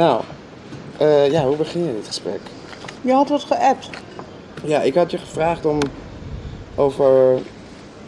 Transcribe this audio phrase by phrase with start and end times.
[0.00, 0.22] Nou,
[0.98, 2.40] eh, ja, hoe begin je dit gesprek?
[3.00, 3.90] Je had wat geappt.
[4.64, 5.78] Ja, ik had je gevraagd om
[6.74, 7.34] over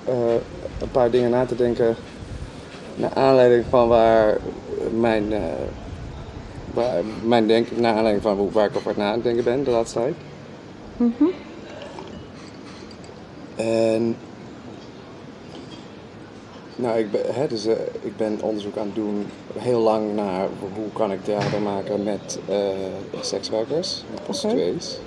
[0.05, 0.15] eh,
[0.81, 1.95] een paar dingen na te denken.
[2.95, 4.37] Naar aanleiding van waar
[5.01, 5.41] mijn, eh
[6.75, 9.71] waar mijn denk, naar aanleiding van hoe- waar ik over aan het nadenken ben de
[9.71, 10.15] laatste tijd.
[13.57, 14.17] En.
[16.77, 19.27] Nou, ik ben, hè, dus, eh, ik ben onderzoek aan het doen
[19.59, 22.57] heel lang naar hoe kan ik theater maken met eh,
[23.21, 24.99] sekswerkers, met prostituees.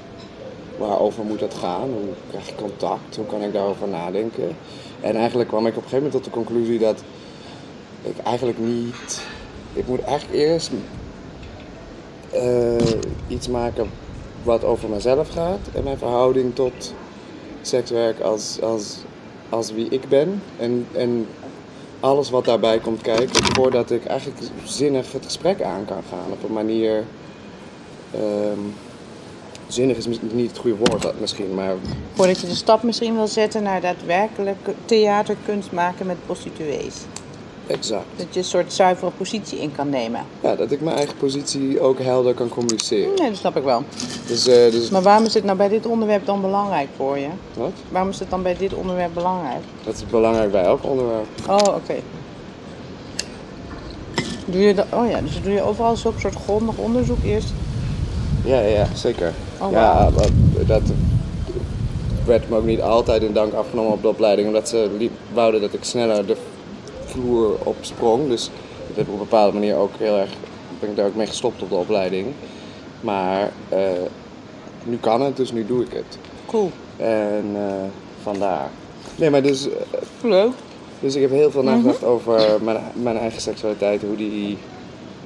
[0.77, 1.89] Waarover moet dat gaan?
[1.89, 3.15] Hoe krijg je contact?
[3.15, 4.55] Hoe kan ik daarover nadenken?
[5.01, 7.03] En eigenlijk kwam ik op een gegeven moment tot de conclusie dat
[8.01, 9.23] ik eigenlijk niet.
[9.73, 10.71] Ik moet eigenlijk eerst
[12.31, 12.75] eh,
[13.27, 13.89] iets maken
[14.43, 16.93] wat over mezelf gaat en mijn verhouding tot
[17.61, 18.97] sekswerk als, als,
[19.49, 20.41] als wie ik ben.
[20.57, 21.27] En, en
[22.05, 26.31] alles wat daarbij komt kijken voordat ik eigenlijk zinnig het gesprek aan kan gaan.
[26.31, 27.03] Op een manier.
[28.11, 28.59] ehm,
[29.67, 31.73] zinnig is niet het goede woord misschien, maar
[32.13, 36.95] Voordat je de stap misschien wil zetten naar daadwerkelijk theaterkunst maken met prostituees.
[37.67, 38.05] Exact.
[38.15, 40.21] Dat je een soort zuivere positie in kan nemen.
[40.41, 43.15] Ja, dat ik mijn eigen positie ook helder kan communiceren.
[43.15, 43.83] Nee, dat snap ik wel.
[44.27, 47.27] Dus, eh, dus Maar waarom is dit nou bij dit onderwerp dan belangrijk voor je?
[47.53, 47.71] wat?
[47.89, 49.61] Waarom is het dan bij dit onderwerp belangrijk?
[49.83, 51.25] Dat is belangrijk bij elk onderwerp.
[51.47, 51.95] Oh, oké.
[54.45, 54.85] Doe je dat?
[54.93, 57.53] Oh ja, dus doe je overal zo'n soort grondig onderzoek eerst?
[58.43, 59.33] Ja, ja, zeker.
[59.61, 60.31] Oh, ja, dat,
[60.67, 60.81] dat
[62.25, 65.61] werd me ook niet altijd in dank afgenomen op de opleiding, omdat ze liep, wouden
[65.61, 66.35] dat ik sneller de
[67.15, 68.27] vloer op sprong.
[68.29, 68.49] Dus
[68.87, 70.29] dat heb ik op een bepaalde manier ook heel erg,
[70.79, 72.27] ben ik daar ook mee gestopt op de opleiding.
[73.01, 73.79] Maar eh,
[74.83, 76.17] nu kan het, dus nu doe ik het.
[76.45, 76.71] Cool.
[76.97, 77.73] En eh,
[78.21, 78.69] vandaar.
[79.15, 79.73] Nee, maar dus, eh,
[80.21, 80.51] Leuk.
[80.99, 84.57] dus ik heb heel veel nagedacht over mijn, mijn eigen seksualiteit, hoe die,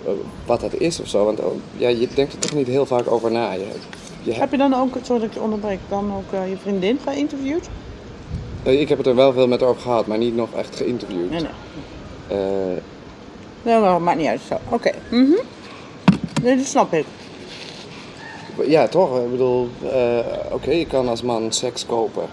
[0.06, 0.12] eh,
[0.46, 1.26] wat dat is of zo.
[1.26, 3.52] Want oh, ja, je denkt er toch niet heel vaak over na.
[3.52, 3.68] Je,
[4.24, 7.00] je Heb je dan ook, sorry dat ik je onderbreek, dan ook eh, je vriendin
[7.08, 7.70] geïnterviewd?
[8.64, 10.76] Eh, Ik heb het er wel veel met haar over gehad, maar niet nog echt
[10.76, 11.30] geïnterviewd.
[11.30, 11.50] Nee, nee.
[12.30, 12.82] Eh,
[13.62, 14.42] Nee, maar maakt niet uit.
[14.48, 14.58] Zo.
[14.70, 14.92] Oké.
[15.10, 15.42] Mhm.
[16.42, 17.06] Nee, snap ik.
[18.68, 19.20] ja, toch?
[19.20, 20.20] Ik bedoel, eh,
[20.52, 22.28] oké, je kan als man seks kopen.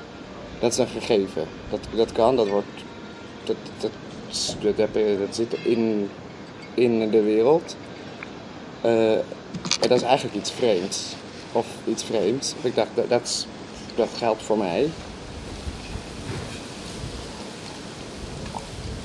[0.58, 1.44] Dat is een gegeven.
[1.70, 2.66] Dat, dat kan, dat wordt.
[3.44, 3.90] Dat, dat,
[4.76, 6.10] dat, zit in,
[6.74, 7.76] in de wereld.
[8.80, 11.14] Eh, en dat is eigenlijk iets vreemds.
[11.52, 12.54] Of iets vreemds.
[12.60, 13.46] Ik dacht, dat,
[13.94, 14.90] dat geldt voor mij.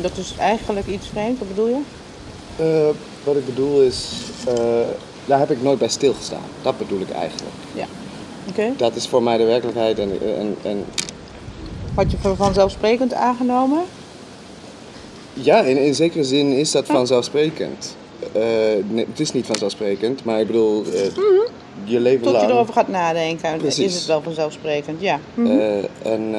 [0.01, 1.79] Dat is eigenlijk iets vreemds, wat bedoel je?
[2.55, 4.11] Eh, wat ik bedoel is,
[4.47, 4.53] eh,
[5.25, 6.43] daar heb ik nooit bij stilgestaan.
[6.61, 7.55] Dat bedoel ik eigenlijk.
[7.73, 7.85] Ja.
[8.49, 8.73] Oké.
[8.77, 10.85] Dat is voor mij de werkelijkheid en, en, en
[11.95, 13.81] Had je vanzelfsprekend aangenomen?
[15.33, 17.95] ja, in, in zekere zin is dat vanzelfsprekend.
[18.33, 18.41] Eh,
[18.87, 21.01] nee, het is niet vanzelfsprekend, maar ik bedoel, eh,
[21.83, 22.51] je leven Tot je lang.
[22.51, 23.85] erover gaat nadenken, Precies.
[23.85, 25.19] is het wel vanzelfsprekend, ja.
[25.45, 25.77] Eh,
[26.13, 26.35] en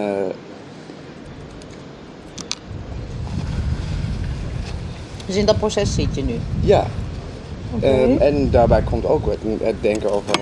[5.27, 6.35] Dus in dat proces zit je nu.
[6.61, 6.87] ja.
[7.81, 10.37] Ehm, en daarbij komt ook het, het denken over,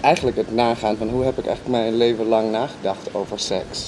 [0.00, 3.86] eigenlijk het nagaan van hoe heb ik eigenlijk mijn leven lang nagedacht over seks.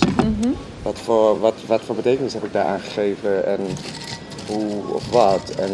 [0.82, 3.60] Wat, voor, wat, wat voor betekenis heb ik daaraan gegeven en
[4.46, 5.50] hoe of wat.
[5.50, 5.70] En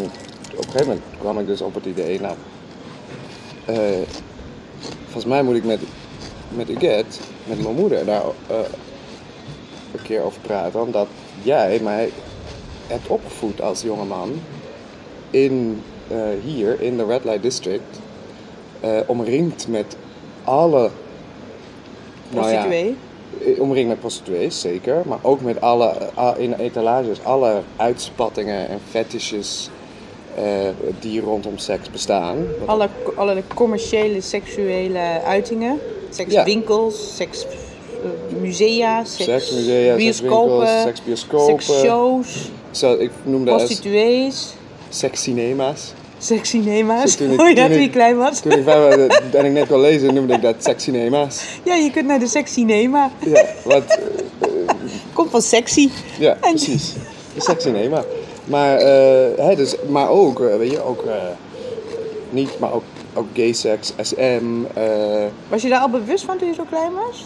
[0.55, 2.35] op een gegeven moment kwam ik dus op het idee, nou,
[3.65, 3.75] eh,
[5.03, 5.79] volgens mij moet ik met,
[6.49, 8.57] met Uget, met mijn moeder, daar eh,
[9.93, 10.81] een keer over praten.
[10.81, 11.07] Omdat
[11.43, 12.11] jij mij
[12.89, 14.41] hebt opgevoed als jongeman
[15.29, 17.99] in, eh, hier in de Red Light District,
[18.79, 19.95] eh, omringd met
[20.43, 20.89] alle.
[22.29, 22.95] nou ja, Prostituee?
[23.45, 25.01] eh, omringd met prostituees, zeker.
[25.05, 25.93] Maar ook met alle,
[26.37, 29.69] in etalages, alle uitspattingen en fetishes
[30.99, 32.45] die rondom seks bestaan.
[32.65, 35.79] Alle, alle commerciële seksuele uitingen.
[36.09, 41.61] Sekswinkels, seksmusea, seks, Seksmusea, bioscopen, sekswinkels, seksbioscopen.
[41.63, 44.53] seksshows, Zo, ik noemde prostituees,
[44.89, 45.93] sekscinema's.
[46.17, 47.15] sekscinema's.
[47.15, 48.39] Toen ik- Hoor je toen je klein was?
[48.39, 48.67] Toen ik
[49.33, 51.43] en ik net kon lezen, noemde ik dat sekscinema's.
[51.63, 53.11] Ja, je kunt naar de sekscinema.
[53.25, 53.83] Ja, wat,
[54.39, 54.47] eh,
[55.13, 55.89] Komt van sexy.
[56.19, 56.93] Ja, En- precies.
[57.33, 58.03] De sekscinema.
[58.45, 61.13] Maar, eh, hè, dus, maar ook, eh, weet je, ook eh,
[62.29, 62.83] niet, maar ook,
[63.13, 64.43] ook gay seks, SM.
[64.73, 64.83] eh,
[65.49, 67.25] Was je daar al bewust van toen je zo klein was?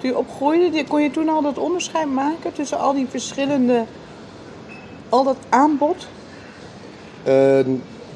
[0.00, 3.84] Toen je opgroeide, die- kon je toen al dat onderscheid maken tussen al die verschillende,
[5.08, 6.06] al dat aanbod?
[7.24, 7.58] eh,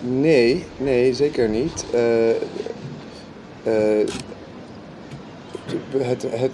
[0.01, 1.85] nee, nee, zeker niet.
[1.93, 4.09] Eh, eh,
[5.99, 6.51] het, het,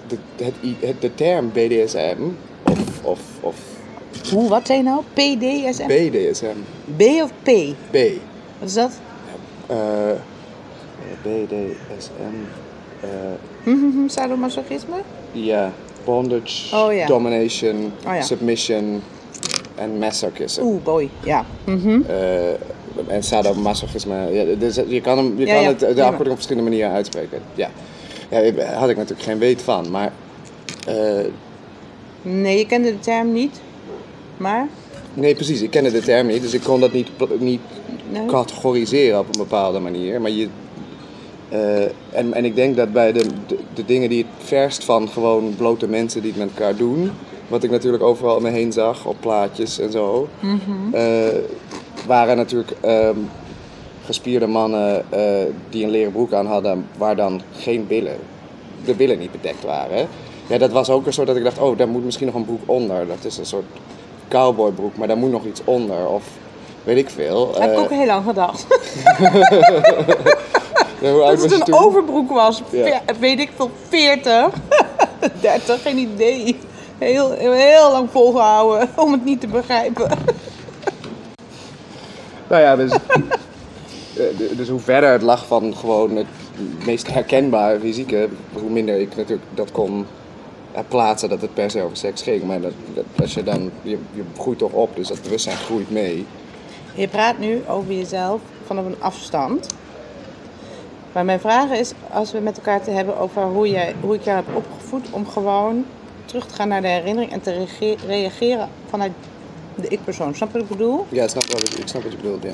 [0.80, 2.16] het, de term BDSM,
[2.64, 3.56] of, of, of
[4.32, 5.02] Hoe, wat zei je nou?
[5.12, 5.86] PDSM?
[5.86, 6.56] BDSM,
[6.96, 7.46] B of P?
[7.90, 7.96] B,
[8.58, 8.92] Wat is dat?
[11.22, 12.34] BDSM.
[13.00, 13.08] eh,
[13.64, 14.96] Mhm, Sadomasochisme?
[15.32, 15.72] Ja,
[16.04, 19.02] bondage, Oh, domination, Oh, submission
[19.74, 20.62] en masochism.
[20.62, 21.44] Oeh, boy, ja.
[21.64, 22.00] Mhm.
[22.08, 22.48] Eh,
[23.06, 24.32] en sadomasochisme.
[24.32, 26.92] Ja, dus je kan, hem, je Ja, kan ja, het, de afkorting op verschillende manieren
[26.92, 27.40] uitspreken.
[27.54, 27.70] Ja.
[28.30, 29.90] ja, daar had ik natuurlijk geen weet van.
[29.90, 30.12] Maar
[30.86, 30.94] eh,
[32.22, 33.60] Nee, je kende de term niet.
[34.36, 34.68] Maar?
[35.14, 35.62] nee, precies.
[35.62, 36.42] Ik kende de term niet.
[36.42, 37.60] Dus ik kon dat niet, niet
[38.12, 38.26] Nee.
[38.26, 40.20] categoriseren op een bepaalde manier.
[40.20, 40.48] Maar je,
[41.50, 45.08] eh, en, en ik denk dat bij de, de, de dingen die het verst van
[45.08, 47.10] gewoon blote mensen die het met elkaar doen,
[47.48, 50.28] wat ik natuurlijk overal om me heen zag op plaatjes en zo,
[50.92, 51.02] eh,
[52.06, 53.16] waren natuurlijk ehm,
[54.04, 58.16] gespierde mannen eh, die een leren broek aan hadden, waar dan geen billen,
[58.84, 60.08] de billen niet bedekt waren.
[60.46, 62.44] Ja, dat was ook een soort dat ik dacht, oh, daar moet misschien nog een
[62.44, 63.06] broek onder.
[63.06, 63.66] Dat is een soort
[64.28, 66.08] cowboybroek, maar daar moet nog iets onder.
[66.08, 66.24] Of
[66.84, 67.54] weet ik veel.
[67.58, 68.66] Heb ik ook heel lang gedacht.
[71.00, 71.84] ja, hoe oud Dat was het een toen?
[71.84, 72.62] overbroek was.
[72.70, 73.00] Ja.
[73.18, 74.50] Weet ik veel, 40.
[75.40, 76.56] 30, geen idee.
[76.98, 80.10] Heel, heel lang volgehouden om het niet te begrijpen.
[82.48, 82.90] Nou ja, dus,
[84.16, 86.26] eh, dus hoe verder het lag van gewoon het
[86.84, 90.06] meest herkenbare fysieke, hoe minder ik natuurlijk dat kon
[90.72, 92.42] eh, plaatsen dat het per se over seks ging.
[92.42, 95.90] Maar dat, dat, als je dan, je, je groeit toch op, dus dat bewustzijn groeit
[95.90, 96.26] mee.
[96.94, 99.66] Je praat nu over jezelf vanaf een afstand.
[101.12, 104.22] Maar mijn vraag is, als we met elkaar te hebben over hoe, jij, hoe ik
[104.22, 105.84] jou heb opgevoed, om gewoon
[106.24, 109.12] terug te gaan naar de herinnering en te reage- reageren vanuit
[109.74, 110.34] de ik-persoon.
[110.34, 111.06] Snap je wat ik bedoel?
[111.08, 112.50] Ja, ik snap, wat, ik snap wat je bedoelt, ja.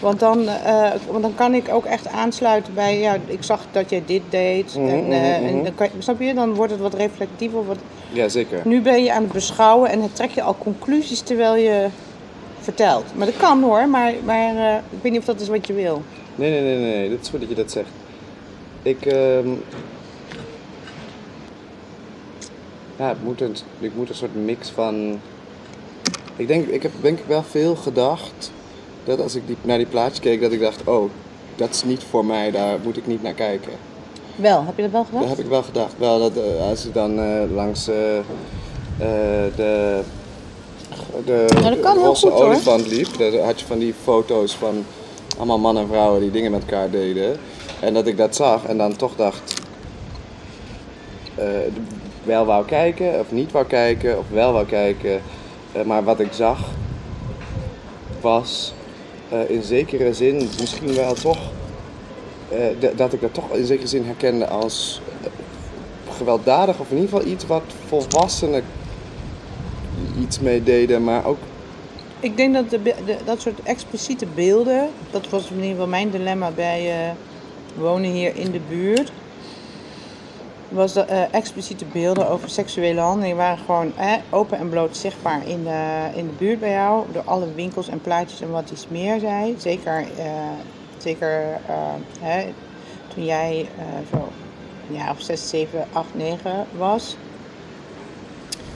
[0.00, 3.90] Want dan, eh, want dan kan ik ook echt aansluiten bij, ja, ik zag dat
[3.90, 4.74] jij dit deed.
[4.74, 5.64] Mhm, en, eh, mhm, en mhm.
[5.64, 6.34] dan kan, snap je?
[6.34, 7.66] Dan wordt het wat reflectiever.
[7.66, 7.78] Wat,
[8.12, 8.60] Ja, zeker.
[8.64, 11.86] nu ben je aan het beschouwen en dan trek je al conclusies terwijl je
[12.60, 13.04] vertelt.
[13.14, 15.72] Maar dat kan hoor, maar, maar eh, ik weet niet of dat is wat je
[15.72, 16.02] wil.
[16.36, 17.88] Nee, nee, nee, nee, dat is goed dat je dat zegt.
[18.82, 19.48] Ik, ehm
[22.98, 25.20] ja, het moet een, ik moet een soort mix van.
[26.36, 28.50] Ik denk, ik heb denk ik wel veel gedacht
[29.04, 31.10] dat als ik die, naar die plaatjes keek, dat ik dacht, oh,
[31.56, 33.72] dat is niet voor mij, daar moet ik niet naar kijken.
[34.36, 35.28] Wel, heb je dat wel Dat gedacht?
[35.28, 35.92] heb ik wel gedacht.
[35.98, 37.94] Wel dat eh, als ik dan eh, langs eh,
[39.56, 40.00] de,
[41.24, 42.46] de Nou, dat kan heel rosse goed, hoor.
[42.48, 44.84] olifant liep, dan had je van die foto's van
[45.36, 47.36] allemaal mannen en vrouwen die dingen met elkaar deden.
[47.80, 49.62] En dat ik dat zag en dan toch dacht,
[51.34, 51.46] eh,
[52.24, 55.20] wel wou kijken of niet wou kijken of wel wou kijken.
[55.72, 56.58] Eh, maar wat ik zag
[58.20, 58.72] was
[59.28, 61.38] eh, in zekere zin misschien wel toch
[62.96, 65.00] dat ik dat toch in zekere zin herkende als
[66.16, 68.62] gewelddadig of in ieder geval iets wat volwassenen
[70.20, 71.38] iets mee deden, maar ook
[72.26, 72.94] Ik denk dat de,
[73.24, 77.10] dat soort expliciete beelden, dat was in ieder geval mijn dilemma bij eh,
[77.76, 79.12] wonen hier in de buurt.
[80.68, 83.92] Was dat eh, expliciete beelden over seksuele handelingen waren gewoon
[84.30, 87.04] open en bloot zichtbaar in de, in de buurt bij jou.
[87.12, 89.54] Door alle winkels en plaatjes en wat iets meer zei.
[89.58, 90.24] Zeker, eh,
[90.98, 91.60] zeker
[92.20, 92.52] hè,
[93.14, 93.68] toen jij
[94.10, 94.28] zo
[94.86, 97.16] ja, of 6, 7, 8, 9 was.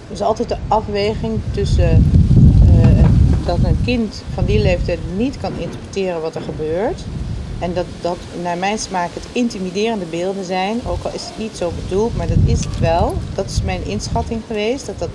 [0.09, 2.20] Dus altijd de afweging tussen
[3.47, 7.01] dat een kind van die leeftijd niet kan interpreteren wat er gebeurt.
[7.59, 10.81] En dat dat naar mijn smaak het intimiderende beelden zijn.
[10.87, 13.15] Ook al is het niet zo bedoeld, maar dat is het wel.
[13.35, 14.87] Dat is mijn inschatting geweest.
[14.87, 15.09] Dat dat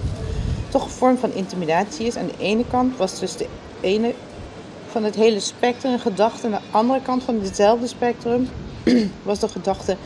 [0.70, 2.18] toch een vorm van intimidatie is.
[2.18, 3.48] Aan de ene kant was dus de
[3.82, 4.14] ene
[4.88, 6.46] van het hele spectrum een gedachte.
[6.46, 8.50] Aan de andere kant van hetzelfde spectrum
[9.24, 9.98] was de gedachte...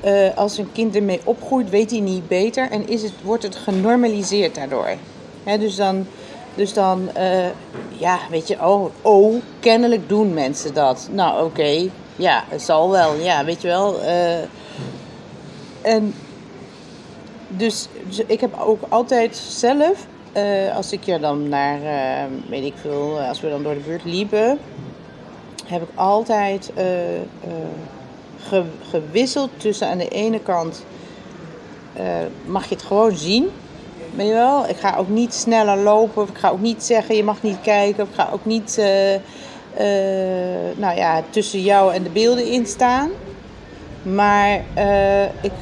[0.00, 3.56] eh, als een kind ermee opgroeit, weet hij niet beter en is het, wordt het
[3.56, 4.96] genormaliseerd daardoor.
[5.44, 6.06] Hè, dus dan,
[6.54, 7.46] dus dan eh,
[7.88, 11.08] ja, weet je, oh, oh, kennelijk doen mensen dat.
[11.12, 14.00] Nou, oké, ja, het zal wel, ja, weet je wel.
[14.02, 14.38] eh.
[15.82, 16.14] en
[17.48, 21.78] dus, dus ik heb ook altijd zelf, eh, als ik je dan naar,
[22.48, 24.58] weet ik veel, als we dan door de buurt liepen,
[25.66, 26.72] heb ik altijd
[28.48, 30.84] ge- gewisseld tussen aan de ene kant
[32.46, 33.50] mag je het gewoon zien.
[34.14, 34.68] Weet je wel?
[34.68, 36.22] Ik ga ook niet sneller lopen.
[36.22, 38.02] Of ik ga ook niet zeggen je mag niet kijken.
[38.02, 39.20] Of ik ga ook niet eh, eh,
[40.76, 43.10] nou ja, tussen jou en de beelden instaan.
[44.02, 45.52] Maar eh, ik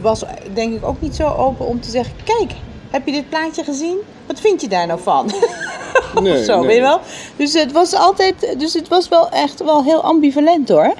[0.00, 2.14] was denk ik ook niet zo open om te zeggen...
[2.24, 2.52] Kijk,
[2.90, 3.98] heb je dit plaatje gezien?
[4.26, 5.30] Wat vind je daar nou van?
[6.22, 6.66] nee, of zo, nee.
[6.66, 7.00] weet je wel?
[7.36, 8.54] Dus het was altijd...
[8.58, 10.94] Dus het was wel echt wel heel ambivalent hoor.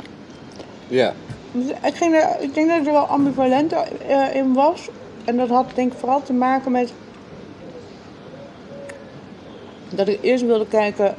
[0.89, 1.13] Ja,
[1.53, 3.73] Dus ik, ging er, ik denk dat ik er wel ambivalent
[4.33, 4.89] in was.
[5.27, 6.93] En dat had denk ik vooral te maken met...
[9.91, 11.15] Dat ik eerst wilde kijken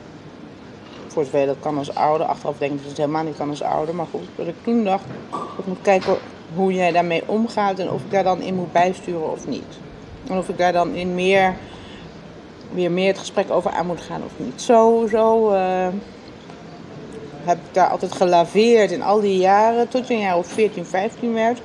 [1.07, 2.27] voor zover dat kan als ouder.
[2.27, 3.95] Achteraf denk ik dat het helemaal niet kan als ouder.
[3.95, 5.05] Maar goed, dat ik toen dacht,
[5.57, 6.17] ik moet kijken
[6.55, 9.79] hoe jij daarmee omgaat en of ik daar dan in moet bijsturen of niet.
[10.29, 11.55] En of ik daar dan in meer,
[12.71, 14.61] weer meer het gesprek over aan moet gaan of niet.
[14.61, 15.87] Zo, zo eh,
[17.43, 20.85] heb ik daar altijd gelaveerd in al die jaren, tot je een jaar of 14,
[20.85, 21.61] 15 werd.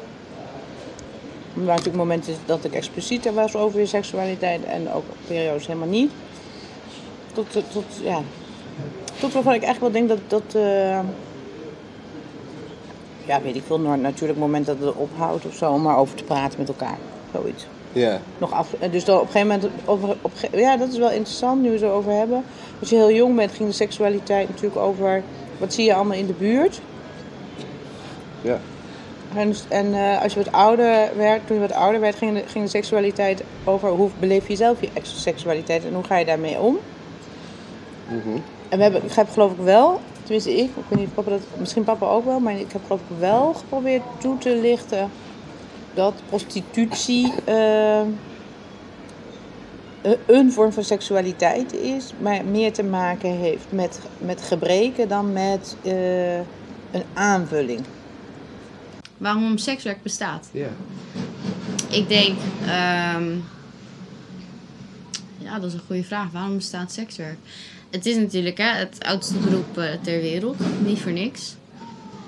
[1.55, 5.89] Er waren natuurlijk momenten dat ik explicieter was over je seksualiteit en ook periodes helemaal
[5.89, 6.11] niet.
[7.33, 8.21] Tot, tot, ja,
[9.21, 10.55] tot waarvan ik echt wel denk dat dat.
[10.55, 11.01] eh,
[13.27, 16.17] ja, weet ik veel, nou, natuurlijk moment dat het ophoudt of zo, om maar over
[16.17, 16.99] te praten met elkaar.
[17.33, 17.67] Zoiets.
[17.93, 18.21] Ja.
[18.39, 21.11] Nog af, eh, dus dan op een gegeven moment, over, op, ja, dat is wel
[21.11, 22.45] interessant nu we het erover hebben.
[22.81, 25.23] Als je heel jong bent, ging de seksualiteit natuurlijk over
[25.59, 26.81] wat zie je allemaal in de buurt.
[28.41, 28.61] Ja.
[29.37, 32.43] En, en eh, als je wat ouder werd, toen je wat ouder werd, ging de,
[32.47, 36.59] ging de seksualiteit over hoe beleef je zelf je seksualiteit en hoe ga je daarmee
[36.61, 36.79] om.
[38.09, 38.37] Mhm.
[38.69, 41.31] En we hebben, ik heb geloof ik wel, tenminste ik, ik weet niet of papa
[41.31, 45.11] dat, misschien papa ook wel, maar ik heb geloof ik wel geprobeerd toe te lichten
[45.95, 47.99] dat prostitutie eh,
[50.03, 55.33] een- een vorm van seksualiteit is, maar meer te maken heeft met, met gebreken dan
[55.33, 57.81] met eh, een aanvulling.
[59.23, 60.49] Waarom sekswerk bestaat?
[60.53, 60.69] Ja.
[61.91, 63.37] Ik denk, ehm,
[65.39, 66.31] ja, dat is een goede vraag.
[66.31, 67.39] Waarom bestaat sekswerk?
[67.91, 71.55] Het is natuurlijk hè, het oudste beroep eh, ter wereld, niet voor niks.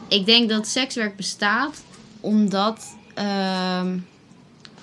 [0.08, 1.82] Ik denk dat sekswerk bestaat
[2.20, 3.98] omdat ehm,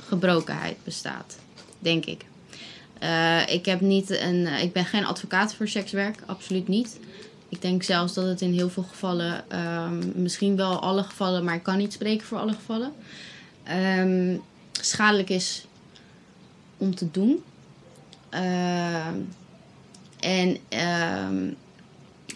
[0.07, 1.37] gebrokenheid bestaat,
[1.79, 2.25] denk ik.
[2.99, 6.99] Eh, ik, heb niet een, eh, ik ben geen advocaat voor sekswerk, absoluut niet.
[7.51, 11.55] Ik denk zelfs dat het in heel veel gevallen, ehm, misschien wel alle gevallen, maar
[11.55, 12.93] ik kan niet spreken voor alle gevallen,
[13.63, 14.37] ehm,
[14.71, 15.65] schadelijk is
[16.77, 17.43] om te doen.
[18.29, 19.15] Ehm,
[20.19, 20.57] en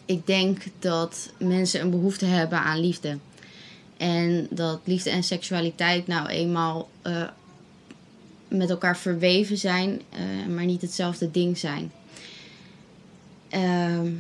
[0.05, 3.17] ik denk dat mensen een behoefte hebben aan liefde.
[3.97, 7.23] En dat liefde en seksualiteit nou eenmaal eh,
[8.47, 11.91] met elkaar verweven zijn, eh, maar niet hetzelfde ding zijn.
[13.49, 14.11] Ehm,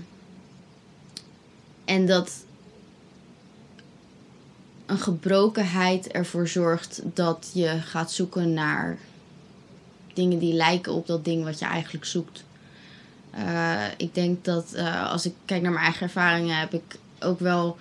[1.85, 2.31] en dat
[4.85, 8.97] een gebrokenheid ervoor zorgt dat je gaat zoeken naar
[10.13, 12.43] dingen die lijken op dat ding wat je eigenlijk zoekt.
[13.31, 17.39] Eh, ik denk dat eh, als ik kijk naar mijn eigen ervaringen, heb ik ook
[17.39, 17.77] wel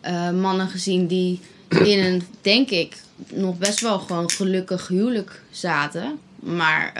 [0.00, 6.18] eh, mannen gezien die in een, denk ik, nog best wel gewoon gelukkig huwelijk zaten.
[6.36, 6.92] Maar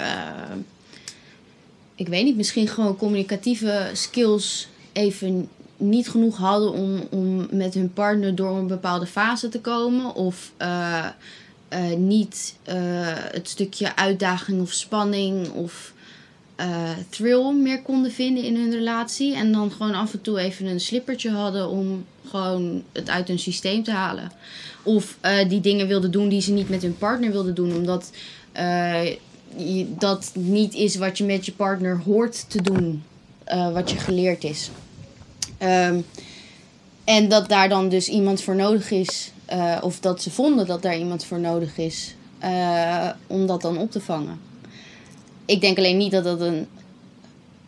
[1.95, 5.49] ik weet niet, misschien gewoon communicatieve skills even
[5.83, 10.15] niet genoeg hadden om, om met hun partner door een bepaalde fase te komen.
[10.15, 11.07] Of eh,
[11.69, 12.77] eh, niet eh,
[13.15, 15.93] het stukje uitdaging of spanning of
[17.09, 19.35] thrill meer konden vinden in hun relatie.
[19.35, 23.39] En dan gewoon af en toe even een slippertje hadden om gewoon het uit hun
[23.39, 24.33] systeem te halen.
[24.83, 27.75] Of die dingen wilden doen die ze niet met hun partner wilden doen.
[27.75, 28.11] Omdat
[29.99, 33.03] dat niet is wat je met je partner hoort te doen.
[33.73, 34.71] wat je geleerd is.
[35.63, 36.01] Ehm,
[37.05, 39.33] en dat daar dan dus iemand voor nodig is.
[39.45, 42.15] eh, of dat ze vonden dat daar iemand voor nodig is.
[42.39, 44.41] eh, om dat dan op te vangen.
[45.45, 46.67] Ik denk alleen niet dat dat een,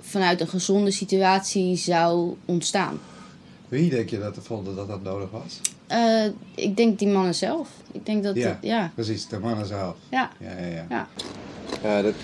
[0.00, 2.98] vanuit een gezonde situatie zou ontstaan.
[3.68, 5.60] Wie denk je dat vonden dat dat nodig was?
[5.86, 6.24] Eh,
[6.54, 7.68] ik denk die mannen zelf.
[7.92, 8.48] Ik denk dat Ja.
[8.48, 9.96] het- ja, Precies, de mannen zelf.
[10.08, 10.86] ja, Ja, ja, ja.
[10.88, 11.06] ja.
[11.82, 12.14] Ja, dat...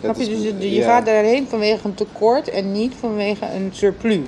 [0.00, 0.32] Snap dat je?
[0.34, 0.84] Dus je je ja.
[0.86, 4.18] gaat daarheen vanwege een tekort en niet vanwege een surplus.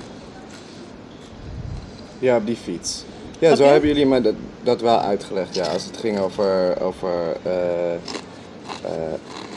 [2.18, 3.04] Ja, op die fiets.
[3.38, 5.54] Ja, zo hebben jullie me dat, dat wel uitgelegd.
[5.54, 8.00] Ja, als het ging over, over, eh, eh,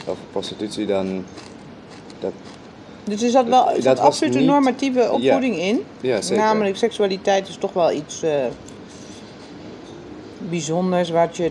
[0.06, 1.24] over prostitutie, dan...
[2.20, 2.32] Dat,
[3.04, 5.84] Dus er zat wel er Dat absoluut een normatieve opvoeding in.
[6.00, 6.44] ja, zeker.
[6.44, 8.44] Namelijk seksualiteit is toch wel iets eh,
[10.38, 11.50] bijzonders wat je...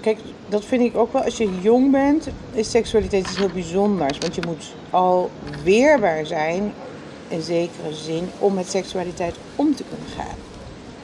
[0.00, 0.18] Kijk,
[0.48, 1.22] dat vind ik ook wel.
[1.22, 4.18] Als je jong bent, is seksualiteit iets heel bijzonders.
[4.18, 5.30] Want je moet al
[5.64, 6.72] weerbaar zijn,
[7.32, 10.36] in zekere zin, om met seksualiteit om te kunnen gaan.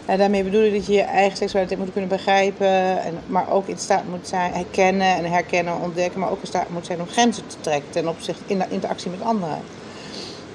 [0.07, 3.67] En daarmee bedoel ik dat je je eigen seksualiteit moet kunnen begrijpen, en, maar ook
[3.67, 7.07] in staat moet zijn herkennen en herkennen, ontdekken, maar ook in staat moet zijn om
[7.07, 9.61] grenzen te trekken ten opzichte in de interactie met anderen.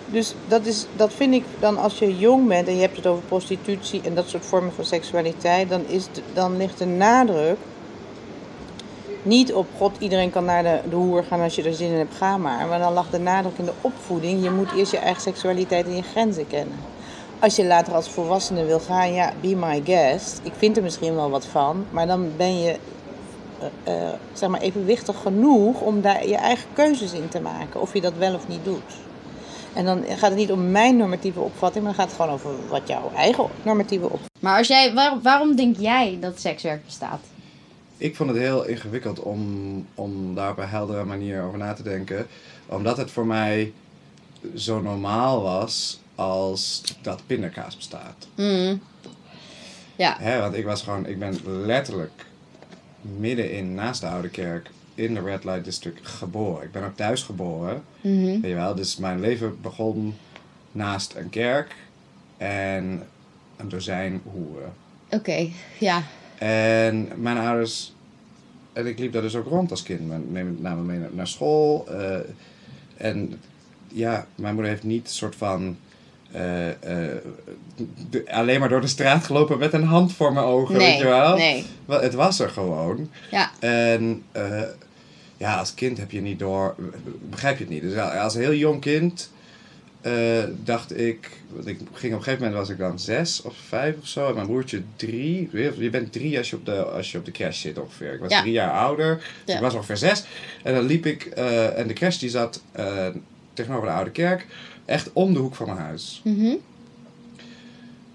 [0.05, 3.07] Dus dat, is, dat vind ik dan als je jong bent en je hebt het
[3.07, 7.57] over prostitutie en dat soort vormen van seksualiteit, dan, is dan ligt de nadruk
[9.23, 11.97] niet op God, iedereen kan naar de, de hoer gaan als je er zin in
[11.97, 12.67] hebt, ga maar.
[12.67, 15.95] Maar dan lag de nadruk in de opvoeding, je moet eerst je eigen seksualiteit en
[15.95, 16.75] je grenzen kennen.
[17.39, 20.39] Als je later als volwassene wil gaan, ja, be my guest.
[20.43, 22.75] Ik vind er misschien wel wat van, maar dan ben je
[23.83, 27.81] eh, eh, zeg maar evenwichtig genoeg om daar je eigen keuzes in te maken.
[27.81, 28.81] Of je dat wel of niet doet.
[29.73, 32.49] En dan gaat het niet om mijn normatieve opvatting, maar dan gaat het gewoon over
[32.69, 37.19] wat jouw eigen normatieve opvatting Maar als jij, waar- waarom denk jij dat sekswerk bestaat?
[38.03, 39.41] Ik vond het heel ingewikkeld om,
[39.95, 42.27] om daar op een heldere manier over na te denken.
[42.65, 43.73] Omdat het voor mij
[44.55, 48.27] zo normaal was als dat pindakaas bestaat.
[48.35, 48.81] Mm.
[49.95, 50.17] Ja.
[50.19, 52.25] Hè, want ik was gewoon, ik ben letterlijk
[53.01, 56.63] middenin, naast de Oude Kerk, in de Red Light District geboren.
[56.63, 58.25] Ik ben ook thuis geboren, Mhm.
[58.25, 58.75] weet je wel.
[58.75, 60.15] Dus mijn leven begon
[60.71, 61.75] naast een kerk
[62.37, 63.07] en
[63.57, 64.73] een dozijn hoeren.
[65.09, 65.47] Oké,
[65.79, 66.03] ja.
[66.37, 67.92] En mijn ouders,
[68.73, 70.07] en ik liep daar dus ook rond als kind.
[70.07, 71.85] Men neem- me mee naar, naar school.
[71.89, 72.17] eh,
[72.97, 73.39] en
[73.87, 75.77] ja, mijn moeder heeft niet een soort van.
[76.31, 77.15] eh, eh,
[78.09, 80.97] de- alleen maar door de straat gelopen met een hand voor mijn ogen, weet Nee,
[80.97, 81.35] je wel?
[81.37, 81.65] nee.
[81.85, 83.09] Wel, Het was er gewoon.
[83.31, 83.51] Ja.
[83.59, 84.23] En
[85.37, 86.75] ja, als kind heb je niet door,
[87.29, 87.81] begrijp je het niet.
[87.81, 89.31] Dus als heel jong kind
[90.03, 93.55] eh, dacht ik, want ik ging op een gegeven moment was ik dan zes of
[93.67, 94.27] vijf of zo.
[94.27, 95.49] En mijn broertje drie.
[95.77, 98.13] Je bent drie als je op de, als je op de crash zit ongeveer.
[98.13, 98.41] Ik was Ja.
[98.41, 99.15] drie jaar ouder.
[99.15, 99.55] Dus Ja.
[99.55, 100.23] ik was ongeveer zes.
[100.63, 103.07] En dan liep ik, eh, en de crash die zat eh,
[103.53, 104.47] tegenover de oude kerk.
[104.85, 106.21] Echt om de hoek van mijn huis.
[106.23, 106.53] Mhm.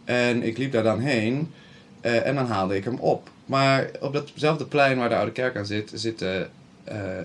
[0.05, 1.53] En ik liep daar dan heen
[2.01, 3.31] en dan haalde ik hem op.
[3.47, 6.51] Maar op datzelfde plein waar de oude kerk aan zit, zitten,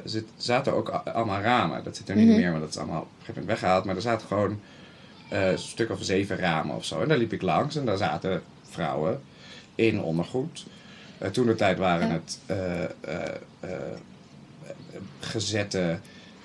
[0.05, 1.84] zit, zaten ook allemaal ramen.
[1.84, 2.36] Dat zit er niet Mhm.
[2.38, 3.86] meer, want dat is allemaal op een gegeven moment weggehaald.
[3.86, 4.60] Maar er zaten gewoon
[5.29, 7.01] eh, een stuk of zeven ramen of zo.
[7.01, 9.22] En daar liep ik langs en daar zaten vrouwen
[9.75, 10.65] in ondergoed.
[11.17, 12.13] Eh, toen de tijd waren Ja.
[12.13, 12.89] het eh, eh,
[13.60, 13.70] eh,
[15.20, 15.98] gezette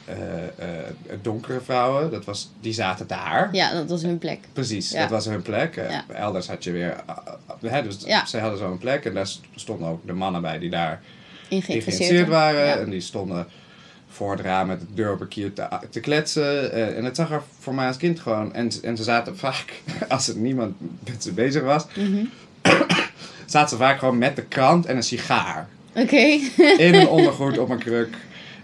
[0.05, 0.85] eh, eh,
[1.23, 2.11] donkere vrouwen.
[2.11, 3.49] Dat was, die zaten daar.
[3.53, 4.39] Ja, dat was hun plek.
[4.53, 5.01] Precies, Ja.
[5.01, 5.77] dat was hun plek.
[5.77, 6.05] Eh, Ja.
[6.15, 6.97] Elders had je weer...
[7.11, 7.17] uh,
[7.63, 8.27] uh, hè, dus Ja.
[8.27, 11.03] zij hadden zo'n plek en daar stonden ook de mannen bij die daar
[11.49, 12.65] In geïnteresseerd waren.
[12.67, 12.77] Ja.
[12.77, 13.47] En die stonden
[14.11, 16.73] voor het raam met de deur op een kier te, te kletsen.
[16.73, 18.55] Eh, en het zag er voor mij als kind gewoon...
[18.55, 20.75] En, en ze zaten vaak, als er niemand
[21.05, 21.87] met ze bezig was...
[21.97, 22.25] Mhm.
[23.47, 25.69] zaten ze vaak gewoon met de krant en een sigaar.
[25.95, 26.17] Oké.
[26.87, 28.17] In een ondergoed op een kruk.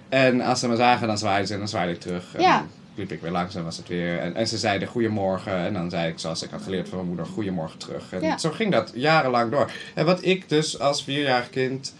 [0.09, 2.35] En als ze me zagen, dan zwaaiden ze en dan zwaaide ik terug.
[2.35, 2.57] En Ja.
[2.59, 4.19] dan liep ik weer langs en was het weer.
[4.19, 5.57] En, en ze zeiden goedemorgen.
[5.57, 8.13] En dan zei ik, zoals ik had geleerd van mijn moeder, goedemorgen terug.
[8.13, 8.39] En Ja.
[8.39, 9.71] zo ging dat jarenlang door.
[9.95, 11.95] En wat ik dus als vierjarig kind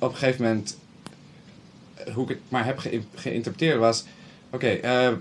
[0.00, 0.76] op een gegeven moment,
[1.94, 4.04] eh, hoe ik het maar heb ge- geïnterpreteerd was...
[4.52, 5.12] Oké, eh,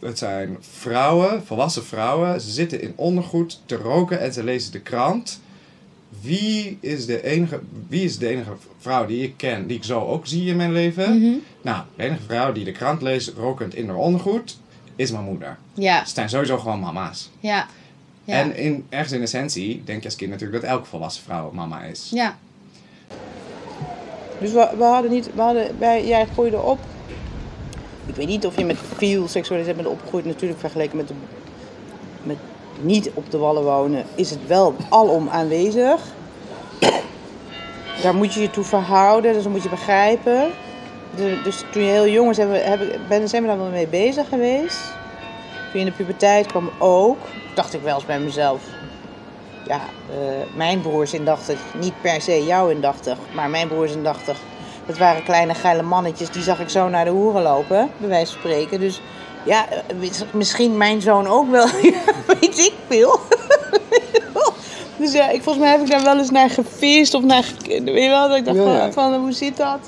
[0.00, 2.40] het zijn vrouwen, volwassen vrouwen.
[2.40, 5.40] Ze zitten in ondergoed te roken en ze lezen de krant.
[6.20, 10.00] Wie is de enige, wie is de enige vrouw die ik ken, die ik zo
[10.00, 11.18] ook zie in mijn leven?
[11.18, 11.32] Mhm.
[11.62, 14.58] Nou, de enige vrouw die de krant leest, rokend in haar ondergoed,
[14.96, 15.56] is mijn moeder.
[15.74, 17.30] Ja, Ze zijn sowieso gewoon mama's.
[17.40, 17.66] ja.
[18.26, 18.34] Ja.
[18.34, 21.82] En in, ergens in essentie denk je als kind natuurlijk dat elke volwassen vrouw mama
[21.82, 22.10] is.
[22.12, 22.38] ja.
[24.38, 26.78] Dus we, hadden niet, we hadden, jij groeide op.
[28.06, 30.24] Ik weet niet of je met veel seksualiteit bent opgegroeid.
[30.24, 31.10] Natuurlijk vergeleken met,
[32.22, 32.36] met
[32.80, 36.00] niet op de wallen wonen, is het wel alom aanwezig.
[38.02, 40.50] Daar moet je je toe verhouden, dus dat moet je begrijpen.
[41.44, 44.80] Dus toen je heel jong was, hebben, zijn we daar wel mee bezig geweest.
[45.70, 47.18] Toen je in de puberteit kwam ook,
[47.54, 48.62] dacht ik wel eens bij mezelf.
[49.66, 50.16] Ja, eh,
[50.56, 54.36] mijn broers indachtig, niet per se jou indachtig, maar mijn broers indachtig.
[54.86, 58.32] Dat waren kleine geile mannetjes, die zag ik zo naar de hoeren lopen, bij wijze
[58.32, 58.80] van spreken.
[58.80, 59.00] Dus
[59.44, 59.66] ja,
[59.98, 61.66] mis- misschien mijn zoon ook wel,
[62.40, 63.20] weet ik veel.
[64.98, 67.44] dus ja, ik, volgens mij heb ik daar wel eens naar gefeest of naar.
[67.66, 68.92] Weet je wel, dat ik dacht Ja, van, ja.
[68.92, 69.78] van, hoe zit dat?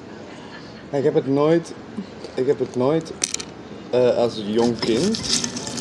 [0.91, 1.73] Ik heb het nooit,
[2.35, 3.13] ik heb het nooit
[3.91, 5.21] eh, als jong kind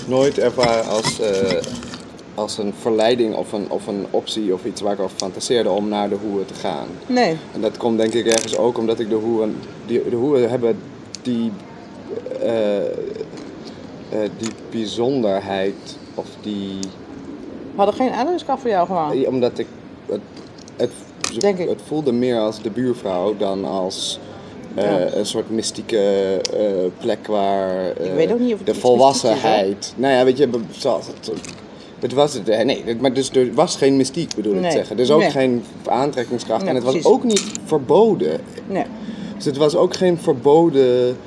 [0.07, 1.51] nooit ervaren als, eh,
[2.35, 5.87] als een verleiding of een, of een optie of iets waar ik over fantaseerde om
[5.89, 6.87] naar de hoeren te gaan.
[7.07, 7.37] Nee.
[7.53, 10.77] En dat komt denk ik ergens ook omdat ik de hoeren, die, de hoeren hebben
[11.21, 11.51] die,
[12.41, 12.89] eh, eh,
[14.37, 16.79] die bijzonderheid of die,
[17.71, 19.25] We hadden geen aderskap voor jou gewoon.
[19.27, 19.67] omdat ik,
[20.05, 20.19] het,
[20.75, 20.91] het,
[21.39, 21.69] Denk ik.
[21.69, 24.19] het voelde meer als de buurvrouw dan als
[24.75, 25.13] eh, Ja.
[25.13, 26.41] een soort mystieke
[26.97, 29.93] plek waar eh, weet ook niet of het de volwassenheid.
[29.97, 31.31] Nou ja, weet je, zoals het.
[32.05, 34.69] Het was het, eh, nee, het- maar dus er was geen mystiek bedoel ik Nee.
[34.71, 34.97] te zeggen.
[34.97, 35.29] Dus ook Nee.
[35.31, 36.61] geen aantrekkingskracht.
[36.61, 38.39] Nee, en het was ook niet verboden.
[38.67, 38.85] Nee.
[39.35, 41.17] Dus het was ook geen verboden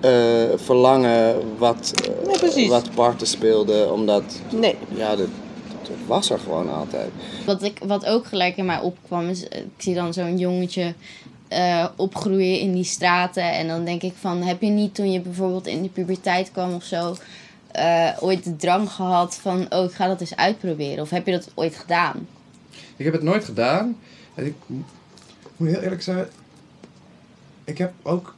[0.00, 0.10] eh,
[0.56, 2.68] verlangen wat, eh, Nee, precies.
[2.68, 3.92] wat parten speelde.
[3.92, 4.22] Omdat,
[4.60, 4.74] Nee.
[4.94, 5.26] ja, dat,
[5.82, 7.10] dat was er gewoon altijd.
[7.46, 10.94] Wat, ik, wat ook gelijk in mij opkwam is, ik zie dan zo'n jongetje
[11.48, 13.52] eh, opgroeien in die straten.
[13.52, 16.74] En dan denk ik van, heb je niet toen je bijvoorbeeld in de puberteit kwam
[16.74, 17.14] of zo,
[17.74, 21.02] eh, ooit de drang gehad van, oh ik ga dat eens uitproberen?
[21.02, 22.28] Of heb je dat ooit gedaan?
[22.96, 23.96] Ik heb het nooit gedaan.
[24.34, 24.54] En ik
[25.56, 26.26] moet heel eerlijk zijn.
[27.64, 28.34] Ik heb ook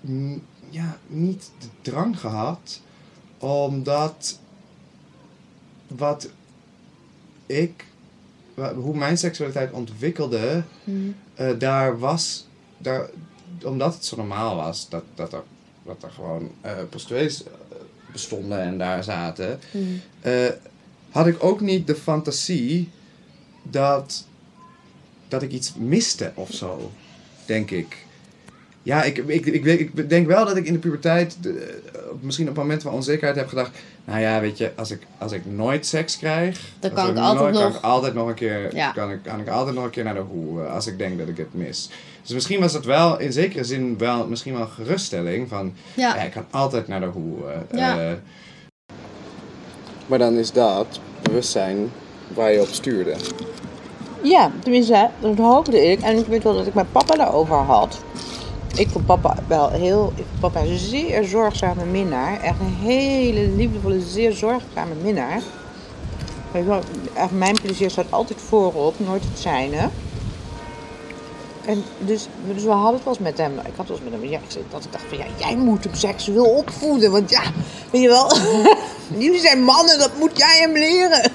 [0.70, 2.80] ja, niet de drang gehad.
[3.38, 4.38] Omdat
[5.88, 6.28] wat
[7.46, 7.84] ik,
[8.74, 10.96] hoe mijn seksualiteit ontwikkelde, Mhm.
[11.34, 12.46] eh, daar was,
[12.78, 13.08] daar,
[13.64, 15.42] omdat het zo normaal was dat, dat, er,
[15.82, 17.50] dat er gewoon eh prostituees eh,
[18.16, 19.82] bestonden en daar zaten, Mhm.
[20.20, 20.32] eh,
[21.10, 22.88] had ik ook niet de fantasie
[23.62, 24.24] dat,
[25.28, 26.90] dat ik iets miste of zo,
[27.46, 28.04] denk ik.
[28.82, 32.00] Ja, ik, ik, ik, weet- ik denk wel dat ik in de puberteit de- eh,
[32.20, 33.70] misschien op momenten van onzekerheid heb gedacht...
[34.04, 36.60] Nou ja, weet je, als ik, als ik nooit seks krijg...
[36.80, 38.92] Dan kan ik ik altijd nooit- kan nog- ik altijd nog een keer, Ja.
[38.92, 41.28] kan ik, kan ik altijd nog een keer naar de hoe als ik denk dat
[41.28, 41.90] ik het mis.
[42.26, 45.72] Dus misschien was dat wel in zekere zin wel misschien wel geruststelling van...
[45.94, 47.36] Ja, Ja, ik kan altijd naar de hoe.
[47.70, 47.98] eh, Ja.
[48.10, 48.12] eh,
[50.06, 51.90] Maar dan is dat bewustzijn
[52.34, 53.14] waar je op stuurde.
[54.22, 56.00] Ja, tenminste, dat hoopde ik.
[56.00, 57.98] En ik weet wel dat ik mijn papa daarover had.
[58.76, 62.40] Ik vond papa wel heel, ik vond papa een zeer zorgzame minnaar.
[62.40, 65.40] Echt een hele liefdevolle, zeer zorgzame minnaar.
[67.14, 69.88] Echt mijn plezier staat altijd voorop, nooit het zijne.
[71.66, 73.52] En dus, dus we hadden het wel eens met hem.
[73.52, 74.30] Ik had het wel eens met hem.
[74.30, 77.10] Ja, ik zei dat ik dacht van ja, jij moet hem seksueel opvoeden.
[77.10, 77.42] Want ja,
[77.90, 78.30] weet je wel,
[79.24, 81.30] jullie zijn mannen, dat moet jij hem leren.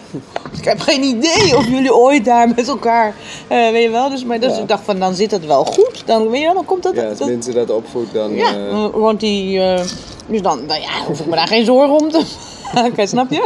[0.52, 3.16] Dus ik heb geen idee of jullie ooit daar met elkaar,
[3.48, 4.10] eh, weet je wel.
[4.10, 4.62] Dus, maar dus Ja.
[4.62, 6.04] ik dacht van dan zit het wel goed.
[6.06, 6.96] Dan, weet je wel, dan komt dat.
[6.96, 8.36] Ja, als dat- mensen dat opvoedt, dan...
[8.36, 9.84] ja, eh, want die, eh,
[10.28, 12.24] dus dan, ja, hoef ik me daar geen zorgen om te
[12.74, 13.46] maken, snap je?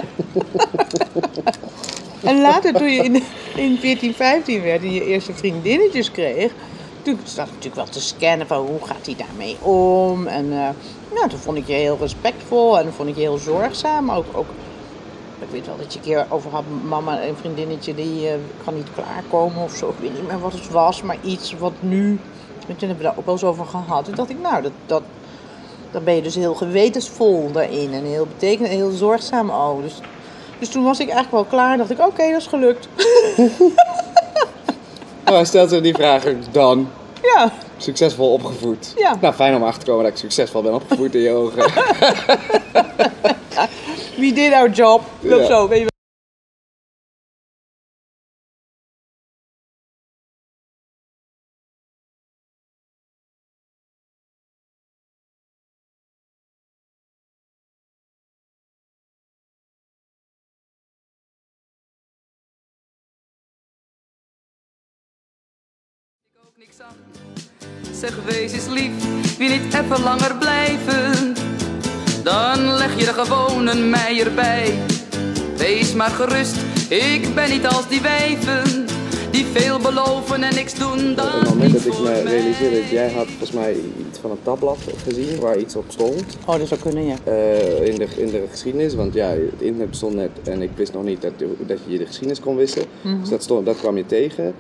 [2.24, 3.24] en later, toen je in,
[3.56, 6.52] in 14, 15 werd en je eerste vriendinnetjes kreeg,
[7.06, 10.28] toen zat ik natuurlijk wel te scannen van hoe gaat hij daarmee om.
[10.28, 10.70] En eh,
[11.14, 14.12] nou, toen vond ik je heel respectvol en vond ik je heel zorgzaam.
[14.12, 14.46] Ook, ook,
[15.40, 18.76] ik weet wel dat je een keer over had, mama en vriendinnetje die eh, kan
[18.76, 19.90] niet klaarkomen of zo.
[19.90, 22.20] Ik weet niet meer wat het was, maar iets wat nu.
[22.68, 24.06] En toen hebben we daar ook wel eens over gehad.
[24.06, 25.04] Toen dacht ik, nou, dat, dat,
[25.92, 27.94] dan ben je dus heel gewetensvol daarin.
[27.94, 29.82] En heel betekend en heel zorgzaam ook.
[29.82, 30.02] Dus,
[30.60, 31.78] dus toen was ik eigenlijk wel klaar.
[31.78, 32.88] dacht ik, oké, dat is gelukt.
[35.36, 36.90] Hij stelt zich die vragen dan.
[37.22, 38.94] Ja, Succesvol opgevoed.
[38.98, 39.18] Ja.
[39.22, 41.64] Nou, fijn om achter te komen dat ik succesvol ben opgevoed in je ogen.
[44.20, 45.02] we did our job.
[45.20, 45.38] Ja.
[45.38, 45.95] Of zo, weet je
[66.58, 66.96] ook niks aan.
[67.94, 68.92] Zeg, wees eens lief,
[69.38, 71.34] wie niet even langer blijven?
[72.24, 74.74] Dan leg je er gewoon een meier bij.
[75.58, 76.56] Wees maar gerust,
[76.90, 78.86] ik ben niet als die wijven.
[79.32, 82.24] Die veel beloven en niks doen Op dan het moment dat ik me mij.
[82.24, 83.76] realiseerde dat jij had volgens mij
[84.10, 86.38] iets van een tabblad gezien waar iets op stond.
[86.46, 87.16] Oh, dat zou kunnen, ja.
[87.24, 88.96] eh, in, de, in de geschiedenis.
[88.96, 91.32] Want ja, het internet bestond net en ik wist nog niet dat,
[91.68, 92.84] dat je de geschiedenis kon wissen.
[93.02, 93.20] Mhm.
[93.20, 94.56] Dus dat, stond, dat kwam je tegen.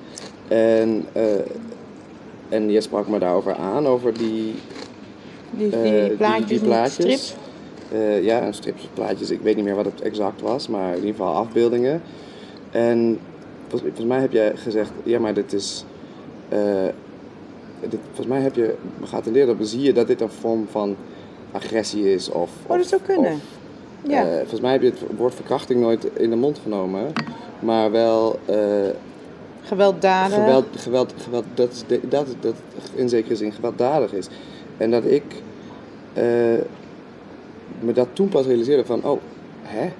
[0.48, 1.24] En, eh,
[2.50, 4.54] en je sprak me daarover aan, over die,
[5.50, 7.26] Die, die eh, die- plaatjes, die, die plaatjes.
[7.26, 7.40] strip.
[7.92, 9.30] Eh, ja, een strips, plaatjes.
[9.32, 12.02] Ik weet niet meer wat het exact was, maar in ieder geval afbeeldingen.
[12.72, 13.20] En
[13.68, 15.86] volgens, volgens mij heb jij gezegd, ja, maar dit is.
[16.50, 16.60] eh,
[17.90, 20.96] dit, volgens mij heb je geattendeerd op, zie je dat dit een vorm van
[21.52, 22.30] agressie is?
[22.30, 23.32] Of, Oh, dat zou kunnen.
[23.32, 24.24] of, Ja.
[24.38, 27.12] volgens mij heb je het woord verkrachting nooit in de mond genomen,
[27.60, 28.40] maar wel
[29.66, 30.36] Gewelddadig.
[30.38, 32.54] geweld, geweld, geweld dat, is de- dat, dat
[32.96, 34.28] in zekere zin gewelddadig is.
[34.78, 35.24] En dat ik
[36.14, 36.24] eh,
[37.80, 39.20] me dat toen pas realiseerde van, oh,
[39.64, 39.92] hè?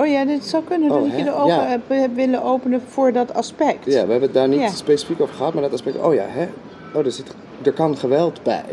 [0.00, 0.90] Oh ja, dit zou kunnen.
[0.90, 1.16] Oh, dat hè?
[1.16, 1.66] je de ogen Ja.
[1.66, 3.84] hebt, hebt willen openen voor dat aspect.
[3.84, 4.68] Ja, we hebben het daar niet Ja.
[4.68, 6.48] specifiek over gehad, maar dat aspect, oh ja, hè?
[6.94, 8.64] Oh, er, zit, er kan geweld bij.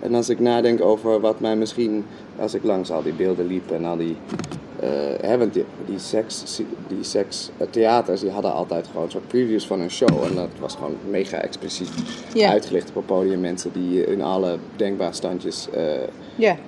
[0.00, 2.04] En als ik nadenk over wat mij misschien,
[2.38, 4.16] als ik langs al die beelden liep en al die,
[5.20, 9.66] hè, want die, die seks, die seks eh, theaters, die hadden altijd gewoon soort previews
[9.66, 10.22] van hun show.
[10.24, 11.90] En dat was gewoon mega expliciet
[12.50, 13.40] uitgelicht op het podium.
[13.40, 15.82] Mensen die in alle denkbare standjes eh,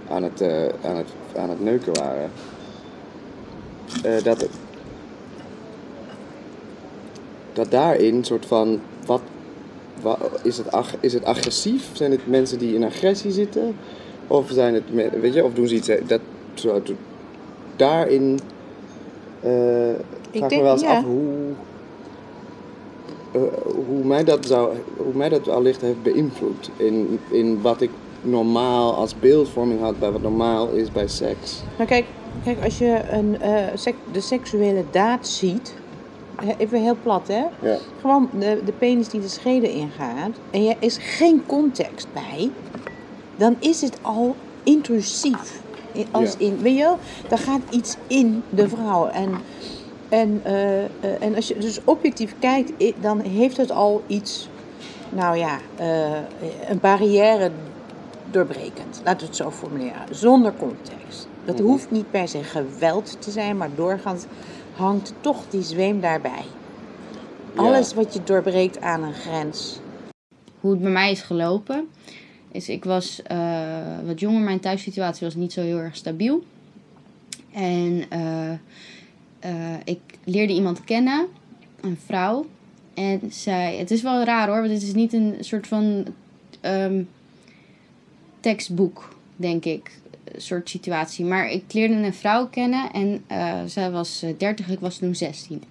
[0.08, 2.30] aan, het, eh, aan, het, aan het neuken waren.
[4.02, 4.48] Eh, dat,
[7.52, 9.20] dat daarin een soort van, wat,
[10.02, 11.88] wa- is, het ag- is het agressief?
[11.92, 13.76] Zijn het mensen die in agressie zitten?
[14.26, 14.82] Of zijn het,
[15.20, 16.20] weet je, of doen ze iets, eh, dat,
[17.76, 18.38] daarin,
[19.40, 19.50] eh
[20.30, 20.96] vraag me denk- wel eens ja.
[20.96, 21.52] af hoe,
[23.32, 23.40] eh,
[23.88, 27.90] hoe, mij dat zou, hoe mij dat wellicht heeft beïnvloed in, in wat ik
[28.22, 31.62] normaal als beeldvorming had bij wat normaal is bij seks.
[31.76, 32.04] Nou kijk,
[32.44, 35.74] kijk als je een, eh, sek- de seksuele daad ziet,
[36.58, 37.76] even heel plat hè, Ja.
[38.00, 42.50] gewoon de, de penis die de schede ingaat en er is geen context bij,
[43.36, 45.60] dan is het al intrusief.
[46.10, 46.46] Als Ja.
[46.46, 49.06] in, weet je wel, daar gaat iets in de vrouw.
[49.06, 49.30] En,
[50.08, 50.88] en, eh, eh,
[51.20, 54.48] en als je dus objectief kijkt, dan heeft het al iets,
[55.08, 56.12] nou ja, eh,
[56.68, 57.50] een barrière
[58.30, 59.00] doorbrekend.
[59.04, 61.28] Laten we het zo formuleren, zonder context.
[61.44, 61.64] Dat Mhm.
[61.66, 64.24] hoeft niet per se geweld te zijn, maar doorgaans
[64.76, 66.44] hangt toch die zweem daarbij.
[67.54, 67.62] Ja.
[67.62, 69.80] Alles wat je doorbreekt aan een grens.
[70.60, 71.88] hoe het bij mij is gelopen.
[72.56, 76.44] Is ik was eh, wat jonger, mijn thuissituatie was niet zo heel erg stabiel.
[77.52, 78.52] En eh,
[79.38, 81.26] eh, ik leerde iemand kennen,
[81.80, 82.46] een vrouw.
[82.94, 86.06] En zij, het is wel raar hoor, want het is niet een soort van
[86.60, 87.02] ehm,
[88.40, 89.98] tekstboek, denk ik.
[90.36, 91.24] Soort situatie.
[91.24, 93.24] Maar ik leerde een vrouw kennen en
[93.70, 95.62] zij was eh, 30, ik was toen 16.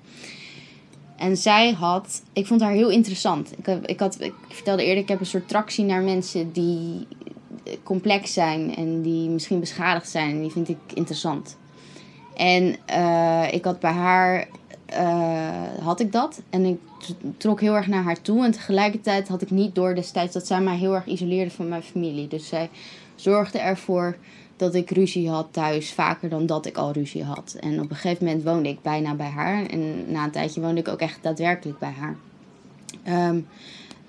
[1.16, 3.52] En zij had, ik vond haar heel interessant.
[3.58, 7.08] Ik, heb- ik, had, ik vertelde eerder, ik heb een soort tractie naar mensen die
[7.64, 10.30] eh, complex zijn en die misschien beschadigd zijn.
[10.30, 11.58] En die vind ik interessant.
[12.36, 14.48] En eh, ik had bij haar,
[14.86, 16.42] eh, had ik dat.
[16.50, 16.80] En ik
[17.38, 18.44] trok heel erg naar haar toe.
[18.46, 21.84] En tegelijkertijd had ik niet door destijds dat zij mij heel erg isoleerde van mijn
[21.84, 22.28] familie.
[22.28, 22.70] Dus zij
[23.16, 24.18] zorgde ervoor
[24.56, 27.56] dat ik ruzie had thuis, vaker dan dat ik al ruzie had.
[27.60, 29.66] En op een gegeven moment woonde ik bijna bij haar.
[29.66, 32.16] En na een tijdje woonde ik ook echt daadwerkelijk bij haar.
[33.04, 33.40] Ehm,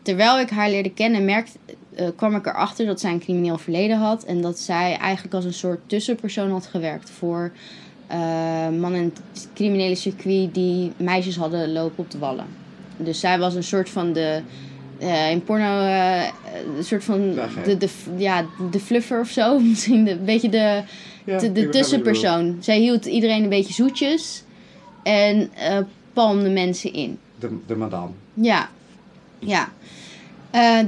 [0.03, 1.59] terwijl ik haar leerde kennen, merkte,
[1.95, 4.25] eh, kwam ik erachter dat zij een crimineel verleden had.
[4.25, 7.53] En dat zij eigenlijk als een soort tussenpersoon had gewerkt voor
[8.07, 8.19] eh,
[8.69, 12.47] mannen in het criminele circuit die meisjes hadden lopen op de wallen.
[12.97, 14.43] Dus zij was een soort van de.
[14.99, 16.25] Eh, in porno, eh,
[16.77, 19.59] een soort van Dag, de, de, ja, de fluffer of zo.
[19.71, 20.83] Misschien de, een beetje de,
[21.25, 22.57] Ja, de, tussenpersoon.
[22.61, 24.43] Zij hield iedereen een beetje zoetjes
[25.03, 25.79] en eh
[26.13, 27.19] palmde mensen in.
[27.39, 28.11] De, de madame.
[28.35, 28.71] Ja,
[29.39, 29.73] ja.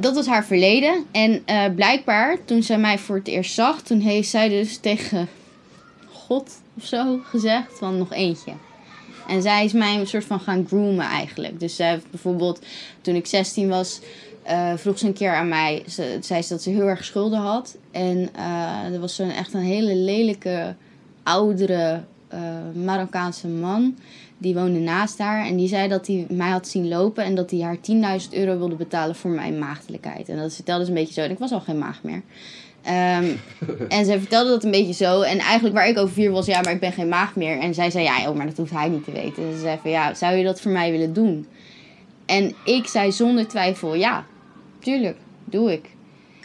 [0.01, 1.05] Dat was haar verleden.
[1.11, 1.44] En
[1.75, 5.29] blijkbaar, toen zij mij voor het eerst zag, toen heeft zij dus tegen
[6.12, 8.53] God of zo gezegd van nog eentje.
[9.29, 11.61] En zij is mij een soort van gaan groomen eigenlijk.
[11.61, 12.61] Dus zij heeft bijvoorbeeld,
[13.01, 14.01] toen ik 16 was,
[14.43, 15.83] eh, vroeg ze een keer aan mij.
[15.88, 17.77] Ze, zei ze dat ze heel erg schulden had.
[17.91, 20.75] En eh, er was zo'n echt een hele lelijke,
[21.23, 22.41] oudere eh,
[22.85, 23.97] Marokkaanse man.
[24.38, 25.47] Die woonde naast haar.
[25.47, 27.25] En die zei dat hij mij had zien lopen.
[27.25, 27.79] En dat hij haar
[28.21, 30.29] 10.000 euro wilde betalen voor mijn maagdelijkheid.
[30.29, 31.21] En dat vertelde ze een beetje zo.
[31.21, 32.23] En ik was al geen maag meer.
[32.88, 33.27] Ehm,
[33.88, 35.20] en zij vertelde dat een beetje zo.
[35.20, 37.59] En eigenlijk waar ik over vier was, ja, maar ik ben geen maag meer.
[37.59, 39.42] En zij zei, ja, joh, maar dat hoeft hij niet te weten.
[39.42, 41.46] En ze zei van, ja, zou je dat voor mij willen doen?
[42.27, 44.24] En ik zei zonder twijfel, ja,
[44.79, 45.90] tuurlijk, doe ik.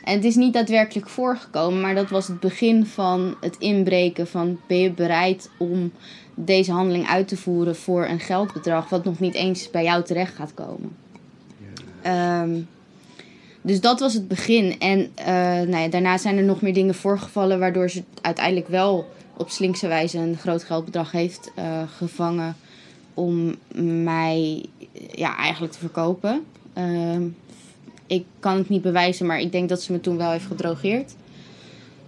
[0.04, 4.60] En het is niet daadwerkelijk voorgekomen, maar dat was het begin van het inbreken van
[4.68, 5.92] ben je bereid om
[6.36, 10.36] deze handeling uit te voeren voor een geldbedrag wat nog niet eens bij jou terecht
[10.36, 10.96] gaat komen.
[12.02, 12.60] Ehm,
[13.66, 14.80] dus dat was het begin.
[14.80, 15.26] En eh,
[15.68, 19.06] nou ja, daarna zijn er nog meer dingen voorgevallen waardoor ze uiteindelijk wel
[19.38, 22.56] op slinkse wijze een groot geldbedrag heeft eh, gevangen
[23.14, 23.56] om
[24.04, 24.66] mij
[25.12, 26.46] ja, eigenlijk te verkopen.
[26.74, 27.28] Ehm,
[28.08, 31.16] ik kan het niet bewijzen, maar ik denk dat ze me toen wel heeft gedrogeerd.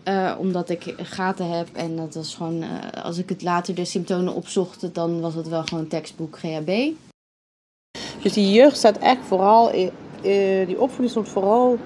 [0.04, 2.64] Eh, omdat ik gaten heb en dat was gewoon,
[3.04, 6.92] als ik het later de symptomen opzocht, dan was het wel gewoon tekstboek GHB.
[8.22, 9.72] Dus die jeugd staat echt vooral,
[10.26, 11.78] eh, die opvoeding stond vooral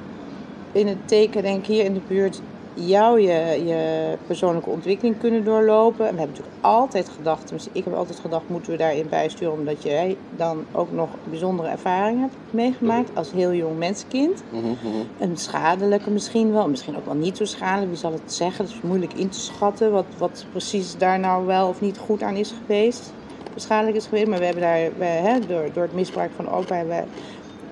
[0.71, 2.41] in het teken, denk ik, hier in de buurt,
[2.73, 6.08] jou je, je persoonlijke ontwikkeling kunnen doorlopen.
[6.08, 9.54] En we hebben natuurlijk altijd gedacht, tenminste ik heb altijd gedacht, moeten we daarin bijsturen,
[9.54, 14.43] omdat jij dan ook nog bijzondere ervaringen hebt meegemaakt als heel jong mensenkind.
[14.49, 14.88] Mhm, mhm.
[15.17, 18.65] Een schadelijke misschien wel, misschien ook wel niet zo schadelijk, wie zal het zeggen?
[18.65, 22.23] Het is moeilijk in te schatten wat, wat precies daar nou wel of niet goed
[22.23, 23.13] aan is geweest.
[23.56, 26.75] Schadelijk is geweest, maar we hebben daar, we, hè, door, door het misbruik van opa,
[26.75, 27.04] hebben we,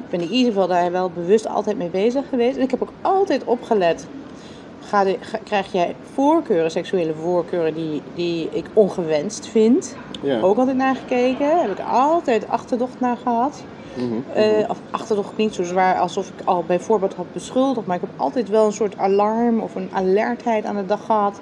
[0.10, 2.58] ik ben in ieder geval daar wel bewust altijd mee bezig geweest.
[2.58, 4.08] En ik heb ook altijd opgelet,
[4.80, 9.96] ga de, ga- krijg jij voorkeuren, seksuele voorkeuren die, die ik ongewenst vind?
[10.22, 10.40] Ja.
[10.40, 13.64] Ook altijd naar gekeken, heb ik altijd achterdocht naar gehad.
[13.94, 14.38] Mhm.
[14.40, 17.88] Eh, of achterdocht niet zo zwaar alsof ik al bijvoorbeeld had beschuldigd.
[17.88, 21.40] Maar ik heb altijd wel een soort alarm of een alertheid aan de dag gehad.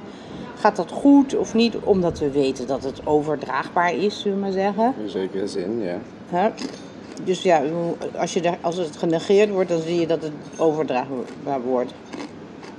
[0.55, 1.75] Gaat dat goed of niet?
[1.83, 4.93] Omdat we weten dat het overdraagbaar is, zullen we maar zeggen.
[5.03, 5.97] In zekere zin, ja.
[6.29, 6.49] Hè?
[7.23, 7.61] Dus ja,
[8.17, 11.93] als, je daar, als het genegeerd wordt, dan zie je dat het overdraagbaar wordt.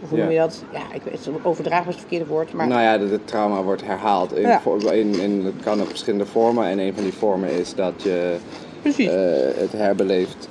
[0.02, 0.24] Of hoe Ja.
[0.24, 0.62] noem je dat?
[0.72, 2.52] Ja, ik weet het, overdraagbaar is het verkeerde woord.
[2.52, 4.34] Maar Nou ja, dat het trauma wordt herhaald.
[4.34, 4.60] In, Ja.
[4.92, 6.66] in, in, het kan op verschillende vormen.
[6.66, 8.36] En een van die vormen is dat je
[8.82, 9.06] precies.
[9.08, 10.48] eh, het herbeleeft.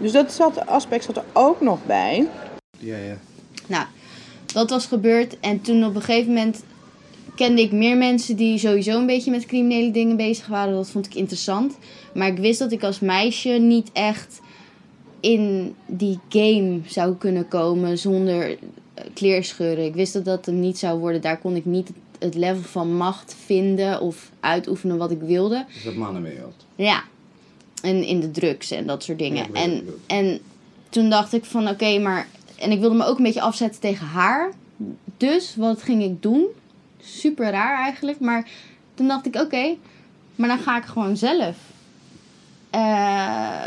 [0.00, 2.28] Dus dat zat, aspect zat er ook nog bij.
[2.78, 3.16] Ja, ja.
[3.66, 3.84] Nou,
[4.46, 5.40] dat was gebeurd.
[5.40, 6.62] En toen op een gegeven moment
[7.34, 10.74] kende ik meer mensen die sowieso een beetje met criminele dingen bezig waren.
[10.74, 11.78] Dat vond ik interessant.
[12.14, 14.40] Maar ik wist dat ik als meisje niet echt
[15.20, 18.58] in die game zou kunnen komen zonder
[19.14, 19.84] kleerscheuren.
[19.84, 21.20] Ik wist dat dat hem niet zou worden.
[21.20, 25.64] Daar kon ik niet het level van macht vinden of uitoefenen wat ik wilde.
[25.74, 26.66] Dus dat mannenwereld.
[26.76, 27.02] Ja.
[27.82, 29.46] En in de drugs en dat soort dingen.
[29.52, 30.40] Ja, en, en
[30.88, 32.26] toen dacht ik van oké, maar...
[32.58, 34.52] En ik wilde me ook een beetje afzetten tegen haar.
[35.16, 36.46] Dus wat ging ik doen?
[37.04, 38.20] Super raar eigenlijk.
[38.20, 38.50] Maar
[38.94, 39.76] toen dacht ik oké,
[40.36, 41.56] maar dan ga ik gewoon zelf
[42.72, 43.66] eh,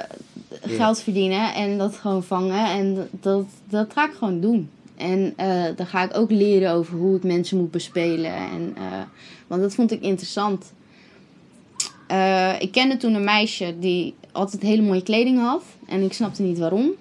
[0.61, 2.65] geld verdienen en dat gewoon vangen.
[2.65, 4.69] En dat, dat, ga ik gewoon doen.
[4.95, 8.33] En eh, dan ga ik ook leren over hoe ik mensen moet bespelen.
[8.33, 9.01] En, eh,
[9.47, 10.73] want dat vond ik interessant.
[12.59, 15.63] Ik kende toen een meisje die altijd hele mooie kleding had.
[15.87, 16.91] En ik snapte niet waarom.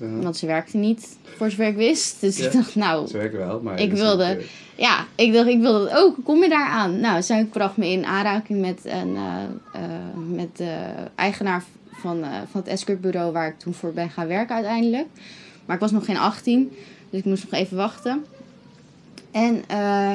[0.00, 0.06] Ja.
[0.22, 2.20] Want ze werkte niet, voor zover ik wist.
[2.20, 2.44] Dus Ja.
[2.46, 3.80] ik dacht, nou, Ze wel, maar...
[3.80, 4.40] Ik wilde-
[4.74, 6.14] ja, ik dacht, ik wil dat ook.
[6.14, 7.00] Hoe kom je daar aan?
[7.00, 9.42] Nou, zij bracht me in aanraking met, een, eh,
[9.82, 9.90] eh,
[10.34, 10.84] met de
[11.14, 15.06] eigenaar van, eh, van het escortbureau waar ik toen voor ben gaan werken uiteindelijk.
[15.64, 16.72] Maar ik was nog geen 18,
[17.10, 18.24] dus ik moest nog even wachten.
[19.30, 20.12] En eh,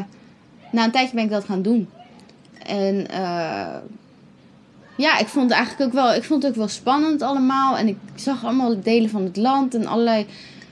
[0.72, 1.90] na een tijdje ben ik dat gaan doen.
[2.66, 3.76] En eh,
[4.96, 7.78] ja, ik vond het eigenlijk ook wel, ik vond het ook wel spannend allemaal.
[7.78, 10.26] En ik zag allemaal delen van het land en allerlei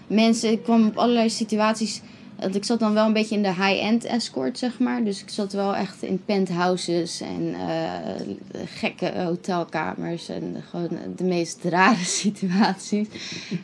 [0.07, 0.51] mensen.
[0.51, 2.01] Ik kwam op allerlei situaties.
[2.39, 5.03] Want ik zat dan wel een beetje in de high-end escort, zeg maar.
[5.03, 10.29] Dus ik zat wel echt in penthouses en eh, gekke hotelkamers.
[10.29, 13.07] En gewoon de meest rare situaties.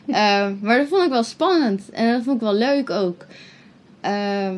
[0.06, 1.90] Eh, maar dat vond ik wel spannend.
[1.90, 3.26] En dat vond ik wel leuk ook.
[4.00, 4.50] Eh,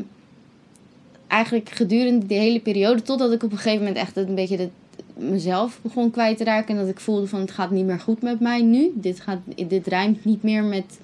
[1.26, 3.02] eigenlijk gedurende die hele periode.
[3.02, 4.68] Totdat ik op een gegeven moment echt een beetje de,
[5.16, 6.74] mezelf begon kwijt te raken.
[6.74, 8.92] En dat ik voelde van het gaat niet meer goed met mij nu.
[8.94, 11.00] Dit, gaat, dit rijmt niet meer met...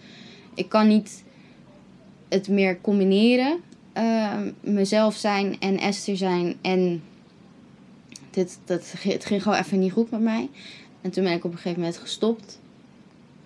[0.55, 1.25] Ik kan niet
[2.29, 3.59] het meer combineren.
[3.93, 6.57] eh, mezelf zijn en Esther zijn.
[6.61, 7.03] En
[8.31, 10.49] dit, dat, het ging gewoon even niet goed met mij.
[11.01, 12.59] En toen ben ik op een gegeven moment gestopt.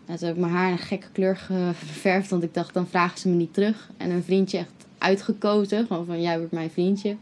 [0.07, 2.31] En toen heb ik mijn haar een gekke kleur geverfd.
[2.31, 3.91] Want ik dacht, dan vragen ze me niet terug.
[3.97, 5.87] En een vriendje echt uitgekozen.
[5.87, 7.17] Gewoon van, jij wordt mijn vriendje.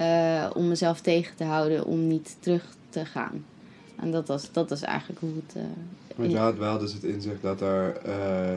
[0.00, 3.44] Eh, om mezelf tegen te houden om niet terug te gaan.
[3.96, 5.56] En dat was, dat was eigenlijk hoe het...
[5.56, 5.62] eh,
[6.16, 8.56] Want je had wel dus het inzicht dat er, eh,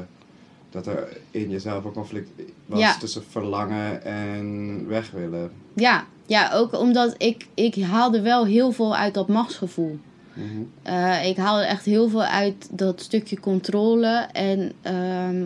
[0.69, 2.29] dat er in jezelf een conflict
[2.65, 2.97] was Ja.
[2.97, 5.51] tussen verlangen en weg willen.
[5.73, 9.99] Ja, ja, ook omdat ik, ik haalde wel heel veel uit dat machtsgevoel.
[10.33, 10.61] Mhm.
[11.25, 14.27] Ik haalde echt heel veel uit dat stukje controle.
[14.31, 15.45] En ehm,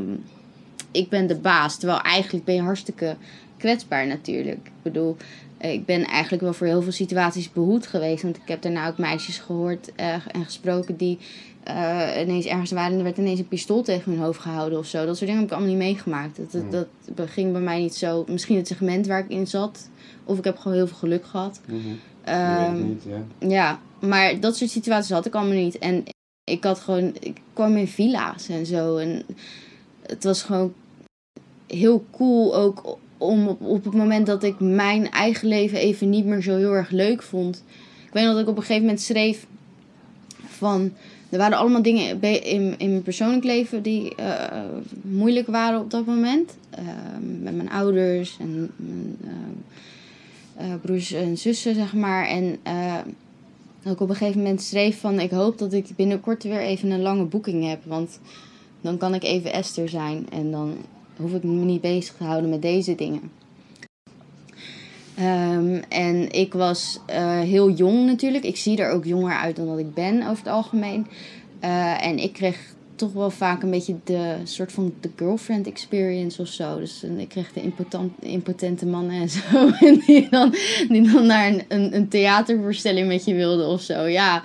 [0.91, 1.77] ik ben de baas.
[1.77, 3.15] Terwijl eigenlijk ben je hartstikke
[3.57, 4.57] kwetsbaar natuurlijk.
[4.65, 5.17] Ik bedoel,
[5.57, 8.23] ik ben eigenlijk wel voor heel veel situaties behoed geweest.
[8.23, 11.17] Want ik heb daarna ook meisjes gehoord eh, en gesproken die
[11.63, 12.91] eh, ineens ergens waren.
[12.91, 15.05] En er werd ineens een pistool tegen hun hoofd gehouden of zo.
[15.05, 16.37] Dat soort dingen heb ik allemaal niet meegemaakt.
[16.51, 18.25] Dat, dat, dat ging bij mij niet zo.
[18.27, 19.89] Misschien het segment waar ik in zat.
[20.23, 21.61] Of ik heb gewoon heel veel geluk gehad.
[22.21, 23.47] Het niet, ja.
[23.47, 25.77] ja, maar dat soort situaties had ik allemaal niet.
[25.77, 26.03] En
[26.43, 28.97] ik had gewoon, ik kwam in villa's en zo.
[28.97, 29.23] En
[30.01, 30.73] het was gewoon
[31.67, 36.25] heel cool ook om op, op het moment dat ik mijn eigen leven even niet
[36.25, 37.63] meer zo heel erg leuk vond.
[38.05, 39.45] Ik weet nog dat ik op een gegeven moment schreef
[40.45, 40.91] van.
[41.29, 44.59] Er waren allemaal dingen in, in mijn persoonlijk leven die eh,
[45.01, 46.55] moeilijk waren op dat moment.
[46.77, 46.83] Eh,
[47.41, 49.17] met mijn ouders en mijn
[50.57, 52.27] eh, eh, broers en zussen, zeg maar.
[52.27, 52.59] En
[53.83, 55.19] dat ik op een gegeven moment schreef van...
[55.19, 57.85] Ik hoop dat ik binnenkort weer even een lange boeking heb.
[57.85, 58.19] Want
[58.81, 60.27] dan kan ik even Esther zijn.
[60.29, 60.77] En dan
[61.17, 63.31] hoef ik me niet bezig te houden met deze dingen.
[65.17, 68.43] Ehm, en ik was eh, heel jong natuurlijk.
[68.43, 71.07] Ik zie er ook jonger uit dan dat ik ben over het algemeen.
[71.59, 76.41] Eh, en ik kreeg toch wel vaak een beetje de soort van de girlfriend experience
[76.41, 76.79] of zo.
[76.79, 79.69] Dus eh, ik kreeg de impotent, impotente mannen en zo.
[79.79, 80.55] En die dan,
[80.89, 84.01] die dan naar een, een, een theatervoorstelling met je wilden of zo.
[84.01, 84.43] Ja,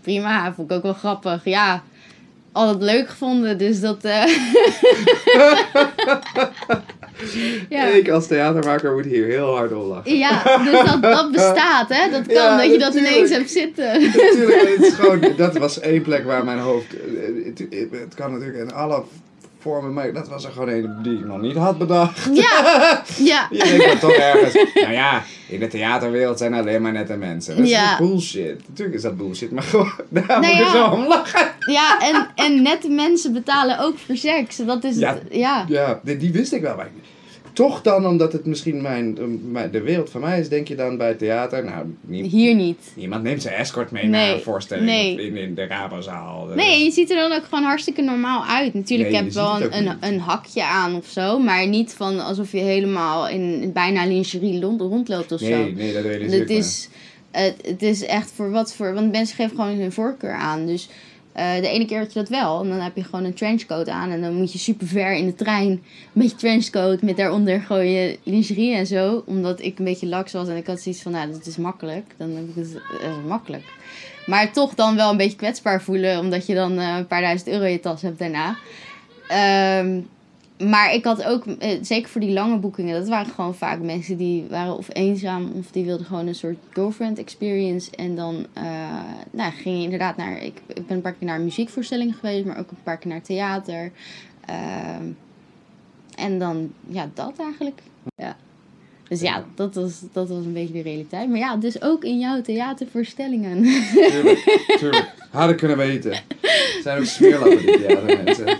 [0.00, 0.54] prima.
[0.54, 1.44] Vond ik ook wel grappig.
[1.44, 1.82] Ja,
[2.52, 3.58] altijd leuk gevonden.
[3.58, 4.04] Dus dat...
[4.04, 4.24] eh,
[7.68, 7.84] ja.
[7.86, 10.16] Ik als theatermaker moet hier heel hard om lachen.
[10.18, 12.10] Ja, dus dat, dat bestaat, hè?
[12.10, 14.02] Dat kan, Ja, dat je dat ineens hebt zitten.
[14.02, 16.86] Natuurlijk, het is gewoon, dat was één plek waar mijn hoofd.
[17.44, 19.02] Het, het, het kan natuurlijk in alle
[19.62, 22.28] vormen, maar dat was er gewoon een die ik nog niet had bedacht.
[22.32, 23.46] Ja, ja.
[23.50, 27.56] Je denkt dan toch ergens, nou ja, in de theaterwereld zijn alleen maar nette mensen.
[27.56, 27.96] Dat is Ja.
[27.98, 28.68] bullshit.
[28.68, 30.70] Natuurlijk is dat bullshit, maar gewoon, daar Nou moet ik ja.
[30.70, 31.50] zo om lachen.
[31.66, 34.56] Ja, en, en nette mensen betalen ook voor seks.
[34.56, 35.12] Dat is Ja.
[35.14, 35.64] het, ja.
[35.68, 36.76] Ja, die, die wist ik wel.
[36.76, 36.90] Maar
[37.52, 39.18] toch dan, omdat het misschien mijn,
[39.50, 42.54] mijn, de wereld van mij is, denk je dan bij het theater, nou, nie- Hier
[42.54, 42.92] niet.
[42.96, 45.26] niemand neemt zijn escort mee Nee, naar een voorstelling nee.
[45.26, 46.46] in, in de Rabozaal.
[46.54, 48.74] Nee, je ziet er dan ook gewoon hartstikke normaal uit.
[48.74, 51.38] Natuurlijk, Nee, ik je heb wel een, een, hakje aan of zo.
[51.38, 55.46] Maar niet van alsof je helemaal in bijna lingerie rond, rondloopt of zo.
[55.46, 56.88] Nee, nee, dat realiseer ik Het is,
[57.30, 58.94] het, het is echt voor wat voor.
[58.94, 60.66] Want mensen geven gewoon hun voorkeur aan.
[60.66, 60.88] Dus
[61.32, 62.62] Eh, de ene keer had je dat wel.
[62.62, 64.10] En dan heb je gewoon een trenchcoat aan.
[64.10, 67.02] En dan moet je super ver in de trein met je trenchcoat.
[67.02, 69.22] Met daaronder gewoon je lingerie en zo.
[69.26, 70.48] Omdat ik een beetje laks was.
[70.48, 72.14] En ik had zoiets van, nou, dat is makkelijk.
[72.16, 73.64] Dan heb ik het eh, makkelijk.
[74.26, 76.18] Maar toch dan wel een beetje kwetsbaar voelen.
[76.18, 78.56] Omdat je dan eh, een paar duizend euro in je tas hebt daarna.
[79.28, 80.00] Ehm,
[80.70, 84.16] maar ik had ook, eh, zeker voor die lange boekingen, dat waren gewoon vaak mensen
[84.16, 87.90] die waren of eenzaam of die wilden gewoon een soort girlfriend experience.
[87.96, 88.64] En dan eh,
[89.30, 92.58] nou, ging je inderdaad naar, ik, ik ben een paar keer naar muziekvoorstellingen geweest, maar
[92.58, 93.92] ook een paar keer naar theater.
[94.46, 95.04] Ehm,
[96.14, 97.80] en dan, ja, dat eigenlijk.
[98.16, 98.36] Ja.
[99.08, 101.28] Dus ja, dat was, dat was een beetje de realiteit.
[101.28, 103.62] Maar ja, dus ook in jouw theatervoorstellingen.
[104.10, 105.14] Tuurlijk, tuurlijk.
[105.30, 106.16] Hadden kunnen weten.
[106.82, 108.58] Zijn ook smeerlappen jaar, de mensen.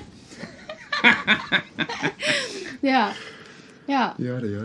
[2.92, 3.10] ja.
[3.86, 4.14] Ja.
[4.16, 4.62] Ja, ja.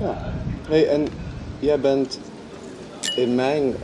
[0.00, 0.32] Ja.
[0.68, 1.06] Hey, en
[1.58, 2.18] jij bent
[3.16, 3.74] in mijn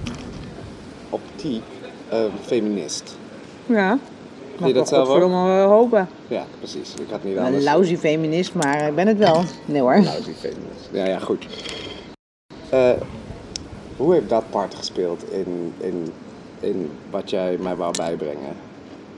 [1.10, 1.62] optiek
[2.08, 3.16] een feminist.
[3.66, 3.98] Ja.
[4.58, 5.14] Mag je dat ik zelf ook?
[5.14, 6.08] godverdomme wel hopen.
[6.28, 6.94] Ja, precies.
[6.94, 7.64] Ik had niet Een anders.
[7.64, 9.42] lousy feminist, maar ik ben het wel.
[9.64, 9.94] Nee hoor.
[10.02, 10.88] Lousy feminist.
[10.92, 11.46] Ja, ja, goed.
[12.68, 12.90] Eh,
[13.96, 16.12] hoe heeft dat part gespeeld in, in,
[16.60, 18.56] in wat jij mij wou bijbrengen?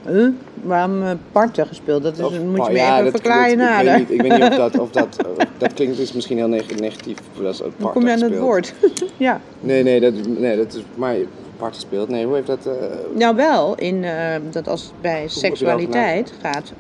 [0.06, 0.28] Huh?
[0.62, 2.02] Waarom eh, parten gespeeld?
[2.02, 4.10] Dat is, Of- moet je oh, me ja, even dat- verklaren dat- ik, weet niet,
[4.10, 7.16] ik weet niet of dat, of dat, of dat klinkt dus misschien heel neg- negatief.
[7.42, 8.74] Dat is Hoe kom je aan het woord?
[9.16, 9.40] ja.
[9.60, 11.16] Nee, nee, dat, nee, dat is maar
[11.56, 12.08] part gespeeld.
[12.08, 12.66] Nee, hoe heeft dat...
[12.66, 12.72] eh,
[13.14, 16.72] Nou wel, in, eh, dat als het bij seksualiteit gaat,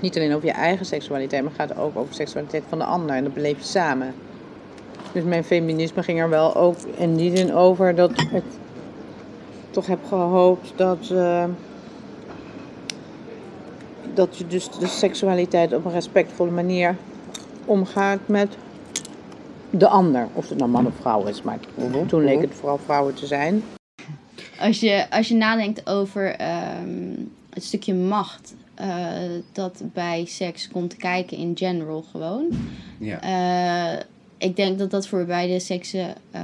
[0.00, 3.16] niet alleen over je eigen seksualiteit, maar gaat ook over de seksualiteit van de ander.
[3.16, 4.14] En dat beleef je samen.
[5.12, 8.42] Dus mijn feminisme ging er wel ook in die zin over dat ik
[9.70, 11.12] toch heb gehoopt dat,
[14.14, 16.96] dat je dus de seksualiteit op een respectvolle manier
[17.64, 18.56] omgaat met
[19.70, 20.28] de ander.
[20.32, 22.44] Of het nou man of vrouw is, maar Mhm, toen leek mhm.
[22.44, 23.62] het vooral vrouwen te zijn.
[24.58, 27.12] Als je, als je nadenkt over ehm,
[27.50, 29.06] het stukje macht eh,
[29.52, 32.48] dat bij seks komt kijken in general gewoon.
[32.98, 33.20] Ja.
[33.20, 34.00] Eh,
[34.38, 36.42] ik denk dat dat voor beide seksen eh,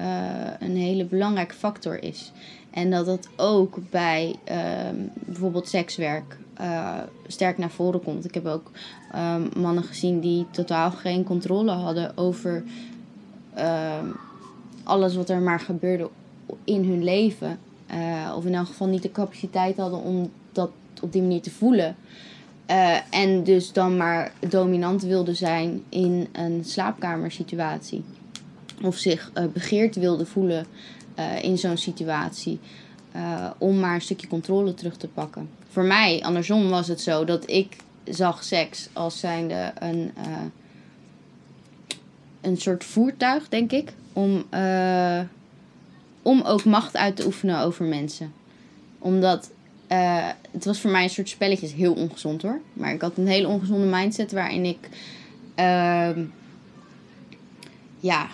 [0.58, 2.32] een hele belangrijke factor is.
[2.70, 8.24] En dat dat ook bij ehm, bijvoorbeeld sekswerk eh, sterk naar voren komt.
[8.24, 8.70] Ik heb ook
[9.12, 12.64] ehm, mannen gezien die totaal geen controle hadden over
[13.54, 14.06] ehm,
[14.82, 16.08] alles wat er maar gebeurde
[16.64, 17.58] in hun leven.
[17.86, 20.70] Eh, of in elk geval niet de capaciteit hadden om dat
[21.02, 21.96] op die manier te voelen.
[22.66, 28.04] Eh, en dus dan maar dominant wilden zijn in een slaapkamersituatie.
[28.82, 30.66] Of zich begeerd wilden voelen
[31.42, 32.58] in zo'n situatie.
[33.12, 35.48] Eh, om maar een stukje controle terug te pakken.
[35.70, 40.42] Voor mij, andersom, was het zo dat ik zag seks als zijnde een, eh,
[42.40, 43.92] een soort voertuig, denk ik.
[44.12, 45.20] Om, eh,
[46.22, 48.32] om ook macht uit te oefenen over mensen.
[48.98, 49.50] Omdat
[50.50, 52.60] het was voor mij een soort spelletje, Het is heel ongezond hoor.
[52.72, 54.88] Maar ik had een hele ongezonde mindset waarin ik,
[55.54, 56.24] ehm,
[58.00, 58.28] ja,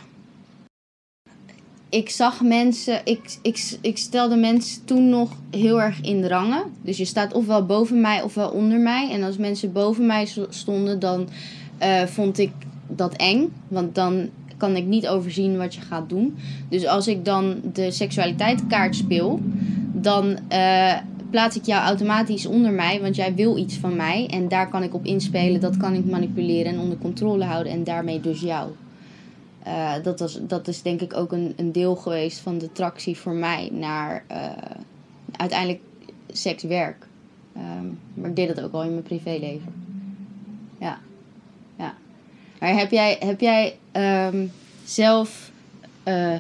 [1.96, 6.62] ik zag mensen, ik, ik, ik stelde mensen toen nog heel erg in de rangen.
[6.82, 9.10] Dus je staat ofwel boven mij ofwel onder mij.
[9.10, 11.28] En als mensen boven mij sto- stonden, dan
[11.78, 12.50] eh, vond ik
[12.88, 13.52] dat eng.
[13.68, 16.36] Want dan kan ik niet overzien wat je gaat doen.
[16.68, 19.40] Dus als ik dan de seksualiteitskaart speel,
[19.92, 20.94] dan eh,
[21.30, 24.26] plaats ik jou automatisch onder mij, want jij wil iets van mij.
[24.30, 27.84] En daar kan ik op inspelen, dat kan ik manipuleren en onder controle houden en
[27.84, 28.70] daarmee dus jou.
[29.66, 33.16] Eh, dat, was, dat is denk ik ook een, een deel geweest van de tractie
[33.16, 34.50] voor mij naar eh,
[35.36, 35.80] uiteindelijk
[36.28, 37.06] sekswerk.
[37.52, 39.74] Ehm, maar ik deed dat ook al in mijn privéleven.
[40.78, 40.98] Ja,
[41.78, 41.94] ja.
[42.60, 44.46] Maar heb jij, heb jij ehm,
[44.84, 45.50] zelf.
[46.02, 46.36] eh,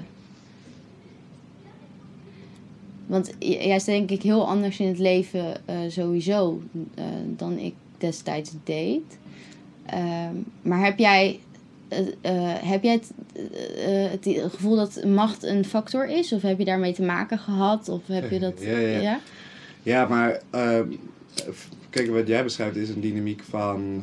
[3.06, 5.56] want jij is denk ik heel anders in het leven
[5.88, 6.62] sowieso
[7.26, 9.18] dan ik destijds deed.
[9.86, 11.40] Ehm, maar heb jij,
[12.64, 16.32] heb jij het, eh, eh, het gevoel dat macht een factor is?
[16.32, 17.88] Of heb je daarmee te maken gehad?
[17.88, 18.62] Of heb je dat...
[18.62, 19.20] Ja, ja, ja.
[19.82, 20.88] Ja, maar ehm,
[21.90, 24.02] kijk, wat jij beschrijft is een dynamiek van.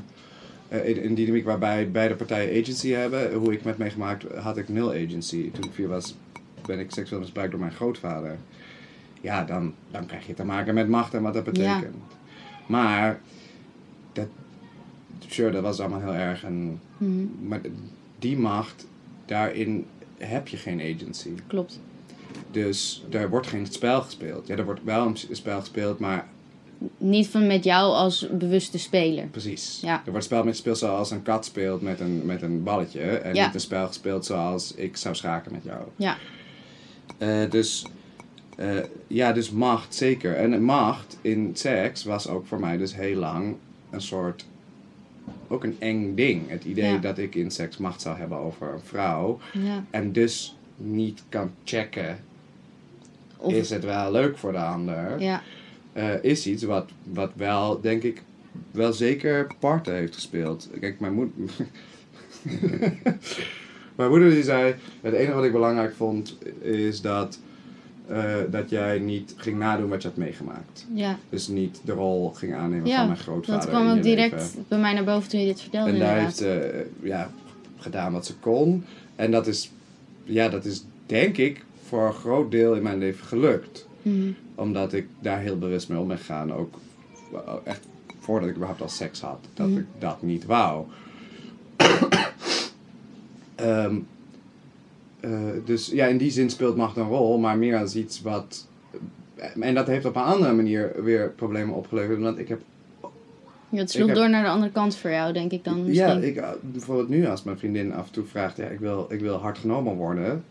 [0.68, 3.34] eh, een, dynamiek waarbij beide partijen agency hebben.
[3.34, 5.52] Hoe ik met meegemaakt had ik nul agency.
[5.52, 6.16] Toen ik vier was,
[6.66, 8.38] ben ik seksueel misbruikt door mijn grootvader.
[9.22, 11.96] Ja, dan, dan krijg je te maken met macht en wat dat betekent.
[12.66, 13.20] Maar,
[14.14, 14.28] dat,
[15.34, 16.44] sure, dat was allemaal heel erg.
[16.44, 17.62] En, Mhm, maar
[18.20, 18.88] die macht,
[19.26, 19.86] daarin
[20.18, 21.30] heb je geen agency.
[21.48, 21.80] klopt.
[22.52, 24.48] Dus er wordt geen spel gespeeld.
[24.48, 26.28] Ja, er wordt wel een spel gespeeld, maar
[26.98, 29.26] Niet van met jou als bewuste speler.
[29.28, 29.80] precies.
[29.82, 29.94] Ja.
[29.96, 33.02] Er wordt een spel met gespeeld zoals een kat speelt met een, met een balletje.
[33.02, 33.46] En Ja.
[33.46, 35.82] niet een spel gespeeld zoals ik zou schaken met jou.
[35.96, 36.18] Ja.
[37.18, 37.86] Eh, dus
[38.58, 38.78] eh,
[39.08, 40.36] ja, dus macht zeker.
[40.36, 43.56] En macht in seks was ook voor mij dus heel lang
[43.90, 44.46] een soort.
[45.48, 46.50] Ook een eng ding.
[46.50, 46.98] Het idee Ja.
[46.98, 49.40] dat ik in seks macht zou hebben over een vrouw.
[49.54, 49.84] Ja.
[49.90, 52.18] En dus niet kan checken.
[53.38, 55.20] Of, Is het wel leuk voor de ander?
[55.22, 55.42] ja.
[55.94, 58.22] eh, is iets wat, wat wel, denk ik,
[58.72, 60.70] wel zeker parten heeft gespeeld.
[60.80, 61.34] Kijk, mijn moeder...
[63.96, 67.40] mijn moeder die zei, het enige wat ik belangrijk vond is dat,
[68.08, 70.86] eh, dat jij niet ging nadoen wat je had meegemaakt.
[70.94, 71.18] ja.
[71.30, 74.66] Dus niet de rol ging aannemen Ja, van mijn grootvader Dat kwam ook direct leven.
[74.68, 77.30] bij mij naar boven toen je dit vertelde En daar heeft ze ja,
[77.78, 78.86] gedaan wat ze kon.
[79.16, 79.72] En dat is,
[80.24, 84.32] ja, dat is denk ik voor een groot deel in mijn leven gelukt Mhm.
[84.56, 86.54] omdat ik daar heel bewust mee om ben gegaan.
[86.54, 86.76] Ook
[87.32, 87.88] wel echt
[88.20, 89.40] voordat ik überhaupt al seks had.
[89.54, 89.78] Dat Mhm.
[89.78, 90.86] ik dat niet wou.
[93.56, 93.96] Ehm, eh,
[95.66, 97.38] dus ja, in die zin speelt macht een rol.
[97.38, 98.68] Maar meer als iets wat...
[99.60, 102.20] En dat heeft op een andere manier weer problemen opgeleverd.
[102.22, 102.62] Want ik heb...
[103.70, 105.84] Ja, het sloeg heb- door naar de andere kant voor jou, denk ik dan Ja,
[106.14, 106.24] misschien.
[106.30, 108.58] ik, eh, bijvoorbeeld nu als mijn vriendin af en toe vraagt...
[108.58, 110.44] Ja, ik wil, ik wil hard genomen worden.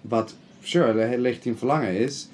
[0.00, 2.28] Wat, sure, een legitiem verlangen is.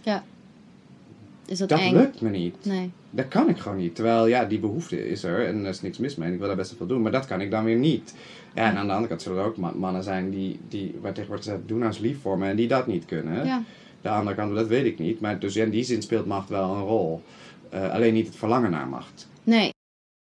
[1.47, 1.93] Is dat, Dat eng?
[1.93, 2.57] lukt me niet.
[2.63, 2.91] Nee.
[3.11, 3.95] Dat kan ik gewoon niet.
[3.95, 6.27] Terwijl, ja, die behoefte is er en er is niks mis mee.
[6.29, 8.15] En ik wil daar best wel veel doen, maar dat kan ik dan weer niet.
[8.55, 11.13] Ja, en aan de andere kant zullen er ook ma- mannen zijn die, die waar
[11.13, 13.45] tegen wordt gezegd, doe nou eens lief voor me, en die dat niet kunnen.
[13.47, 13.63] Ja.
[14.01, 15.21] De andere kant, dat weet ik niet.
[15.21, 17.23] Maar dus in die zin speelt macht wel een rol.
[17.69, 19.29] Eh, alleen niet het verlangen naar macht.
[19.43, 19.71] Nee.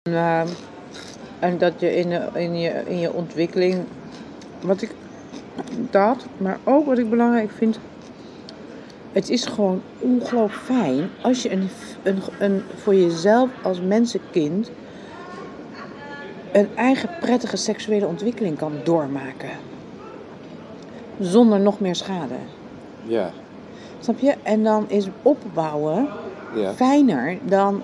[0.09, 0.41] En, eh,
[1.39, 3.83] en dat je in, de- in, je in je ontwikkeling,
[4.61, 4.91] wat ik
[5.89, 7.79] dat, maar ook wat ik belangrijk vind,
[9.11, 11.67] het is gewoon ongelooflijk fijn als je een,
[12.03, 14.71] een, een voor jezelf als mensenkind
[16.51, 19.49] een eigen prettige seksuele ontwikkeling kan doormaken.
[21.19, 22.35] Zonder nog meer schade.
[23.03, 23.31] Ja,
[23.99, 24.35] Snap je?
[24.43, 26.07] En dan is opbouwen
[26.55, 26.73] ja.
[26.73, 27.81] fijner dan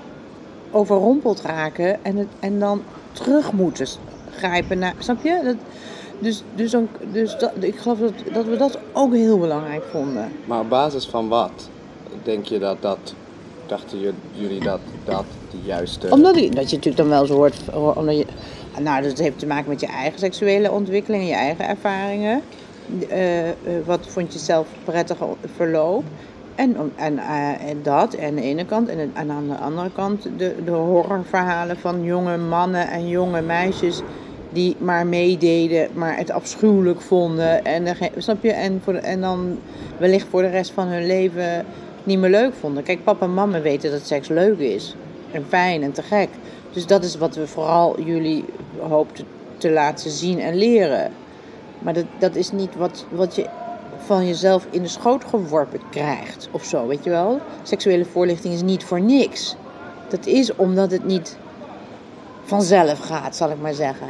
[0.72, 3.88] overrompeld raken en, het, en dan terug moeten
[4.38, 4.94] grijpen naar.
[5.00, 5.42] Snap je?
[5.44, 5.56] Dat,
[6.20, 10.32] dus dus, dan, dus dat, ik geloof dat, dat we dat ook heel belangrijk vonden.
[10.46, 11.70] Maar op basis van wat
[12.24, 13.14] denk je dat dat,
[13.66, 15.26] dachten ju- jullie dat dat
[15.64, 16.08] juiste...
[16.10, 17.56] Omdat je, dat je natuurlijk dan wel zo hoort.
[17.72, 18.26] hoor- Omdat je,
[18.80, 22.42] nou, dat heeft te maken met je eigen seksuele ontwikkeling en je eigen ervaringen.
[23.10, 23.54] Eh, eh,
[23.86, 25.26] wat vond je zelf prettige
[25.56, 26.04] verloop?
[26.56, 28.90] En, en, eh, en dat aan de ene kant.
[28.90, 34.02] En, en aan de andere kant de, de horrorverhalen van jonge mannen en jonge meisjes.
[34.50, 37.66] Die maar meededen, maar het afschuwelijk vonden.
[37.66, 38.52] En, snap je?
[38.52, 39.60] En, voor en dan
[39.98, 41.66] wellicht voor de rest van hun leven
[42.04, 42.84] niet meer leuk vonden.
[42.84, 44.96] Kijk, papa en mama weten dat seks leuk is.
[45.32, 46.30] En fijn en te gek.
[46.72, 48.46] Dus dat is wat we vooral jullie
[48.80, 49.26] hoopten
[49.58, 51.12] te laten zien en leren.
[51.80, 53.50] Maar dat, dat is niet wat, wat je
[54.06, 57.42] van jezelf in de schoot geworpen krijgt of zo, weet je wel?
[57.64, 59.56] Seksuele voorlichting is niet voor niks.
[60.10, 61.38] Dat is omdat het niet
[62.44, 64.08] vanzelf gaat, zal ik maar zeggen.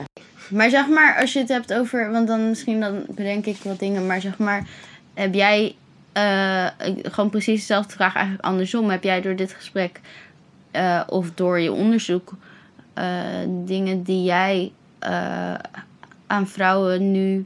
[0.50, 3.80] Maar zeg maar, als je het hebt over, want dan misschien dan bedenk ik wat
[3.80, 4.68] dingen, maar zeg maar,
[5.14, 5.76] heb jij
[6.14, 6.68] eh,
[7.02, 8.90] gewoon precies dezelfde vraag eigenlijk andersom?
[8.90, 10.00] Heb jij door dit gesprek
[10.76, 12.34] eh, of door je onderzoek
[12.94, 13.06] eh,
[13.48, 15.54] dingen die jij eh,
[16.28, 17.46] aan vrouwen nu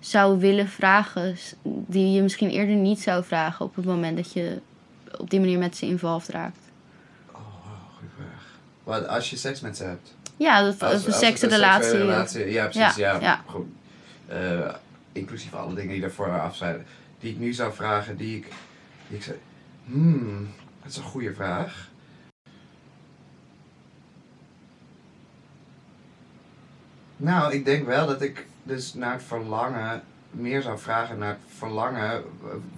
[0.00, 4.60] zou willen vragen, die je misschien eerder niet zou vragen op het moment dat je
[5.18, 6.58] op die manier met ze involved raakt?
[7.32, 7.40] Oh,
[7.96, 8.44] goede vraag.
[8.82, 10.14] Wat, als je seks met ze hebt?
[10.36, 12.04] Ja, dat, of een seksrelatie.
[12.50, 13.20] Ja, precies, Ja, ja.
[13.20, 13.42] ja.
[13.46, 13.66] Goed.
[15.12, 16.86] Inclusief alle dingen die daarvoor af zijn.
[17.20, 18.48] Die ik nu zou vragen, die ik,
[19.08, 19.36] die ik zei...
[19.84, 20.48] Hmm,
[20.82, 21.88] dat is een goede vraag.
[27.20, 31.38] Nou, ik denk wel dat ik dus naar het verlangen meer zou vragen naar het
[31.56, 32.22] verlangen.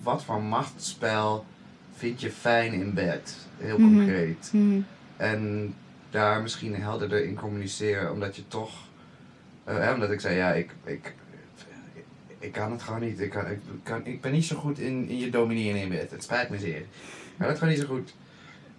[0.02, 1.44] Wat voor machtsspel
[1.96, 3.36] vind je fijn in bed?
[3.58, 3.94] Heel Mhm.
[3.96, 4.50] concreet.
[4.52, 4.80] Mhm.
[5.16, 5.74] En
[6.10, 8.88] daar misschien helderder in communiceren, omdat je toch.
[9.64, 11.14] eh, omdat ik zei, ja, ik, ik,
[12.38, 13.20] ik kan het gewoon niet.
[13.20, 16.10] Ik, kan, ik, kan, ik ben niet zo goed in, in je domineren in bed.
[16.10, 16.76] Het spijt me zeer.
[16.78, 16.86] Ik
[17.38, 18.14] kan het gewoon niet zo goed.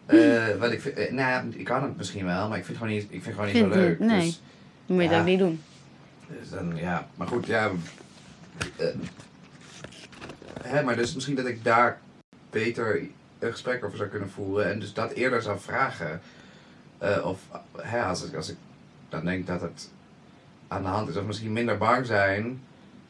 [0.05, 2.88] Eh, wat ik, vind- eh, nou ik kan het misschien wel, maar ik vind het
[2.88, 3.99] gewoon niet, ik vind het gewoon niet Vind zo leuk.
[3.99, 4.20] nee.
[4.26, 4.41] Dus, Dan
[4.94, 5.16] moet je Ja.
[5.18, 5.62] dat niet doen.
[6.39, 7.70] dus dan, ja, maar goed, ja.
[8.78, 8.88] eh,
[10.62, 12.00] hè, maar dus misschien dat ik daar
[12.50, 13.02] beter
[13.39, 16.22] een gesprek over zou kunnen voeren en dus dat eerder zou vragen.
[16.98, 17.39] Eh, of
[17.78, 18.58] hè, als, ik, als ik
[19.10, 19.89] dan denk dat het
[20.68, 22.62] aan de hand is, of misschien minder bang zijn.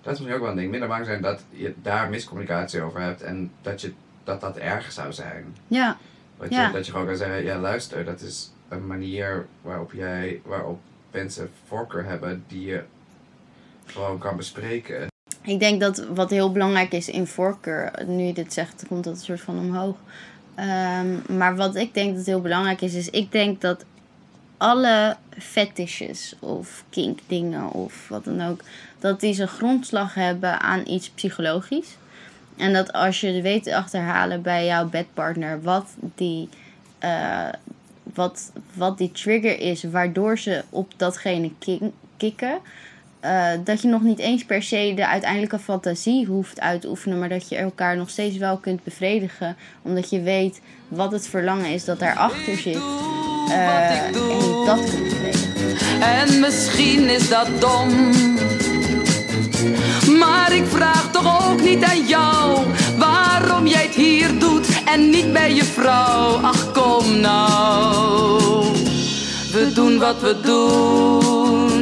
[0.02, 0.72] Dat is misschien ook wel een ding.
[0.72, 4.92] Minder bang zijn dat je daar miscommunicatie over hebt en dat je, dat, dat erg
[4.92, 5.56] zou zijn.
[5.68, 5.98] Ja,
[6.38, 6.68] Dat, Ja.
[6.68, 10.80] je, dat je gewoon kan zeggen, ja luister, dat is een manier waarop jij, waarop
[11.12, 12.84] mensen voorkeur hebben die je
[13.86, 15.07] gewoon kan bespreken.
[15.41, 19.14] Ik denk dat wat heel belangrijk is in voorkeur, nu je dit zegt, komt dat
[19.14, 19.95] een soort van omhoog.
[20.55, 23.86] Ehm, maar wat ik denk dat heel belangrijk is, is ik denk dat
[24.57, 28.62] alle fetishes of kink dingen of wat dan ook,
[28.99, 31.97] dat die zijn grondslag hebben aan iets psychologisch.
[32.57, 35.86] En dat als je weet te achterhalen bij jouw bedpartner wat
[36.16, 36.49] die,
[36.99, 37.47] eh,
[38.04, 41.52] wat, wat die trigger is, waardoor ze op datgene
[42.18, 42.60] kikken.
[43.20, 47.20] eh, dat je nog niet eens per se de uiteindelijke fantasie hoeft uit te oefenen,
[47.20, 51.72] maar dat je elkaar nog steeds wel kunt bevredigen, omdat je weet wat het verlangen
[51.74, 52.80] is dat daarachter zit.
[53.49, 56.02] eh, en je dat kunt bevredigen.
[56.02, 57.89] En misschien is dat dom.
[60.20, 62.66] Maar ik vraag toch ook niet aan jou
[63.42, 66.39] waarom jij het hier doet en niet bij je vrouw.
[66.42, 68.64] Ach, kom nou.
[69.52, 71.82] We doen wat we doen.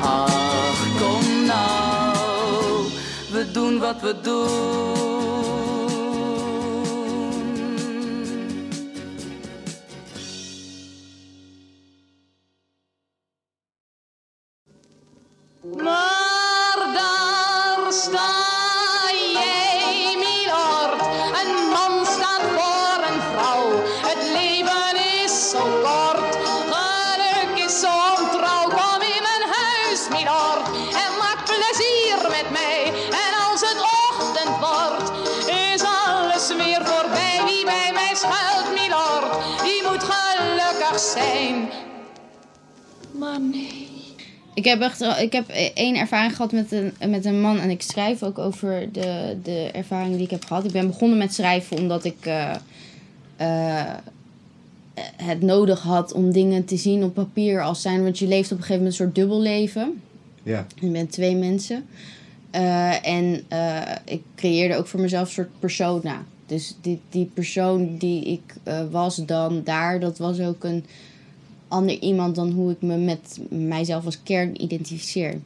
[0.00, 2.86] Ach, kom nou.
[3.30, 5.13] We doen wat we doen.
[43.38, 43.92] Maar nee.
[44.54, 47.82] Ik heb echt ik heb één ervaring gehad met een, met een man en ik
[47.82, 50.64] schrijf ook over de, de ervaring die ik heb gehad.
[50.64, 52.54] Ik ben begonnen met schrijven omdat ik eh,
[53.36, 53.94] eh,
[55.16, 58.02] het nodig had om dingen te zien op papier als zijn.
[58.02, 60.00] Want je leeft op een gegeven moment een soort dubbelleven.
[60.42, 60.66] Ja.
[60.80, 61.86] Je bent twee mensen.
[62.50, 63.44] Eh, en
[64.04, 66.24] ik creëerde ook voor mezelf een soort persona.
[66.46, 68.54] Dus die, die persoon die ik
[68.90, 70.84] was dan daar, dat was ook een
[71.74, 75.40] ander iemand dan hoe ik me met mijzelf als kern identificeer.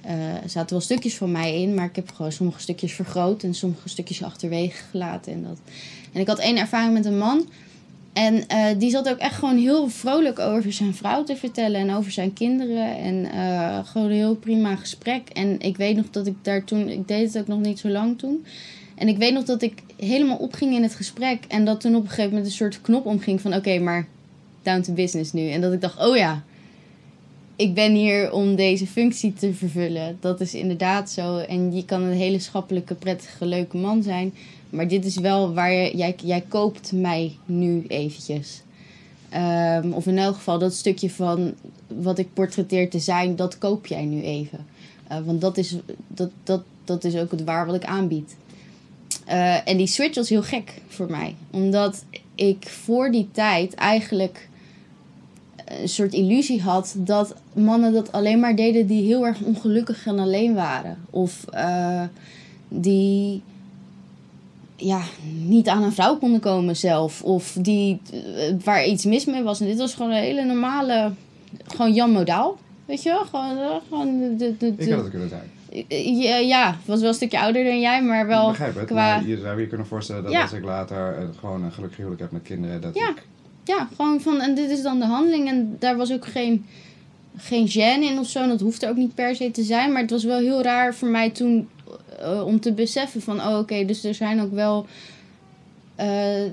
[0.00, 3.42] Eh, er zaten wel stukjes van mij in, maar ik heb gewoon sommige stukjes vergroot
[3.42, 5.32] en sommige stukjes achterwege gelaten.
[5.32, 5.58] En, dat.
[6.12, 7.48] en ik had één ervaring met een man.
[8.12, 11.94] En eh, die zat ook echt gewoon heel vrolijk over zijn vrouw te vertellen en
[11.94, 12.96] over zijn kinderen.
[12.96, 15.28] En eh, gewoon een heel prima gesprek.
[15.28, 17.88] En ik weet nog dat ik daar toen, ik deed het ook nog niet zo
[17.88, 18.44] lang toen.
[18.94, 21.44] En ik weet nog dat ik helemaal opging in het gesprek.
[21.48, 24.06] En dat toen op een gegeven moment een soort knop omging van oké, maar
[24.68, 25.50] down to business nu.
[25.50, 26.42] En dat ik dacht, oh ja,
[27.56, 30.16] ik ben hier om deze functie te vervullen.
[30.20, 31.36] Dat is inderdaad zo.
[31.36, 34.34] En je kan een hele schappelijke, prettige, leuke man zijn.
[34.70, 38.62] Maar dit is wel waar je, jij, jij koopt mij nu eventjes.
[39.28, 41.54] Ehm, of in elk geval dat stukje van
[41.86, 44.66] wat ik portretteer te zijn, dat koop jij nu even.
[45.08, 45.76] Eh, want dat is,
[46.08, 48.36] dat, dat, dat is ook het waar wat ik aanbied.
[49.24, 51.34] Eh, en die switch was heel gek voor mij.
[51.50, 52.04] Omdat
[52.34, 54.47] ik voor die tijd eigenlijk
[55.68, 60.18] een soort illusie had dat mannen dat alleen maar deden die heel erg ongelukkig en
[60.18, 60.98] alleen waren.
[61.10, 62.02] Of eh,
[62.68, 63.42] die
[64.76, 65.00] ja,
[65.46, 67.22] niet aan een vrouw konden komen zelf.
[67.22, 69.60] Of die, eh, waar iets mis mee was.
[69.60, 71.12] En dit was gewoon een hele normale,
[71.66, 72.58] gewoon Jan Modaal.
[72.84, 73.24] Weet je wel?
[73.24, 75.50] Gewoon, eh, gewoon de, de, de, Ik had het kunnen zijn.
[76.18, 78.94] ja, ja, was wel een stukje ouder dan jij, maar wel ik begrijp het, qua...
[78.94, 80.42] maar je zou je kunnen voorstellen dat Ja.
[80.42, 83.08] als ik later gewoon een gelukkig huwelijk heb met kinderen, dat Ja.
[83.08, 83.26] ik...
[83.68, 85.48] Ja, gewoon van, en dit is dan de handeling.
[85.48, 86.66] En daar was ook geen,
[87.36, 88.42] geen gêne in of zo.
[88.42, 89.92] En dat hoeft er ook niet per se te zijn.
[89.92, 91.68] Maar het was wel heel raar voor mij toen
[92.20, 93.40] eh, om te beseffen van...
[93.40, 94.86] Oh, oké, dus er zijn ook wel...
[95.94, 96.50] eh, eh,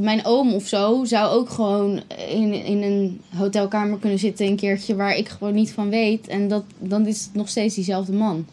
[0.00, 4.94] mijn oom of zo zou ook gewoon in, in een hotelkamer kunnen zitten een keertje...
[4.94, 6.28] waar ik gewoon niet van weet.
[6.28, 8.46] En dat, dan is het nog steeds diezelfde man.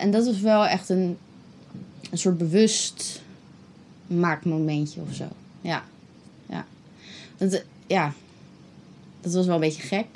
[0.00, 1.16] En dat was wel echt een,
[2.10, 3.22] een soort bewust
[4.06, 5.24] maakmomentje of zo.
[5.60, 5.82] Ja.
[7.50, 8.12] Dat, eh, ja.
[9.20, 10.06] Dat was wel een beetje gek.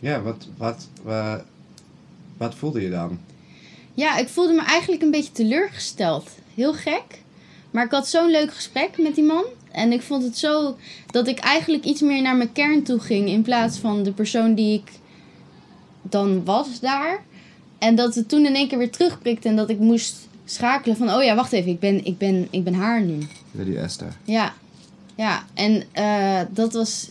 [0.00, 1.44] Ja, wat, wat, wa-
[2.36, 3.18] wat voelde je dan?
[3.94, 6.30] Ja, ik voelde me eigenlijk een beetje teleurgesteld.
[6.54, 7.04] Heel gek.
[7.70, 9.44] Maar ik had zo'n leuk gesprek met die man.
[9.70, 10.76] En ik vond het zo
[11.10, 13.28] dat ik eigenlijk iets meer naar mijn kern toe ging.
[13.28, 14.90] In plaats van de persoon die ik
[16.02, 17.22] dan was daar.
[17.78, 19.48] En dat het toen in één keer weer terugprikte.
[19.48, 20.14] En dat ik moest
[20.44, 21.10] schakelen van...
[21.14, 21.70] Oh ja, wacht even.
[21.70, 23.18] Ik ben, ik ben, ik ben haar nu.
[23.50, 24.16] Lady Esther.
[24.24, 24.54] Ja,
[25.16, 25.44] ja.
[25.54, 27.08] En eh, dat was.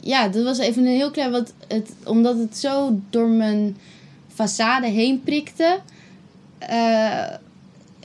[0.00, 1.30] Ja, dat was even een heel klein.
[1.30, 3.76] Wat het, omdat het zo door mijn
[4.32, 5.78] façade heen prikte.
[6.58, 7.26] eh,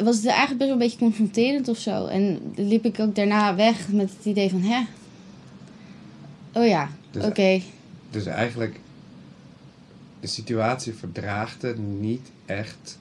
[0.03, 2.05] was het eigenlijk best wel een beetje confronterend of zo.
[2.05, 4.81] En liep ik ook daarna weg met het idee van: hè?
[6.53, 7.61] Oh ja, Dus- oké.
[8.09, 8.79] Dus eigenlijk
[10.19, 12.97] de situatie verdraagt het niet echt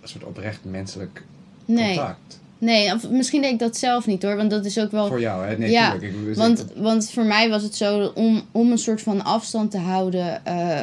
[0.00, 1.22] een soort oprecht menselijk
[1.66, 1.96] contact.
[1.96, 2.40] nee
[2.70, 4.36] of misschien deed ik dat zelf niet hoor.
[4.36, 5.06] Want dat is ook wel...
[5.06, 5.56] Voor jou, hè?
[5.58, 5.92] Nee, Ja.
[5.94, 9.24] Ik, dus Want, ik- want voor mij was het zo om, om een soort van
[9.24, 10.80] afstand te houden eh,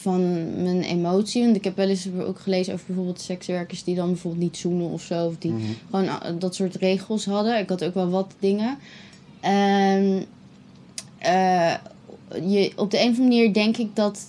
[0.00, 0.22] van
[0.62, 1.44] mijn emotie.
[1.44, 4.90] Want ik heb wel eens ook gelezen over bijvoorbeeld sekswerkers die dan bijvoorbeeld niet zoenen
[4.90, 5.26] of zo.
[5.26, 5.62] Of die Mhm.
[5.90, 7.58] gewoon eh, dat soort regels hadden.
[7.58, 8.78] Ik had ook wel wat dingen.
[9.40, 10.24] En
[11.18, 11.74] eh,
[12.46, 14.20] je, op de een of andere manier denk ik dat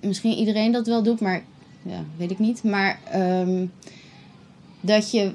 [0.00, 1.44] misschien iedereen dat wel doet, maar
[1.82, 2.62] ja, weet ik niet.
[2.62, 3.66] Maar ehm,
[4.80, 5.32] dat je,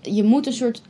[0.00, 0.82] je moet een soort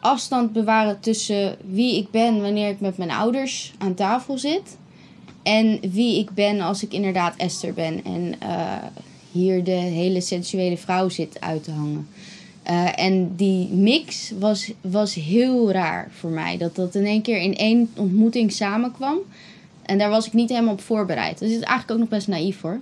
[0.00, 4.76] afstand bewaren tussen wie ik ben wanneer ik met mijn ouders aan tafel zit.
[5.42, 8.04] En wie ik ben als ik inderdaad Esther ben.
[8.04, 8.82] En eh,
[9.32, 12.08] hier de hele sensuele vrouw zit uit te hangen.
[12.62, 16.56] Eh, en die mix was, was heel raar voor mij.
[16.56, 19.18] Dat dat in één keer in één ontmoeting samenkwam.
[19.82, 21.38] En daar was ik niet helemaal op voorbereid.
[21.38, 22.80] Dus het is eigenlijk ook nog best naïef hoor.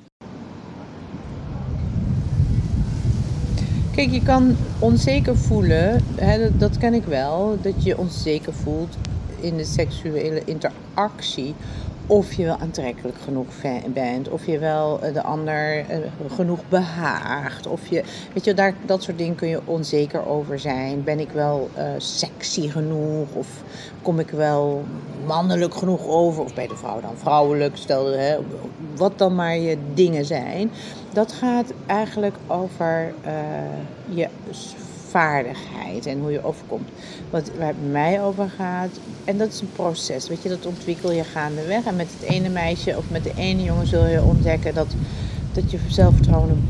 [3.95, 8.97] Kijk, je kan onzeker voelen, hè, dat, dat ken ik wel, dat je onzeker voelt
[9.41, 11.55] in de seksuele interactie.
[12.07, 13.47] Of je wel aantrekkelijk genoeg
[13.93, 15.99] bent, of je wel eh, de ander eh,
[16.29, 17.67] genoeg behaagt.
[17.67, 18.03] Of je,
[18.33, 21.05] weet je, daar, dat soort dingen kun je onzeker over zijn.
[21.05, 23.29] Ben ik wel eh, sexy genoeg?
[23.33, 23.49] Of
[24.03, 24.85] kom ik wel
[25.27, 26.43] mannelijk genoeg over?
[26.43, 27.77] Of bij de vrouw dan vrouwelijk?
[27.77, 28.37] Stel, hè,
[28.97, 30.71] wat dan maar je dingen zijn.
[31.13, 33.33] Dat gaat eigenlijk over eh,
[34.09, 34.29] je
[35.15, 36.89] vaardigheid en hoe je overkomt.
[37.31, 38.91] Wat, waar het mij over gaat,
[39.25, 41.85] en dat is een proces, weet je, dat ontwikkel je gaandeweg.
[41.85, 44.95] En met het ene meisje of met de ene jongen zul je ontdekken dat,
[45.53, 46.69] dat je zelfvertrouwen,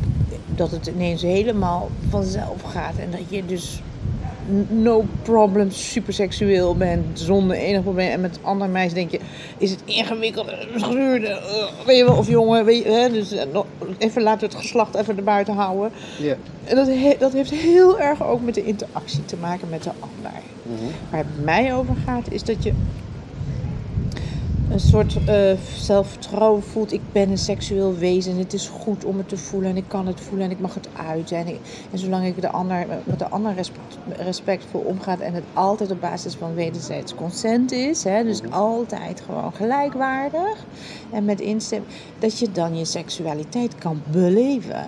[0.55, 2.97] dat het ineens helemaal vanzelf gaat.
[2.97, 3.83] En dat je dus
[4.69, 8.11] no problem, super seksueel bent, zonder enig probleem.
[8.11, 9.21] En met andere meisje denk je,
[9.59, 13.47] is het ingewikkeld, gezuurde, eh, weet je wel, of jongen, weet je, hè, dus eh,
[13.99, 15.91] even laten we het geslacht even erbuiten houden.
[16.19, 16.35] Ja.
[16.65, 19.91] En dat, he- dat heeft heel erg ook met de interactie te maken met de
[20.01, 20.41] ander.
[20.63, 20.91] Mhm.
[21.11, 22.73] Waar het mij over gaat, is dat je
[24.71, 26.93] een soort eh, zelfvertrouwen voelt.
[26.93, 28.37] Ik ben een seksueel wezen.
[28.37, 29.71] Het is goed om het te voelen.
[29.71, 31.37] En ik kan het voelen en ik mag het uiten.
[31.37, 31.61] En, ik-
[31.93, 35.21] en zolang ik de ander, met de ander respect, respectvol omgaat.
[35.21, 38.05] En het altijd op basis van wederzijds consent is.
[38.05, 40.65] Hè, dus altijd gewoon gelijkwaardig.
[41.13, 41.93] En met instemming.
[42.19, 44.87] Dat je dan je seksualiteit kan beleven.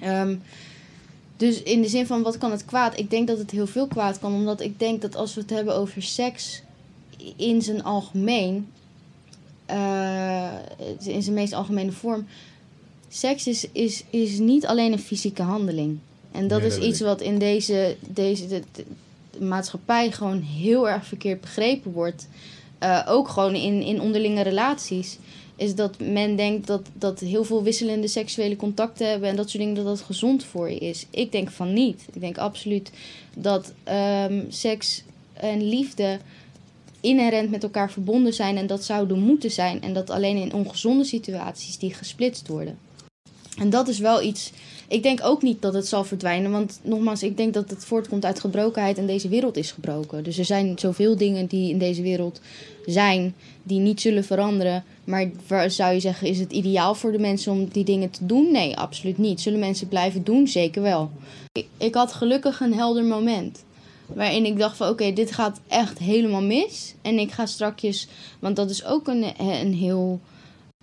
[0.00, 0.36] Ehm,
[1.36, 2.98] dus in de zin van wat kan het kwaad?
[2.98, 4.34] Ik denk dat het heel veel kwaad kan.
[4.34, 6.62] Omdat ik denk dat als we het hebben over seks
[7.36, 8.68] in zijn algemeen.
[9.66, 10.52] eh,
[11.04, 12.26] in zijn meest algemene vorm.
[13.08, 15.98] Seks is, is, is niet alleen een fysieke handeling.
[16.32, 18.84] En dat Nee, is dat iets wat in deze, deze de, de-
[19.38, 22.28] de maatschappij gewoon heel erg verkeerd begrepen wordt.
[22.78, 25.18] Eh, ook gewoon in, in onderlinge relaties
[25.56, 29.62] is dat men denkt dat, dat heel veel wisselende seksuele contacten hebben en dat soort
[29.62, 31.06] dingen, dat dat gezond voor je is.
[31.10, 32.04] Ik denk van niet.
[32.12, 32.90] Ik denk absoluut
[33.36, 35.02] dat ehm, seks
[35.32, 36.18] en liefde
[37.00, 39.82] inherent met elkaar verbonden zijn en dat zouden moeten zijn.
[39.82, 42.78] En dat alleen in ongezonde situaties die gesplitst worden.
[43.58, 44.52] En dat is wel iets.
[44.88, 46.50] Ik denk ook niet dat het zal verdwijnen.
[46.50, 50.24] Want nogmaals, ik denk dat het voortkomt uit gebrokenheid en deze wereld is gebroken.
[50.24, 52.40] Dus er zijn zoveel dingen die in deze wereld
[52.86, 54.84] zijn die niet zullen veranderen.
[55.04, 58.26] Maar waar zou je zeggen, is het ideaal voor de mensen om die dingen te
[58.26, 58.52] doen?
[58.52, 59.40] Nee, absoluut niet.
[59.40, 60.48] Zullen mensen blijven doen?
[60.48, 61.10] Zeker wel.
[61.52, 63.64] Ik, ik had gelukkig een helder moment.
[64.14, 66.94] Waarin ik dacht van oké, dit gaat echt helemaal mis.
[67.02, 70.20] En ik ga strakjes, want dat is ook een, een heel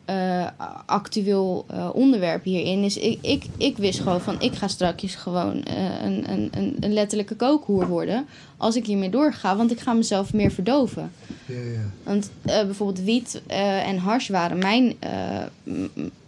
[0.05, 0.47] eh,
[0.85, 2.83] actueel eh, onderwerp hierin.
[2.83, 6.77] Is ik, ik, ik wist gewoon van ik ga strakjes gewoon eh, een, een, een,
[6.79, 8.25] een letterlijke kookhoer worden.
[8.57, 11.11] Als ik hiermee doorga, want ik ga mezelf meer verdoven.
[11.45, 11.89] Ja, ja.
[12.03, 14.95] Want bijvoorbeeld wiet en hars waren mijn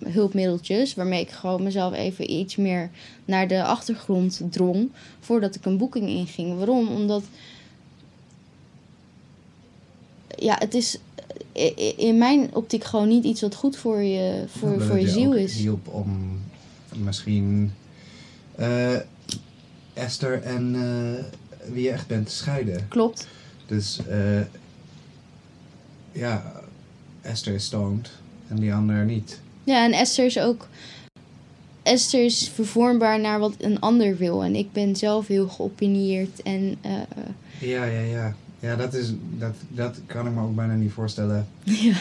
[0.06, 0.96] hulpmiddeltjes.
[0.96, 2.90] Waarmee ik gewoon mezelf even iets meer
[3.26, 4.92] naar de achtergrond drong.
[5.20, 6.58] Voordat ik een boeking inging.
[6.58, 6.88] Waarom?
[6.88, 7.24] Omdat.
[10.38, 11.00] Ja, het is
[11.98, 15.34] in mijn optiek gewoon niet iets wat goed voor je, voor, Omdat voor je ziel
[15.34, 15.56] is.
[15.56, 16.40] hielp om
[16.96, 17.74] misschien
[18.56, 18.96] eh,
[19.94, 21.24] Esther en eh,
[21.74, 22.88] wie je echt bent te scheiden.
[22.88, 23.28] Klopt.
[23.66, 24.42] Dus eh,
[26.12, 26.52] ja,
[27.22, 28.10] Esther is stoned
[28.48, 29.40] en die ander niet.
[29.64, 30.68] Ja, en Esther is ook.
[31.88, 34.44] Esther is vervormbaar naar wat een ander wil.
[34.44, 36.76] En ik ben zelf heel geopinieerd en.
[36.82, 36.92] eh,
[37.60, 38.36] Ja, ja, ja.
[38.60, 41.94] Ja, dat, is, dat, dat kan ik me ook bijna niet voorstellen ja.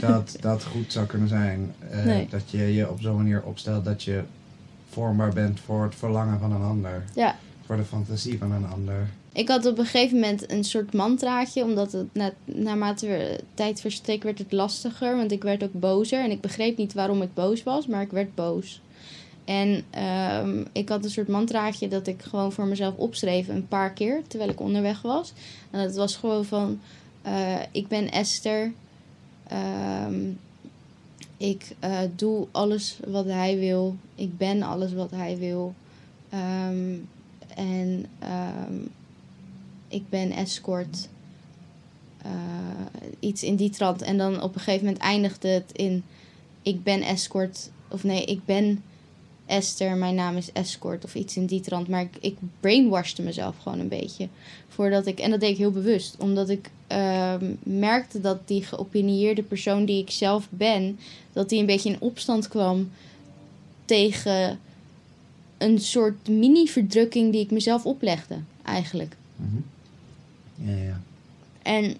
[0.00, 1.72] dat dat goed zou kunnen zijn.
[1.90, 2.26] Eh, Nee.
[2.30, 4.22] Dat je je op zo'n manier opstelt dat je
[4.90, 7.04] vormbaar bent voor het verlangen van een ander.
[7.14, 7.36] Ja.
[7.66, 9.08] voor de fantasie van een ander.
[9.32, 13.80] Ik had op een gegeven moment een soort mantraatje, omdat het na, naarmate de tijd
[13.80, 17.34] verstreek werd het lastiger, want ik werd ook bozer en ik begreep niet waarom ik
[17.34, 18.80] boos was, maar ik werd boos.
[19.50, 23.92] En ehm, ik had een soort mantraatje dat ik gewoon voor mezelf opschreef een paar
[23.92, 25.32] keer terwijl ik onderweg was.
[25.70, 26.80] En dat was gewoon van,
[27.22, 28.72] eh, ik ben Esther,
[29.50, 30.30] Ehm,
[31.36, 35.74] ik eh, doe alles wat hij wil, ik ben alles wat hij wil.
[36.28, 36.94] Ehm,
[37.54, 38.06] en
[39.88, 41.08] ik ben escort.
[42.22, 42.30] Eh,
[43.20, 44.02] iets in die trant.
[44.02, 46.04] En dan op een gegeven moment eindigde het in:
[46.62, 47.70] Ik ben escort.
[47.88, 48.82] Of nee, ik ben
[49.50, 51.04] Esther, mijn naam is escort.
[51.04, 51.88] Of iets in die trant.
[51.88, 54.28] Maar ik, ik brainwashte mezelf gewoon een beetje.
[54.68, 56.16] Voordat ik, en dat deed ik heel bewust.
[56.18, 60.98] Omdat ik ehm, merkte dat die geopinieerde persoon die ik zelf ben.
[61.32, 62.90] Dat die een beetje in opstand kwam
[63.84, 64.58] tegen
[65.58, 69.16] een soort mini-verdrukking die ik mezelf oplegde, eigenlijk.
[70.54, 71.00] Ja, ja.
[71.62, 71.96] En,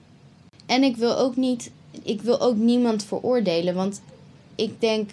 [0.67, 1.71] en ik wil ook niet,
[2.03, 4.01] ik wil ook niemand veroordelen, want
[4.55, 5.11] ik denk,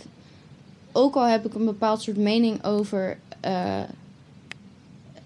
[0.91, 3.81] ook al heb ik een bepaald soort mening over eh,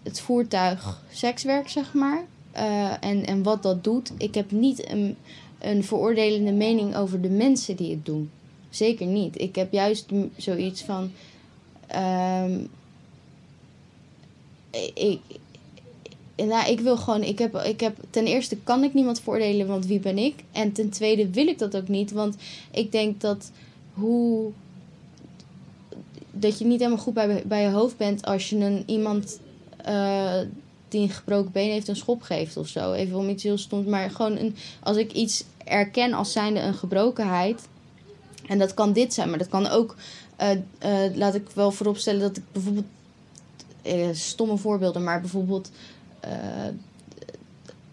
[0.03, 5.15] het voertuig sekswerk, zeg maar, eh, en, en wat dat doet, ik heb niet een,
[5.59, 8.31] een veroordelende mening over de mensen die het doen.
[8.69, 9.41] Zeker niet.
[9.41, 11.11] Ik heb juist zoiets van.
[11.87, 12.59] ehm,
[14.93, 15.19] ik,
[16.35, 19.85] nou, ik wil gewoon, ik heb, ik heb, ten eerste kan ik niemand voordelen, want
[19.85, 20.43] wie ben ik?
[20.51, 22.35] En ten tweede wil ik dat ook niet, want
[22.71, 23.51] ik denk dat
[23.93, 24.51] hoe,
[26.41, 29.39] dat je niet helemaal goed bij, bij je hoofd bent als je een iemand
[29.77, 30.39] eh,
[30.87, 32.93] die een gebroken been heeft een schop geeft of zo.
[32.93, 36.73] Even om iets heel stoms, maar gewoon een, als ik iets erken als zijnde een
[36.73, 37.67] gebrokenheid,
[38.47, 39.95] en dat kan dit zijn, maar dat kan ook,
[40.35, 42.85] eh, eh, laat ik wel vooropstellen dat ik bijvoorbeeld,
[44.11, 45.71] stomme voorbeelden, maar bijvoorbeeld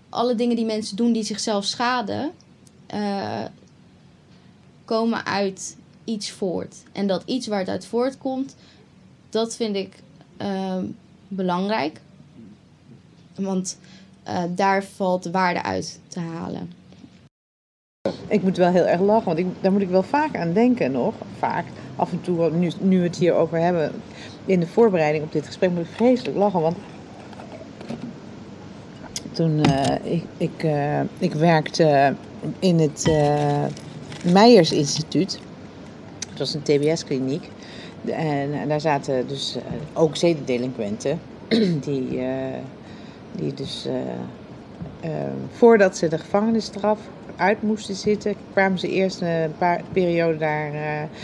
[0.08, 2.30] alle dingen die mensen doen die zichzelf schaden,
[4.84, 5.76] komen uit
[6.08, 6.76] iets voort.
[6.92, 8.56] En dat iets waar het uit voortkomt,
[9.30, 9.94] dat vind ik
[10.36, 10.84] ehm,
[11.28, 12.00] belangrijk.
[13.34, 13.78] Want
[14.22, 16.72] eh, daar valt waarde uit te halen.
[18.26, 20.92] Ik moet wel heel erg lachen, want ik, daar moet ik wel vaak aan denken
[20.92, 21.14] nog.
[21.38, 21.64] Vaak,
[21.96, 23.92] af en toe, nu, nu we het hier over hebben,
[24.44, 26.60] in de voorbereiding op dit gesprek moet ik vreselijk lachen.
[26.60, 26.76] Want
[29.32, 32.14] toen eh, ik, ik, eh, ik werkte
[32.58, 33.10] in het
[34.24, 35.38] Meijers Instituut.
[36.38, 37.50] Het was een TBS-kliniek.
[38.04, 39.62] En, en daar zaten dus eh,
[39.92, 41.20] ook zedendelinquenten.
[41.86, 42.58] die, eh,
[43.32, 43.94] die dus eh,
[45.00, 46.98] eh, voordat ze de gevangenisstraf
[47.36, 50.70] uit moesten zitten, kwamen ze eerst een paar periode daar,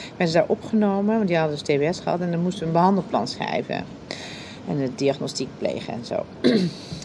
[0.08, 2.72] werden ze daar opgenomen, want die hadden dus TBS gehad en dan moesten we een
[2.72, 3.84] behandelplan schrijven
[4.68, 6.24] en de diagnostiek plegen en zo.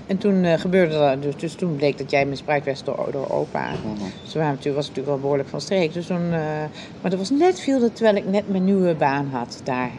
[0.10, 3.30] en toen eh, gebeurde dat, dus, dus toen bleek dat jij misbruikt werd door, door
[3.30, 3.70] opa.
[4.24, 5.94] Dus waren we natuurlijk, was natuurlijk wel behoorlijk van streek.
[5.94, 6.42] Dus toen, eh,
[7.02, 9.92] maar dat was net viel dat terwijl ik net mijn nieuwe baan had daar.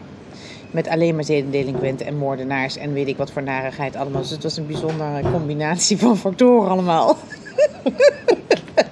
[0.70, 4.20] Met alleen maar zedendelinquenten en moordenaars en weet ik wat voor narigheid allemaal.
[4.20, 7.16] Dus het was een bijzondere combinatie van factoren allemaal.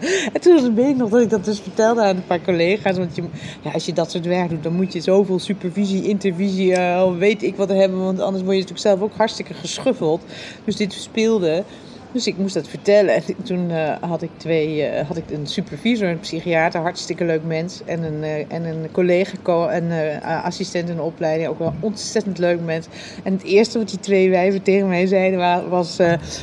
[0.32, 2.96] En toen weet ik nog dat ik dat dus vertelde aan een paar collega's.
[2.96, 3.22] Want je,
[3.62, 7.42] ja, als je dat soort werk doet, dan moet je zoveel supervisie, intervisie, eh, weet
[7.42, 8.04] ik wat hebben.
[8.04, 10.22] Want anders word je natuurlijk zelf ook hartstikke geschuffeld.
[10.64, 11.64] Dus dit speelde.
[12.12, 13.14] Dus ik moest dat vertellen.
[13.14, 17.44] En toen eh, had ik twee, eh, had ik een supervisor, een psychiater, hartstikke leuk
[17.44, 17.80] mens.
[17.84, 21.78] En een, eh, en een collega, co- en assistent in de opleiding, ook wel een
[21.80, 22.86] ontzettend leuk mens.
[23.24, 25.96] En het eerste wat die twee wijven tegen mij zeiden wa- was...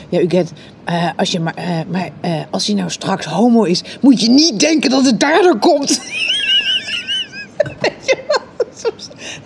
[0.10, 0.52] ja, Uget,
[1.16, 2.10] als je maar, maar
[2.50, 6.00] als hij nou straks homo is, moet je niet denken dat het daardoor komt.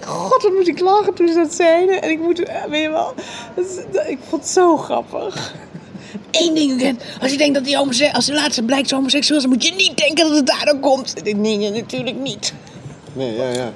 [0.05, 2.01] God, wat moest ik lachen toen ze dat zeiden.
[2.01, 2.37] En ik moet,
[2.69, 3.13] weet je wel,
[4.07, 5.53] ik vond het zo grappig.
[6.31, 9.53] Eén ding, als je denkt dat hij homoseksueel, als de laatste blijkt homoseksueel is, dan
[9.53, 11.23] moet je niet denken dat het daardoor komt.
[11.23, 12.53] Denk, nee, nee, natuurlijk niet.
[13.13, 13.71] Nee, ja, ja.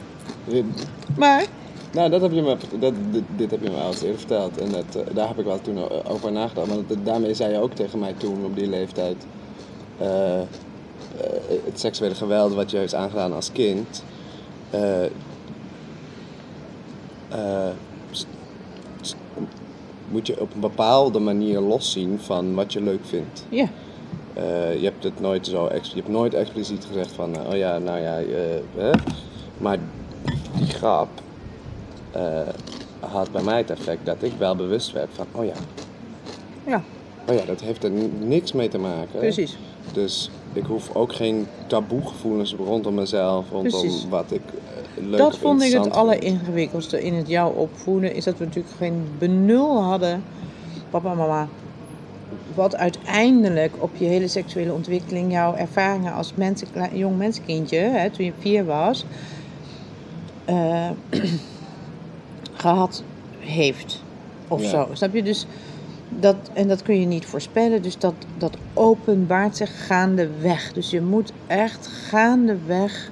[1.17, 1.45] Maar,
[1.91, 4.57] Nou, dat heb je me, dat, dit, dit heb je me al eens eerder verteld.
[4.57, 6.67] En dat, eh, daar heb ik wel toen o- over nagedacht.
[6.67, 9.15] Want dat- daarmee zei je ook tegen mij toen, op die leeftijd...
[9.97, 10.45] eh, eh,
[11.65, 14.03] het seksuele geweld wat je is aangedaan als kind...
[20.13, 23.45] moet je op een bepaalde manier loszien van wat je leuk vindt.
[23.49, 23.65] ja.
[24.33, 27.77] Eh, je hebt het nooit zo je hebt nooit expliciet gezegd van, eh, oh ja,
[27.77, 28.25] nou ja, eh,
[28.75, 28.91] hè?
[29.57, 29.77] maar
[30.57, 31.07] die grap
[32.11, 32.39] eh,
[32.99, 35.53] had bij mij het effect dat ik wel bewust werd van, oh ja,
[36.67, 36.83] Ja,
[37.29, 39.19] oh ja, dat heeft er ni- niks mee te maken.
[39.19, 39.57] precies.
[39.93, 44.07] Dus ik hoef ook geen taboegevoelens rondom mezelf, rondom Precies.
[44.09, 48.15] wat ik eh, leuk dat vond ik het alleringewikkeldste in het jou opvoeden.
[48.15, 50.23] Is dat we natuurlijk geen benul hadden,
[50.89, 51.47] papa en mama.
[52.55, 58.25] Wat uiteindelijk op je hele seksuele ontwikkeling, jouw ervaringen als mensen, jong mensenkindje, hè, toen
[58.25, 59.05] je vier was,
[60.45, 60.89] eh,
[62.53, 63.03] gehad
[63.39, 64.01] heeft.
[64.47, 64.69] Of Ja.
[64.69, 64.87] zo.
[64.93, 65.23] Snap je?
[65.23, 65.45] Dus
[66.19, 67.81] dat, en dat kun je niet voorspellen.
[67.81, 70.73] Dus dat, dat openbaart zich gaandeweg.
[70.73, 73.11] Dus je moet echt gaandeweg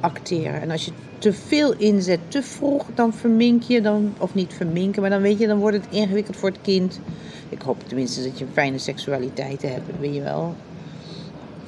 [0.00, 0.60] acteren.
[0.60, 3.80] En als je te veel inzet, te vroeg, dan vermink je.
[3.80, 7.00] Dan, of niet verminken, maar dan weet je, dan wordt het ingewikkeld voor het kind.
[7.48, 10.54] Ik hoop tenminste dat je een fijne seksualiteit hebt, weet je wel.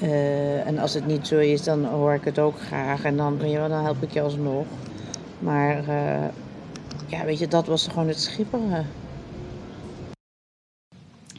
[0.01, 3.05] Eh, en als het niet zo is, dan hoor ik het ook graag.
[3.05, 4.67] En dan, dan help ik je alsnog.
[5.39, 6.29] Maar eh,
[7.07, 8.87] ja, weet je, dat was gewoon het schipperen.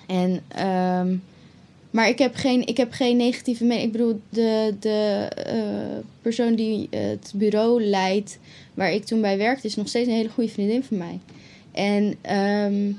[0.09, 1.15] En, ehm,
[1.91, 3.85] maar ik heb, geen, ik heb geen negatieve mening.
[3.85, 8.39] Ik bedoel, de, de eh, persoon die het bureau leidt,
[8.73, 11.19] waar ik toen bij werkte, is nog steeds een hele goede vriendin van mij.
[11.71, 12.91] En ehm,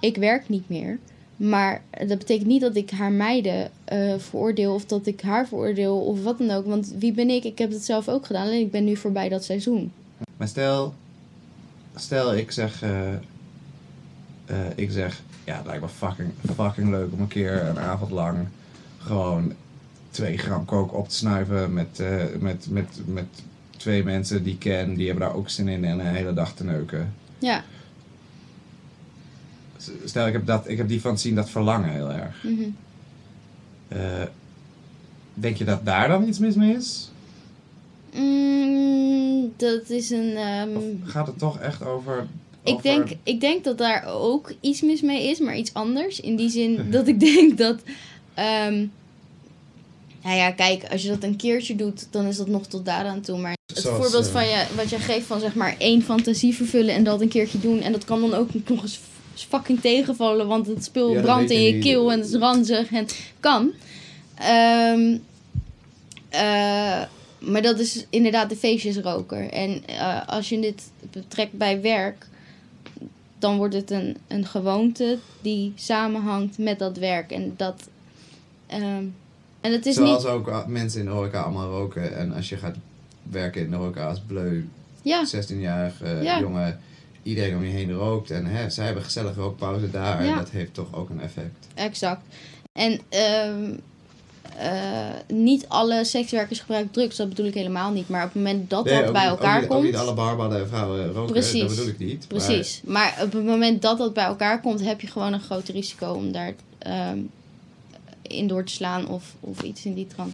[0.00, 0.98] ik werk niet meer.
[1.36, 6.00] Maar dat betekent niet dat ik haar meiden eh, veroordeel of dat ik haar veroordeel
[6.00, 6.66] of wat dan ook.
[6.66, 7.44] Want wie ben ik?
[7.44, 8.46] Ik heb het zelf ook gedaan.
[8.46, 9.92] Alleen ik ben nu voorbij dat seizoen.
[10.36, 10.94] Maar stel,
[11.94, 13.18] stel ik zeg, eh, eh,
[14.74, 18.38] ik zeg, ja, het lijkt me fucking, fucking leuk om een keer een avond lang
[18.98, 19.52] gewoon
[20.10, 23.26] twee gram kook op te snuiven met, eh, met, met, met
[23.76, 26.54] twee mensen die ik ken, die hebben daar ook zin in en een hele dag
[26.54, 27.12] te neuken.
[27.38, 27.64] Ja.
[30.04, 32.42] Stel, ik heb, dat, ik heb die fantasie en dat verlangen heel erg.
[32.44, 32.62] mhm.
[33.88, 34.22] Eh,
[35.34, 37.10] denk je dat daar dan iets mis mee is?
[38.14, 40.36] Mm, dat is een.
[40.36, 42.26] ehm, Of gaat het toch echt over...
[42.64, 46.20] Ik denk, ik denk dat daar ook iets mis mee is, maar iets anders.
[46.20, 47.80] In die zin dat ik denk dat.
[48.34, 48.86] ehm
[50.22, 53.20] nou ja, kijk, als je dat een keertje doet, dan is dat nog tot daaraan
[53.20, 53.38] toe.
[53.38, 56.54] Maar het Zoals, voorbeeld eh, van je, wat jij geeft van zeg maar één fantasie
[56.54, 57.80] vervullen en dat een keertje doen.
[57.80, 59.00] En dat kan dan ook nog eens
[59.34, 61.82] fucking tegenvallen, want het spul Ja, brandt in je niet.
[61.82, 63.06] keel en het is ranzig en
[63.40, 63.72] kan.
[64.34, 65.16] Ehm,
[66.28, 67.02] eh,
[67.38, 69.50] maar dat is inderdaad de feestjesroker.
[69.50, 70.82] En eh, als je dit
[71.12, 72.26] betrekt bij werk,
[73.38, 77.30] dan wordt het een, een gewoonte die samenhangt met dat werk.
[77.32, 77.88] En dat.
[78.66, 79.04] ehm,
[79.60, 80.32] en het is Zoals niet.
[80.32, 82.16] ook mensen in de horeca allemaal roken.
[82.16, 82.76] En als je gaat
[83.22, 84.64] werken in de horeca als bleu,
[85.02, 86.40] Ja, 16-jarige Ja.
[86.40, 86.80] jongen,
[87.22, 88.30] iedereen om je heen rookt.
[88.30, 90.24] En hè, zij hebben gezellige rookpauze daar.
[90.24, 90.30] Ja.
[90.30, 91.66] En dat heeft toch ook een effect.
[91.74, 92.22] exact.
[92.72, 93.78] En ehm, eh,
[95.26, 98.08] niet alle sekswerkers gebruiken drugs, dat bedoel ik helemaal niet.
[98.08, 99.80] Maar op het moment dat Nee, dat bij elkaar ook niet, komt.
[99.80, 100.14] Ook niet alle
[100.58, 101.60] en vrouwen roken, Precies.
[101.60, 102.18] dat bedoel ik niet.
[102.18, 102.80] maar- Precies.
[102.84, 106.12] Maar op het moment dat dat bij elkaar komt, heb je gewoon een groot risico
[106.12, 107.18] om daar ehm,
[108.22, 110.30] in door te slaan of, of iets in die trant.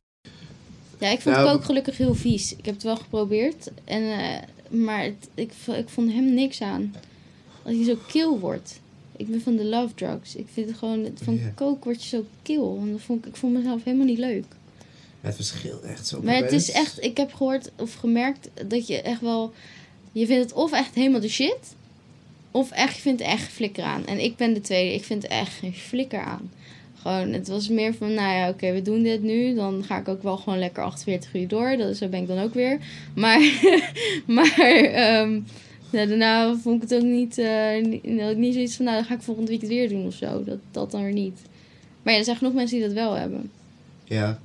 [0.99, 2.57] Ja, ik vond Nou, het ook gelukkig heel vies.
[2.57, 6.95] Ik heb het wel geprobeerd, en, eh, maar het, ik, ik vond hem niks aan.
[7.63, 8.81] Als hij zo kil wordt.
[9.17, 10.37] Ik ben van de love drugs.
[10.37, 12.79] Ik vind het gewoon, van coke word je zo kil.
[12.81, 14.45] En dat vond ik, ik vond mezelf helemaal niet leuk.
[15.21, 16.23] Het verschilt echt zo.
[16.23, 19.53] Maar het is echt, ik heb gehoord of gemerkt dat je echt wel,
[20.13, 21.75] je vindt het of echt helemaal de shit,
[22.51, 24.07] of echt, je vindt er echt flikker aan.
[24.07, 26.51] En ik ben de tweede, ik vind er echt geen flikker aan.
[26.95, 30.09] Gewoon, het was meer van, nou ja, oké, we doen dit nu, dan ga ik
[30.09, 31.77] ook wel gewoon lekker 48 uur door.
[31.77, 32.79] Dat, zo ben ik dan ook weer.
[33.15, 33.41] Maar,
[34.27, 35.41] maar ehm,
[35.99, 39.07] ja, daarna vond ik het ook niet, eh, niet, ik niet zoiets van, nou, dan
[39.07, 40.45] ga ik volgend weekend weer doen of zo.
[40.45, 41.39] Dat, dat dan weer niet.
[42.03, 43.51] Maar ja, er zijn genoeg mensen die dat wel hebben.
[44.05, 44.39] Ja.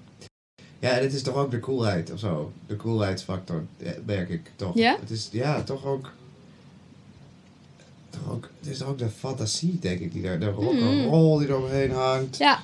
[0.79, 2.51] Ja, en het is toch ook de coolheid of zo.
[2.67, 3.65] De coolheidsfactor,
[4.05, 4.75] merk ik toch.
[4.75, 4.97] Ja?
[4.99, 6.11] Het is, ja, toch ook...
[8.09, 11.47] Toch ook, het is toch ook de fantasie, denk ik, die daar, de rock'n'roll die
[11.47, 12.37] er omheen hangt.
[12.37, 12.59] Ja,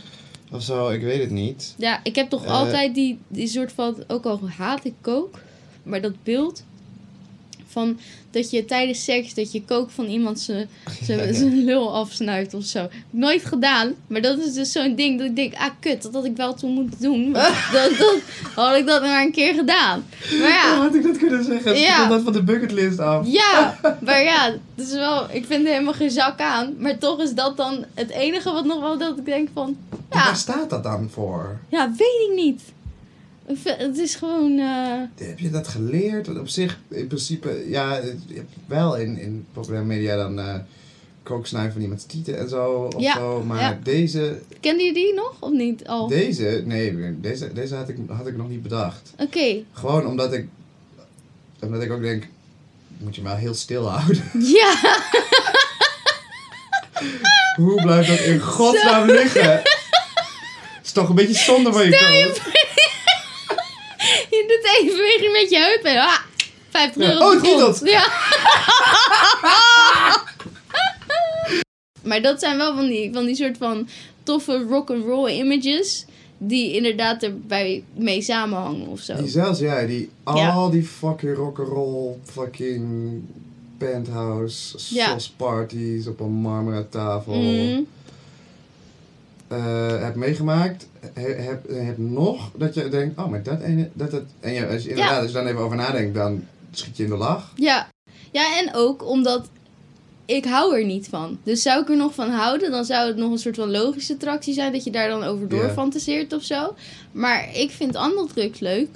[0.52, 1.74] Of zo, ik weet het niet.
[1.78, 2.52] Ja, ik heb toch Eh.
[2.52, 5.40] altijd die, die soort van, ook al haat ik kook,
[5.84, 6.64] maar dat beeld
[7.76, 8.00] van
[8.32, 10.68] dat je tijdens seks, dat je kook van iemand zijn
[11.66, 12.88] lul afsnuit of zo.
[13.10, 16.26] Nooit gedaan, maar dat is dus zo'n ding dat ik denk, ah kut, dat had
[16.26, 17.32] ik wel toen moeten doen.
[17.76, 18.20] Dat, dat,
[18.56, 20.06] had ik dat maar een keer gedaan.
[20.40, 21.80] Maar ja, had ik dat kunnen zeggen?
[21.80, 22.08] Ja.
[22.08, 23.28] Dat van de bucketlist af?
[23.28, 26.76] ja, maar ja, is wel, ik vind er helemaal geen zak aan.
[26.78, 30.20] Maar toch is dat dan het enige wat nog wel dat ik denk van, En
[30.20, 31.60] ja, Waar staat dat dan voor?
[31.70, 32.62] ja, weet ik niet.
[33.64, 34.60] Het is gewoon...
[34.60, 36.28] eh, Heb je dat geleerd?
[36.28, 40.64] Want op zich, in principe, ja, je hebt wel in, in populaire media dan
[41.24, 42.90] kooksnuiven van iemands tieten en zo.
[42.96, 43.44] Of Ja, zo.
[43.44, 43.80] Maar ja.
[43.84, 46.04] deze, Kende je die nog of niet al?
[46.04, 46.16] Oké.
[46.16, 49.14] deze, nee, deze, deze had, ik, had ik nog niet bedacht.
[49.74, 50.48] Gewoon omdat ik,
[51.62, 52.28] omdat ik ook denk,
[52.98, 54.24] moet je maar heel stil houden.
[54.60, 54.76] Ja,
[57.56, 59.52] Hoe blijft dat in godsnaam liggen?
[59.52, 59.66] Het
[60.86, 61.92] is toch een beetje zonde van je
[62.34, 62.52] voor,
[64.66, 66.18] meteen beweging met je heup en ah,
[66.70, 67.12] 50 Ja.
[67.12, 67.24] euro.
[67.26, 67.42] Oh, grond.
[67.42, 67.82] kietelt.
[67.84, 68.08] Ja.
[72.10, 73.88] maar dat zijn wel van die, van die soort van
[74.24, 76.06] toffe rock and roll images
[76.38, 79.16] die inderdaad erbij mee samenhangen of zo.
[79.16, 80.50] Die zelfs, ja, die, Ja.
[80.50, 83.22] al die fucking rock'n'roll, fucking
[83.78, 85.06] penthouse, Ja.
[85.06, 87.34] sauce parties op een marmeren tafel.
[87.36, 87.82] Mhm.
[89.56, 94.12] Eh, heb meegemaakt, he- heb, heb nog dat je denkt, oh, maar dat ene, dat
[94.12, 94.24] het.
[94.40, 97.10] En ja, als je inderdaad, als je dan even over nadenkt, dan schiet je in
[97.10, 97.52] de lach.
[97.56, 97.88] Ja.
[98.32, 99.50] ja, en ook omdat
[100.26, 101.38] ik hou er niet van.
[101.44, 104.14] Dus zou ik er nog van houden, dan zou het nog een soort van logische
[104.14, 106.76] attractie zijn dat je daar dan over doorfantaseert of zo.
[107.12, 108.88] Maar ik vind andere drugs leuk.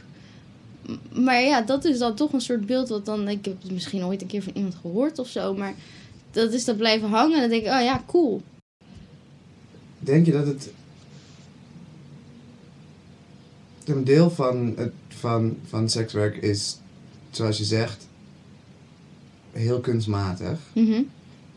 [0.86, 3.28] M- Maar ja, dat is dan toch een soort beeld wat dan...
[3.28, 5.74] Ik heb het misschien ooit een keer van iemand gehoord of zo, maar
[6.32, 7.34] dat is dan blijven hangen.
[7.36, 8.42] En dan denk ik, oh ja, cool.
[10.00, 10.70] Denk je dat het.
[13.86, 16.80] Een deel van, het, van, van sekswerk is,
[17.30, 18.08] zoals je zegt,
[19.52, 20.60] heel kunstmatig.
[20.74, 21.02] Mhm.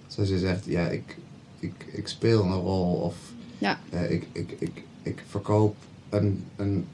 [0.06, 1.16] Zoals je zegt, ja, ik,
[1.58, 3.14] ik, ik speel een rol of
[3.58, 3.80] Ja.
[3.90, 5.76] eh, ik, ik, ik, ik verkoop
[6.08, 6.86] een, een,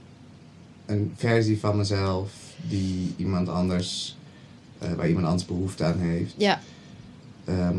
[0.86, 2.32] een versie van mezelf
[2.68, 4.16] die iemand anders,
[4.78, 6.34] eh, waar iemand anders behoefte aan heeft.
[6.36, 6.61] Ja.
[7.44, 7.78] Ehm,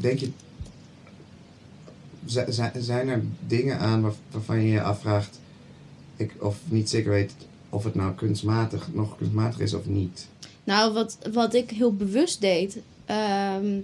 [0.00, 0.30] denk je,
[2.26, 5.40] zi- zi- zijn er dingen aan waar- waarvan je je afvraagt,
[6.16, 7.32] ik, of niet zeker weet
[7.68, 10.26] of het nou kunstmatig, nog kunstmatig is of niet?
[10.64, 13.78] Nou, wat, wat ik heel bewust deed, ehm,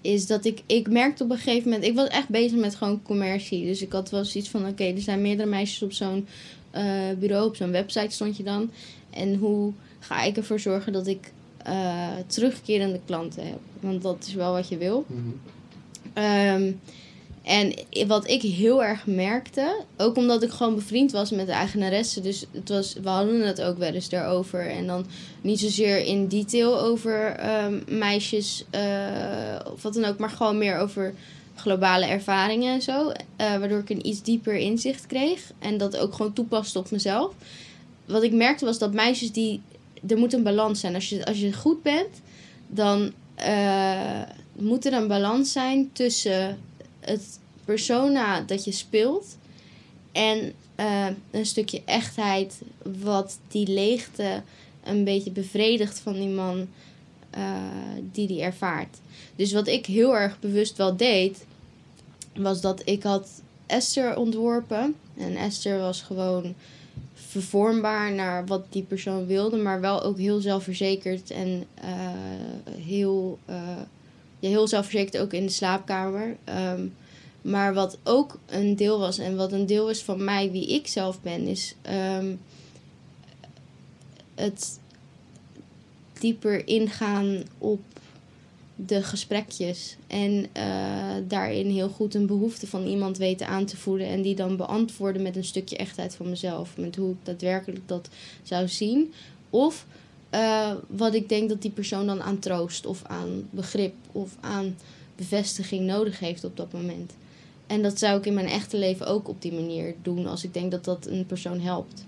[0.00, 3.02] is dat ik, ik merkte op een gegeven moment, ik was echt bezig met gewoon
[3.02, 3.64] commercie.
[3.66, 6.26] Dus ik had wel zoiets van, oké, er zijn meerdere meisjes op zo'n
[6.70, 6.84] eh,
[7.18, 8.70] bureau, op zo'n website stond je dan.
[9.10, 11.32] En hoe ga ik ervoor zorgen dat ik
[11.64, 13.58] eh, terugkerende klanten heb?
[13.80, 15.04] Want dat is wel wat je wil.
[16.14, 16.72] Ehm,
[17.42, 17.74] en
[18.06, 22.46] wat ik heel erg merkte, ook omdat ik gewoon bevriend was met de eigenaresse, dus
[22.50, 24.70] het was, we hadden het ook wel eens daarover.
[24.70, 25.06] En dan
[25.40, 30.78] niet zozeer in detail over ehm, meisjes eh, of wat dan ook, maar gewoon meer
[30.78, 31.14] over
[31.54, 33.10] globale ervaringen en zo.
[33.36, 37.34] eh, waardoor ik een iets dieper inzicht kreeg en dat ook gewoon toepaste op mezelf.
[38.06, 39.60] Wat ik merkte was dat meisjes die.
[40.06, 40.94] Er moet een balans zijn.
[40.94, 42.20] Als je, als je goed bent,
[42.66, 44.22] dan eh,
[44.52, 46.58] moet er een balans zijn tussen
[47.00, 49.36] het persona dat je speelt
[50.12, 52.62] en eh, een stukje echtheid,
[53.02, 54.42] wat die leegte
[54.84, 56.68] een beetje bevredigt van die man
[57.30, 57.42] eh,
[58.12, 58.98] die die ervaart.
[59.36, 61.44] Dus wat ik heel erg bewust wel deed,
[62.34, 63.28] was dat ik had
[63.66, 64.94] Esther ontworpen.
[65.16, 66.54] En Esther was gewoon
[67.32, 71.90] vervormbaar naar wat die persoon wilde, maar wel ook heel zelfverzekerd en eh,
[72.80, 73.38] heel,
[74.38, 76.36] ja, heel zelfverzekerd ook in de slaapkamer.
[76.44, 76.86] Ehm,
[77.42, 80.86] maar wat ook een deel was en wat een deel is van mij, wie ik
[80.86, 82.34] zelf ben, is ehm,
[84.34, 84.80] het
[86.20, 87.80] dieper ingaan op
[88.76, 89.96] de gesprekjes.
[90.06, 94.06] En eh, daarin heel goed een behoefte van iemand weten aan te voelen.
[94.06, 96.76] En die dan beantwoorden met een stukje echtheid van mezelf.
[96.76, 98.08] Met hoe ik daadwerkelijk dat
[98.42, 99.12] zou zien.
[99.50, 99.86] Of
[100.30, 104.76] eh, wat ik denk dat die persoon dan aan troost of aan begrip of aan
[105.16, 107.12] bevestiging nodig heeft op dat moment.
[107.66, 110.54] En dat zou ik in mijn echte leven ook op die manier doen als ik
[110.54, 112.04] denk dat dat een persoon helpt.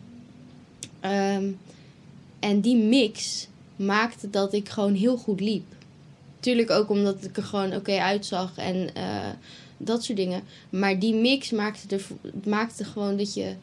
[1.01, 1.51] Ehm,
[2.39, 5.65] en die mix maakte dat ik gewoon heel goed liep.
[6.45, 9.29] Tuurlijk ook omdat ik er gewoon oké uitzag en eh,
[9.77, 10.43] dat soort dingen.
[10.71, 12.07] Maar die mix maakte, er,
[12.45, 13.55] maakte gewoon dat je.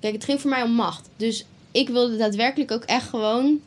[0.00, 1.08] Kijk, het ging voor mij om macht.
[1.16, 3.60] Dus ik wilde daadwerkelijk ook echt gewoon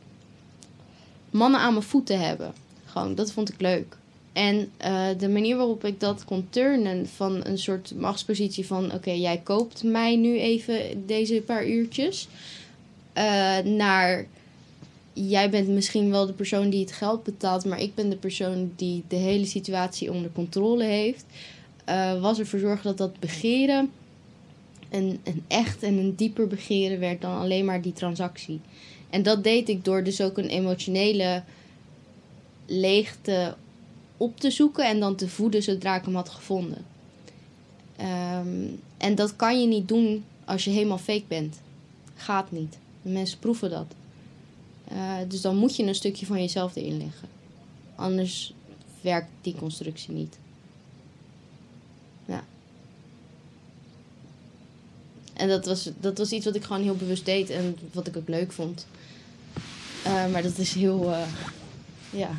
[1.30, 2.54] mannen aan mijn voeten hebben.
[2.86, 3.98] Gewoon, dat vond ik leuk.
[4.34, 8.94] En eh, de manier waarop ik dat kon turnen van een soort machtspositie van...
[8.94, 12.28] oké, jij koopt mij nu even deze paar uurtjes...
[13.14, 14.26] eh, naar
[15.26, 17.66] jij bent misschien wel de persoon die het geld betaalt...
[17.66, 21.26] maar ik ben de persoon die de hele situatie onder controle heeft...
[21.86, 23.92] eh, was ervoor zorgen dat dat begeren...
[24.90, 28.60] Een, een echt en een dieper begeren werd dan alleen maar die transactie.
[29.10, 31.44] En dat deed ik door dus ook een emotionele
[32.66, 33.56] leegte
[34.18, 36.86] op te zoeken en dan te voeden zodra ik hem had gevonden.
[37.96, 38.66] Ehm,
[38.98, 41.60] en dat kan je niet doen als je helemaal fake bent.
[42.16, 42.78] Gaat niet.
[43.02, 43.86] Mensen proeven dat.
[44.88, 47.28] Eh, dus dan moet je een stukje van jezelf erin leggen.
[47.96, 48.54] Anders
[49.02, 50.38] werkt die constructie niet.
[52.26, 52.44] Ja.
[55.34, 58.18] En dat was, dat was iets wat ik gewoon heel bewust deed en wat ik
[58.18, 58.88] ook leuk vond.
[60.04, 61.28] Eh, maar dat is heel, eh,
[62.10, 62.30] ja,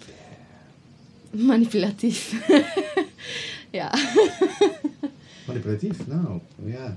[1.48, 2.48] manipulatief.
[3.80, 3.94] ja.
[5.46, 6.96] Manipulatief, nou ja.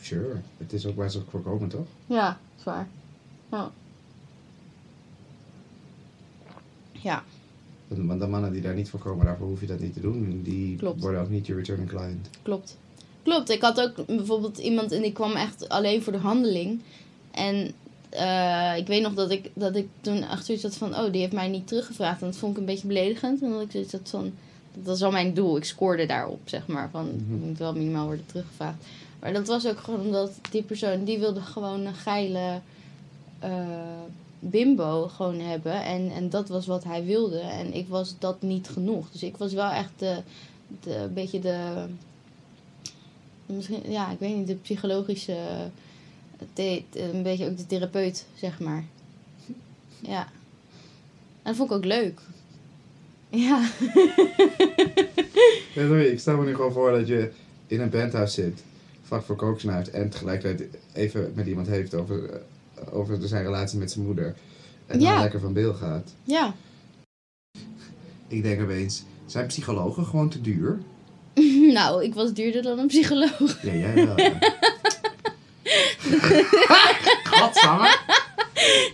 [0.00, 0.40] Sure.
[0.58, 1.86] Het is ook waar ze voor komen, toch?
[2.06, 2.88] Ja, zwaar.
[3.50, 3.70] Ja.
[6.92, 7.22] Ja,
[7.88, 10.40] Want de mannen die daar niet voor komen, daarvoor hoef je dat niet te doen.
[10.42, 11.00] Die Klopt.
[11.00, 12.28] worden ook niet je returning client.
[12.42, 12.76] klopt.
[13.22, 16.80] Klopt, ik had ook bijvoorbeeld iemand en die kwam echt alleen voor de handeling.
[17.30, 17.72] En
[18.10, 21.32] eh, ik weet nog dat ik, dat ik toen achter had van, oh, die heeft
[21.32, 22.20] mij niet teruggevraagd.
[22.20, 23.42] En dat vond ik een beetje beledigend.
[23.42, 24.32] En dat ik zoiets had van,
[24.74, 25.56] dat was al mijn doel.
[25.56, 26.90] Ik scoorde daarop, zeg maar.
[26.90, 28.84] Van, ik moet wel minimaal worden teruggevraagd.
[29.20, 32.60] Maar dat was ook gewoon omdat die persoon, die wilde gewoon een geile
[34.38, 35.84] bimbo gewoon hebben.
[35.84, 37.40] En, en dat was wat hij wilde.
[37.40, 39.10] En ik was dat niet genoeg.
[39.10, 40.22] Dus ik was wel echt de,
[40.84, 41.86] een beetje de
[43.46, 45.36] misschien, ja, ik weet niet, de psychologische,
[46.92, 48.84] een beetje ook de therapeut, zeg maar.
[50.00, 50.28] Ja.
[51.42, 52.20] En dat vond ik ook leuk.
[53.28, 53.68] Ja.
[55.74, 57.30] Ja, ik stel me nu gewoon voor dat je
[57.66, 58.62] in een bandhuis zit,
[59.02, 62.40] vlak voor kook snuift en tegelijkertijd even met iemand heeft over, eh,
[62.92, 64.34] over zijn relatie met zijn moeder.
[64.86, 65.12] En Ja.
[65.12, 66.12] dan lekker van beeld gaat.
[66.24, 66.54] Ja.
[68.28, 70.78] Ik denk opeens, zijn psychologen gewoon te duur?
[71.78, 73.62] nou, ik was duurder dan een psycholoog.
[73.62, 74.20] Ja, jij wel.
[74.20, 74.38] Ja.
[77.30, 77.96] Godsamme.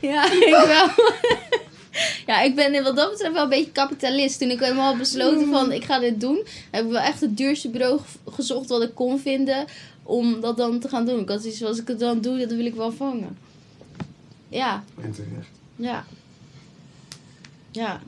[0.01, 0.89] Ja, ik wel.
[2.27, 4.39] Ja, ik ben wat dat betreft wel een beetje kapitalist.
[4.39, 7.37] Toen ik helemaal had besloten van ik ga dit doen, heb ik wel echt het
[7.37, 9.65] duurste bureau ge- gezocht wat ik kon vinden
[10.03, 11.21] om dat dan te gaan doen.
[11.21, 13.39] Ik had zoiets als ik het dan doe, dat wil ik wel vangen.
[14.48, 15.48] Ja, En terecht.
[15.77, 16.05] Ja.
[17.70, 18.01] Ja.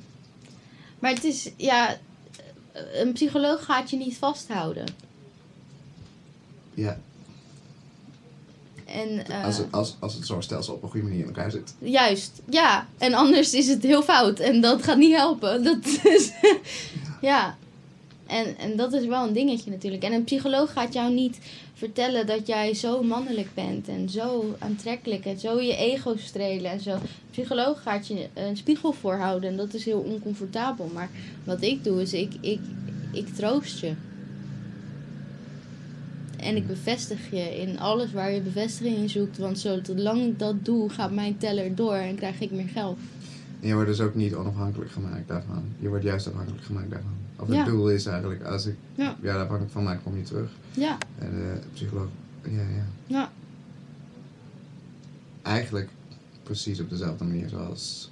[0.98, 1.98] Maar het is, ja,
[2.92, 4.84] een psycholoog gaat je niet vasthouden.
[6.74, 6.98] Ja,
[8.84, 11.50] En, eh, als het, als, als het zo'n stelsel op een goede manier in elkaar
[11.50, 11.74] zit.
[11.78, 12.88] Juist, ja.
[12.98, 15.62] En anders is het heel fout en dat gaat niet helpen.
[15.64, 16.32] Dat is,
[17.20, 17.56] ja.
[18.26, 20.02] En, en dat is wel een dingetje natuurlijk.
[20.02, 21.38] En een psycholoog gaat jou niet
[21.78, 26.80] vertellen dat jij zo mannelijk bent en zo aantrekkelijk en zo je ego strelen en
[26.80, 26.90] zo.
[26.90, 27.00] Een
[27.30, 30.90] psycholoog gaat je een spiegel voorhouden en dat is heel oncomfortabel.
[30.94, 31.08] Maar
[31.44, 32.60] wat ik doe is ik, ik,
[33.12, 33.92] ik troost je.
[36.36, 39.38] En ik bevestig je in alles waar je bevestiging in zoekt.
[39.38, 42.98] Want zolang ik dat doe, gaat mijn teller door en krijg ik meer geld.
[43.60, 45.64] En je wordt dus ook niet onafhankelijk gemaakt daarvan.
[45.78, 47.27] Je wordt juist afhankelijk gemaakt daarvan.
[47.40, 49.16] Of het doel is eigenlijk, als ik Ja.
[49.22, 49.32] ja.
[49.34, 50.50] afhankelijk van mij kom je terug.
[50.70, 52.08] Ja, En de psycholoog,
[52.42, 52.84] ja, ja.
[53.06, 53.30] ja,
[55.42, 55.88] Eigenlijk
[56.42, 58.10] precies op dezelfde manier zoals.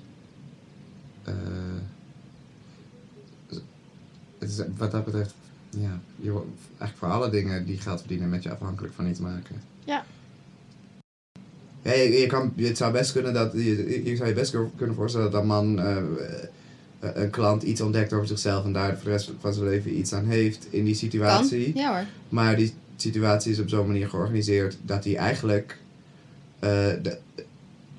[1.25, 1.35] eh,
[4.39, 5.35] het is, wat dat betreft,
[5.71, 6.31] ja, je
[6.69, 9.63] eigenlijk voor alle dingen die geld verdienen met je afhankelijk van iets maken.
[9.85, 10.05] Ja.
[11.83, 14.97] Ja, je, je kan, het zou best kunnen dat, je, je zou je best kunnen
[14.97, 16.05] voorstellen dat een man, eh, eh,
[17.15, 20.13] een klant iets ontdekt over zichzelf en daar voor de rest van zijn leven iets
[20.13, 21.01] aan heeft in die kan.
[21.01, 21.73] situatie.
[21.75, 22.05] Ja hoor.
[22.29, 25.79] Maar die situatie is op zo'n manier georganiseerd dat hij eigenlijk.
[26.59, 26.87] eh,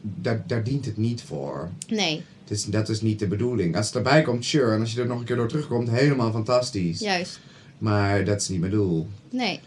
[0.02, 1.70] daar, daar dient het niet voor.
[1.88, 3.76] Nee, is, dat is niet de bedoeling.
[3.76, 4.72] Als het erbij komt, sure.
[4.74, 7.00] En als je er nog een keer door terugkomt, helemaal fantastisch.
[7.00, 7.40] juist.
[7.78, 9.08] Maar dat is niet mijn doel.
[9.30, 9.60] Nee.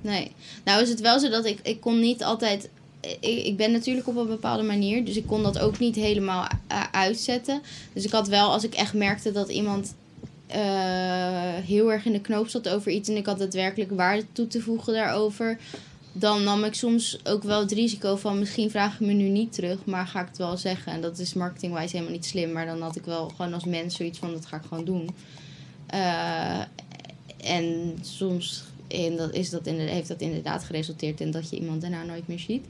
[0.00, 0.32] Nee.
[0.64, 2.68] Nou is het wel zo dat ik, ik kon niet altijd...
[3.00, 6.46] Ik, ik ben natuurlijk op een bepaalde manier, dus ik kon dat ook niet helemaal
[6.66, 7.62] eh, uitzetten.
[7.92, 9.94] Dus ik had wel, als ik echt merkte dat iemand
[10.48, 13.08] eh, heel erg in de knoop zat over iets...
[13.08, 15.58] en ik had daadwerkelijk waarde toe te voegen daarover...
[16.12, 18.38] dan nam ik soms ook wel het risico van...
[18.38, 20.92] misschien vraag ik me nu niet terug, maar ga ik het wel zeggen.
[20.92, 23.96] En dat is marketingwijs helemaal niet slim, maar dan had ik wel gewoon als mens
[23.96, 24.32] zoiets van...
[24.32, 25.10] dat ga ik gewoon doen.
[25.86, 26.60] Eh,
[27.44, 31.80] en soms en dat is dat inderdaad, heeft dat inderdaad geresulteerd in dat je iemand
[31.80, 32.66] daarna nooit meer ziet.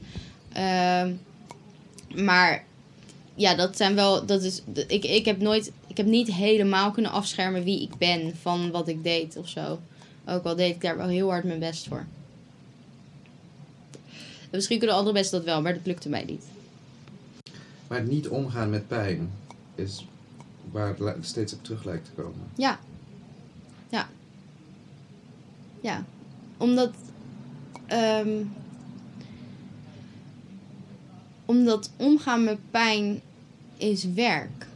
[0.53, 1.13] Ehm,
[2.15, 2.65] maar
[3.35, 4.25] ja, dat zijn wel.
[4.25, 5.71] Dat is, ik, ik heb nooit.
[5.87, 9.79] Ik heb niet helemaal kunnen afschermen wie ik ben van wat ik deed of zo.
[10.25, 12.05] Ook al deed ik daar wel heel hard mijn best voor.
[14.41, 16.43] En Misschien kunnen andere mensen dat wel, maar dat lukte mij niet.
[17.87, 19.31] Maar het niet omgaan met pijn
[19.75, 20.05] is
[20.71, 22.41] waar het steeds op terug lijkt te komen.
[22.55, 22.79] Ja.
[25.81, 26.05] Ja.
[26.57, 26.91] Omdat.
[27.87, 28.43] ehm,
[31.49, 33.21] omdat omgaan met pijn
[33.77, 34.67] is werk.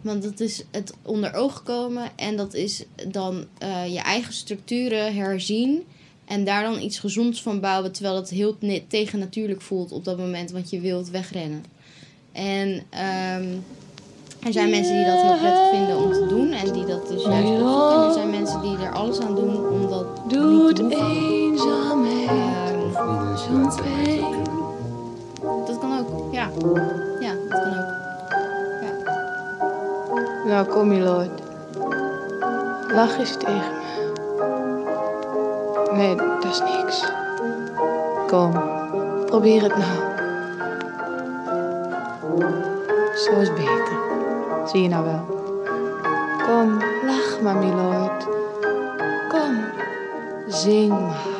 [0.00, 5.14] Want dat is het onder ogen komen en dat is dan eh, je eigen structuren
[5.14, 5.82] herzien.
[6.24, 8.58] En daar dan iets gezonds van bouwen, terwijl het heel
[8.88, 11.64] tegennatuurlijk voelt op dat moment, want je wilt wegrennen.
[12.32, 13.48] En ehm,
[14.46, 17.24] er zijn mensen die dat heel prettig vinden om te doen en die dat dus
[17.24, 18.00] juist opzoeken.
[18.00, 22.30] En er zijn mensen die er alles aan doen om dat niet te Doet eenzaamheid
[23.38, 24.04] zo'n dat pijn.
[24.04, 25.66] kunnen.
[25.66, 26.48] dat kan ook, ja.
[27.20, 28.00] Ja, dat kan ook.
[30.46, 31.30] Nou, kom Milord.
[32.94, 33.80] Lach eens tegen me.
[35.92, 37.04] Nee, dat is niks.
[38.26, 38.52] Kom,
[39.26, 40.10] probeer het nou.
[43.14, 44.11] Zo is beter.
[44.66, 45.24] Zie je nou wel?
[46.46, 48.26] Kom, lach maar, milord.
[49.28, 49.64] Kom,
[50.46, 51.31] zing maar.